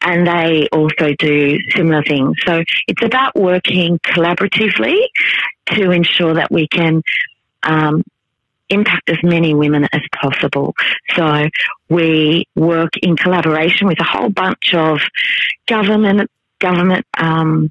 and 0.00 0.26
they 0.26 0.68
also 0.72 1.12
do 1.18 1.58
similar 1.74 2.02
things. 2.04 2.36
So 2.46 2.62
it's 2.88 3.04
about 3.04 3.34
working 3.34 3.98
collaboratively 3.98 4.96
to 5.72 5.90
ensure 5.90 6.34
that 6.34 6.50
we 6.50 6.68
can 6.68 7.02
um, 7.62 8.02
impact 8.68 9.08
as 9.10 9.18
many 9.22 9.54
women 9.54 9.86
as 9.92 10.02
possible. 10.14 10.74
So 11.14 11.46
we 11.88 12.46
work 12.54 12.90
in 13.02 13.16
collaboration 13.16 13.86
with 13.86 14.00
a 14.00 14.04
whole 14.04 14.30
bunch 14.30 14.74
of 14.74 15.00
government 15.66 16.30
government 16.58 17.04
um, 17.18 17.70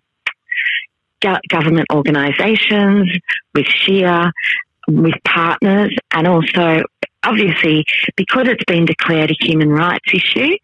government 1.49 1.87
organisations, 1.91 3.09
with 3.55 3.65
Scheer, 3.65 4.31
with 4.87 5.15
partners, 5.23 5.95
and 6.11 6.27
also 6.27 6.83
obviously 7.23 7.83
because 8.15 8.47
it's 8.47 8.63
been 8.65 8.85
declared 8.85 9.31
a 9.31 9.35
human 9.39 9.69
rights 9.69 10.05
issue, 10.13 10.55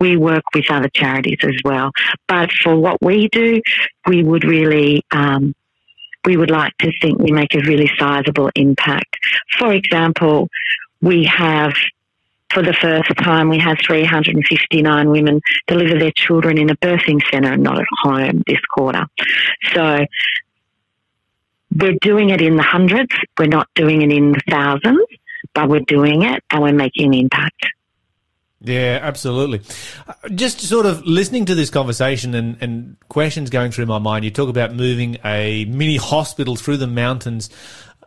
we 0.00 0.16
work 0.16 0.42
with 0.54 0.70
other 0.70 0.88
charities 0.88 1.38
as 1.42 1.56
well. 1.64 1.90
But 2.26 2.50
for 2.50 2.74
what 2.74 2.96
we 3.02 3.28
do, 3.28 3.60
we 4.06 4.22
would 4.22 4.44
really 4.44 5.04
um, 5.10 5.54
we 6.26 6.36
would 6.36 6.50
like 6.50 6.76
to 6.78 6.92
think 7.00 7.18
we 7.18 7.30
make 7.30 7.54
a 7.54 7.60
really 7.60 7.90
sizable 7.98 8.50
impact. 8.54 9.16
For 9.58 9.72
example, 9.72 10.48
we 11.00 11.24
have 11.24 11.72
for 12.50 12.62
the 12.62 12.74
first 12.74 13.10
time, 13.18 13.48
we 13.48 13.58
had 13.58 13.76
359 13.84 15.10
women 15.10 15.40
deliver 15.66 15.98
their 15.98 16.12
children 16.12 16.58
in 16.58 16.70
a 16.70 16.76
birthing 16.76 17.20
centre 17.30 17.52
and 17.52 17.62
not 17.62 17.78
at 17.78 17.86
home 18.02 18.42
this 18.46 18.60
quarter. 18.72 19.04
So 19.74 20.06
we're 21.76 21.98
doing 22.00 22.30
it 22.30 22.40
in 22.40 22.56
the 22.56 22.62
hundreds. 22.62 23.14
We're 23.36 23.46
not 23.46 23.68
doing 23.74 24.02
it 24.02 24.12
in 24.12 24.32
the 24.32 24.40
thousands, 24.48 25.06
but 25.54 25.68
we're 25.68 25.80
doing 25.80 26.22
it 26.22 26.42
and 26.50 26.62
we're 26.62 26.72
making 26.72 27.06
an 27.06 27.14
impact. 27.14 27.66
Yeah, 28.66 28.98
absolutely. 29.00 29.60
Uh, 30.08 30.28
just 30.30 30.60
sort 30.60 30.86
of 30.86 31.06
listening 31.06 31.44
to 31.46 31.54
this 31.54 31.70
conversation 31.70 32.34
and, 32.34 32.56
and 32.60 32.96
questions 33.08 33.48
going 33.48 33.70
through 33.70 33.86
my 33.86 33.98
mind, 33.98 34.24
you 34.24 34.30
talk 34.30 34.48
about 34.48 34.74
moving 34.74 35.18
a 35.24 35.64
mini 35.66 35.96
hospital 35.96 36.56
through 36.56 36.78
the 36.78 36.86
mountains 36.88 37.48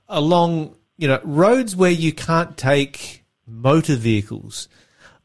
along, 0.09 0.75
you 0.97 1.07
know, 1.07 1.19
roads 1.23 1.75
where 1.75 1.91
you 1.91 2.11
can't 2.11 2.57
take 2.57 3.23
motor 3.47 3.95
vehicles. 3.95 4.67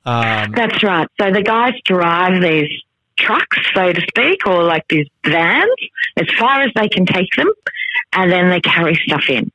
Um, 0.05 0.53
That's 0.55 0.83
right. 0.83 1.09
So 1.21 1.33
the 1.33 1.43
guys 1.43 1.75
drive 1.85 2.41
these 2.41 2.71
trucks, 3.19 3.59
so 3.75 3.93
to 3.93 4.01
speak, 4.03 4.47
or 4.47 4.63
like 4.63 4.87
these 4.89 5.09
vans 5.27 5.71
as 6.17 6.29
far 6.39 6.63
as 6.63 6.71
they 6.77 6.89
can 6.89 7.07
take 7.07 7.31
them, 7.37 7.51
and 8.13 8.31
then 8.31 8.51
they 8.51 8.61
carry 8.61 8.95
stuff 9.07 9.29
in. 9.29 9.51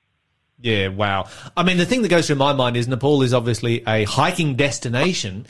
Yeah, 0.61 0.89
wow. 0.89 1.29
I 1.55 1.63
mean, 1.63 1.77
the 1.77 1.85
thing 1.85 2.01
that 2.01 2.09
goes 2.09 2.27
through 2.27 2.35
my 2.35 2.51
mind 2.51 2.75
is 2.75 2.87
Nepal 2.87 3.21
is 3.21 3.33
obviously 3.33 3.81
a 3.87 4.03
hiking 4.03 4.55
destination. 4.55 5.45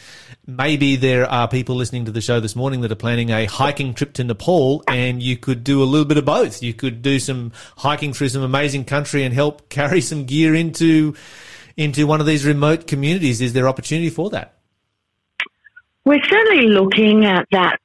Maybe 0.45 0.97
there 0.97 1.25
are 1.25 1.47
people 1.47 1.75
listening 1.75 2.05
to 2.05 2.11
the 2.11 2.21
show 2.21 2.39
this 2.39 2.55
morning 2.55 2.81
that 2.81 2.91
are 2.91 2.95
planning 2.95 3.31
a 3.31 3.45
hiking 3.45 3.95
trip 3.95 4.13
to 4.13 4.23
Nepal, 4.23 4.83
and 4.87 5.21
you 5.23 5.35
could 5.35 5.63
do 5.63 5.81
a 5.81 5.85
little 5.85 6.05
bit 6.05 6.17
of 6.17 6.25
both. 6.25 6.61
You 6.61 6.75
could 6.75 7.01
do 7.01 7.17
some 7.17 7.53
hiking 7.77 8.13
through 8.13 8.29
some 8.29 8.43
amazing 8.43 8.85
country 8.85 9.23
and 9.23 9.33
help 9.33 9.69
carry 9.69 10.01
some 10.01 10.25
gear 10.25 10.53
into 10.53 11.15
into 11.75 12.05
one 12.05 12.19
of 12.19 12.27
these 12.27 12.45
remote 12.45 12.85
communities. 12.85 13.41
Is 13.41 13.53
there 13.53 13.67
opportunity 13.67 14.11
for 14.11 14.29
that? 14.29 14.59
We're 16.05 16.23
certainly 16.23 16.67
looking 16.67 17.25
at 17.25 17.47
that 17.51 17.79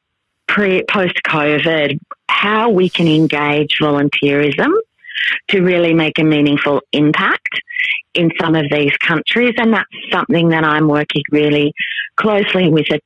pre 0.47 0.85
post 0.91 1.23
COVID, 1.27 1.99
how 2.29 2.69
we 2.69 2.91
can 2.91 3.09
engage 3.09 3.79
volunteerism 3.81 4.75
to 5.49 5.63
really 5.63 5.95
make 5.95 6.19
a 6.19 6.25
meaningful 6.25 6.81
impact 6.93 7.61
in 8.15 8.31
some 8.41 8.55
of 8.55 8.65
these 8.71 8.97
countries. 8.99 9.55
And 9.57 9.73
that's 9.73 9.89
something 10.13 10.51
that 10.51 10.65
I'm 10.65 10.89
working 10.89 11.23
really 11.31 11.73
closely 12.17 12.71
with 12.71 12.87
a 12.91 13.01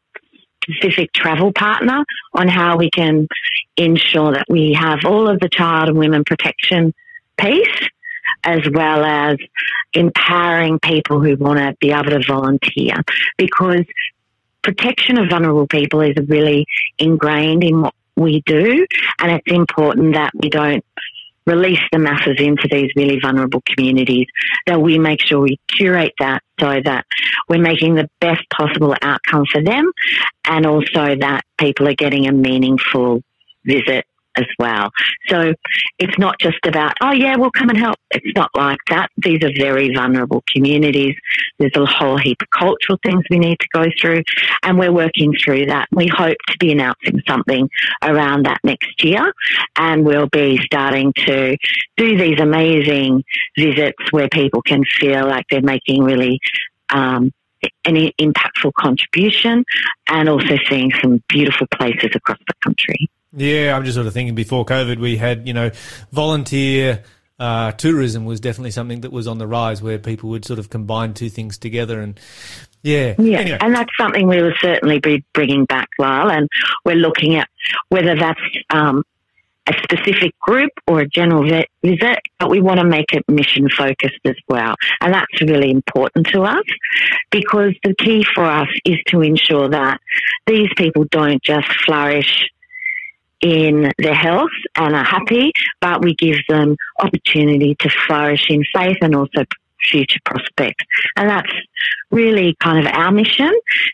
specific 0.63 1.13
travel 1.13 1.53
partner 1.53 2.05
on 2.35 2.49
how 2.49 2.77
we 2.77 2.91
can 2.91 3.27
ensure 3.77 4.33
that 4.33 4.47
we 4.49 4.75
have 4.75 5.01
all 5.05 5.29
of 5.29 5.41
the 5.41 5.49
child 5.49 5.89
and 5.89 5.99
women 5.99 6.25
protection 6.25 6.93
piece 7.37 7.89
as 8.45 8.61
well 8.73 9.05
as 9.05 9.37
empowering 9.95 10.79
people 10.81 11.21
who 11.21 11.37
want 11.37 11.59
to 11.59 11.75
be 11.81 11.91
able 11.91 12.11
to 12.11 12.23
volunteer 12.27 12.95
because 13.37 13.85
protection 14.63 15.19
of 15.19 15.31
vulnerable 15.31 15.67
people 15.67 16.01
is 16.01 16.15
really 16.29 16.67
ingrained 16.99 17.65
in 17.65 17.81
what 17.81 17.95
we 18.17 18.43
do 18.45 18.87
and 19.21 19.33
it's 19.33 19.47
important 19.47 20.15
that 20.15 20.31
we 20.35 20.51
don't 20.51 20.85
release 21.49 21.81
the 21.91 21.99
masses 21.99 22.37
into 22.39 22.69
these 22.71 22.91
really 22.95 23.19
vulnerable 23.21 23.63
communities, 23.67 24.27
that 24.67 24.81
we 24.81 24.99
make 24.99 25.21
sure 25.21 25.41
we 25.41 25.59
curate 25.77 26.13
that 26.19 26.43
so 26.61 26.81
that 26.85 27.07
we're 27.49 27.61
making 27.61 27.95
the 27.95 28.09
best 28.21 28.43
possible 28.51 28.95
outcome 29.03 29.45
for 29.51 29.63
them 29.63 29.91
and 30.45 30.67
also 30.67 31.17
that 31.17 31.43
people 31.59 31.89
are 31.89 31.95
getting 31.95 32.27
a 32.29 32.33
meaningful 32.33 33.23
visit 33.65 34.05
as 34.39 34.47
well. 34.59 34.91
So 35.29 35.55
it's 35.99 36.19
not 36.19 36.39
just 36.39 36.65
about, 36.65 36.95
oh 37.03 37.13
yeah, 37.13 37.37
we'll 37.37 37.51
come 37.51 37.69
and 37.69 37.79
help. 37.79 37.97
It's 38.11 38.37
not 38.37 38.51
like 38.55 38.79
that. 38.89 39.11
These 39.19 39.43
are 39.43 39.53
very 39.57 39.93
vulnerable 39.93 40.43
communities. 40.55 41.15
There's 41.59 41.77
a 41.77 41.85
whole 41.85 42.17
heap 42.17 42.39
of 42.41 42.49
cultural 42.51 42.99
things 43.03 43.25
we 43.31 43.39
need 43.39 43.59
to 43.61 43.69
go 43.73 43.85
through 44.01 44.23
and 44.63 44.79
we're 44.79 44.93
working 44.93 45.35
through 45.45 45.67
that. 45.67 45.89
We 45.93 46.09
hope 46.09 46.37
to 46.49 46.59
be 46.59 46.73
announcing 46.73 47.21
something 47.29 47.69
around 48.03 48.47
that 48.47 48.61
next 48.65 49.05
year 49.05 49.33
and 49.77 50.05
we'll 50.05 50.29
be 50.29 50.59
starting 50.65 51.13
to 51.27 51.57
do 51.97 52.17
these 52.17 52.41
amazing 52.41 53.25
visits 53.59 54.13
where 54.13 54.29
people 54.29 54.63
can 54.63 54.85
feel 54.85 55.27
like 55.27 55.47
they're 55.51 55.61
making 55.61 56.05
really 56.05 56.39
um, 56.91 57.33
an 57.85 58.11
impactful 58.21 58.73
contribution 58.79 59.65
and 60.09 60.29
also 60.29 60.57
seeing 60.69 60.93
some 61.03 61.23
beautiful 61.29 61.67
places 61.75 62.11
across 62.15 62.39
the 62.47 62.55
country. 62.63 63.11
Yeah, 63.39 63.77
I'm 63.77 63.85
just 63.85 63.95
sort 63.95 64.07
of 64.07 64.13
thinking 64.13 64.35
before 64.35 64.65
COVID, 64.65 64.99
we 64.99 65.17
had, 65.17 65.47
you 65.47 65.55
know, 65.55 65.71
volunteer 66.13 67.05
uh, 67.39 67.73
tourism 67.73 68.25
was 68.25 68.41
definitely 68.41 68.73
something 68.73 69.03
that 69.03 69.13
was 69.13 69.27
on 69.27 69.39
the 69.39 69.47
rise 69.47 69.81
where 69.81 69.99
people 69.99 70.31
would 70.31 70.45
sort 70.45 70.59
of 70.59 70.71
combine 70.71 71.15
two 71.15 71.29
things 71.29 71.57
together 71.57 72.01
and 72.01 72.19
yeah. 72.83 73.15
Yeah, 73.19 73.39
anyway. 73.39 73.59
and 73.61 73.75
that's 73.75 73.91
something 73.97 74.27
we 74.29 74.43
will 74.43 74.55
certainly 74.61 75.01
be 75.01 75.25
bringing 75.35 75.65
back, 75.65 75.89
Lyle, 75.99 76.31
and 76.31 76.49
we're 76.85 76.97
looking 76.97 77.37
at 77.37 77.49
whether 77.89 78.17
that's 78.17 78.41
um, 78.71 79.03
a 79.69 79.75
specific 79.83 80.39
group 80.41 80.71
or 80.87 81.01
a 81.01 81.09
general 81.09 81.43
visit, 81.83 82.19
but 82.39 82.51
we 82.51 82.61
want 82.61 82.81
to 82.81 82.87
make 82.87 83.13
it 83.13 83.23
mission 83.29 83.69
focused 83.69 84.21
as 84.25 84.37
well. 84.49 84.75
And 85.01 85.13
that's 85.13 85.43
really 85.43 85.71
important 85.71 86.29
to 86.29 86.43
us 86.43 86.65
because 87.31 87.75
the 87.85 87.95
key 87.95 88.25
for 88.35 88.45
us 88.45 88.69
is 88.85 88.99
to 89.09 89.21
ensure 89.21 89.69
that 89.69 90.01
these 90.47 90.69
people 90.77 91.05
don't 91.11 91.43
just 91.43 91.69
flourish 91.85 92.49
in 93.41 93.93
their 93.99 94.15
health 94.15 94.51
and 94.77 94.95
are 94.95 95.05
happy, 95.05 95.53
but 95.81 96.03
we 96.03 96.15
give 96.15 96.39
them 96.49 96.77
opportunity 96.99 97.77
to 97.81 97.91
flourish 98.07 98.47
in 98.51 98.65
faith 98.75 98.99
and 99.01 99.15
also 99.15 99.45
future 99.91 100.21
prospects. 100.25 100.85
And 101.17 101.29
that's 101.29 101.53
really 102.11 102.57
kind 102.61 102.87
of 102.87 102.93
our 102.93 103.11
mission 103.11 103.53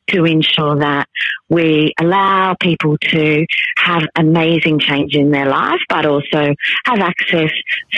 to 0.09 0.24
ensure 0.24 0.76
that 0.76 1.09
we 1.49 1.93
allow 2.01 2.55
people 2.61 2.97
to 2.99 3.47
have 3.76 4.03
amazing 4.16 4.78
change 4.78 5.14
in 5.14 5.30
their 5.30 5.47
life, 5.47 5.80
but 5.89 6.07
also 6.07 6.55
have 6.85 6.99
access 7.01 7.51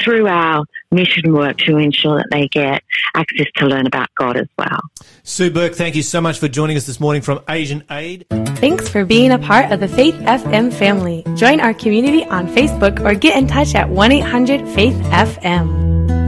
through 0.02 0.26
our 0.26 0.64
mission 0.90 1.32
work 1.32 1.56
to 1.58 1.76
ensure 1.76 2.18
that 2.18 2.28
they 2.30 2.48
get 2.48 2.82
access 3.14 3.46
to 3.56 3.66
learn 3.66 3.86
about 3.86 4.08
God 4.16 4.36
as 4.36 4.48
well. 4.58 4.80
Sue 5.22 5.50
Burke, 5.50 5.74
thank 5.74 5.94
you 5.94 6.02
so 6.02 6.20
much 6.20 6.38
for 6.38 6.48
joining 6.48 6.76
us 6.76 6.86
this 6.86 7.00
morning 7.00 7.22
from 7.22 7.40
Asian 7.48 7.84
Aid. 7.90 8.26
Thanks 8.56 8.88
for 8.88 9.04
being 9.04 9.32
a 9.32 9.38
part 9.38 9.70
of 9.70 9.80
the 9.80 9.88
Faith 9.88 10.14
FM 10.14 10.72
family. 10.72 11.24
Join 11.36 11.60
our 11.60 11.74
community 11.74 12.24
on 12.24 12.46
Facebook 12.48 13.04
or 13.04 13.14
get 13.14 13.36
in 13.36 13.46
touch 13.46 13.74
at 13.74 13.88
1 13.88 14.12
800 14.12 14.68
Faith 14.68 14.96
FM. 15.10 16.25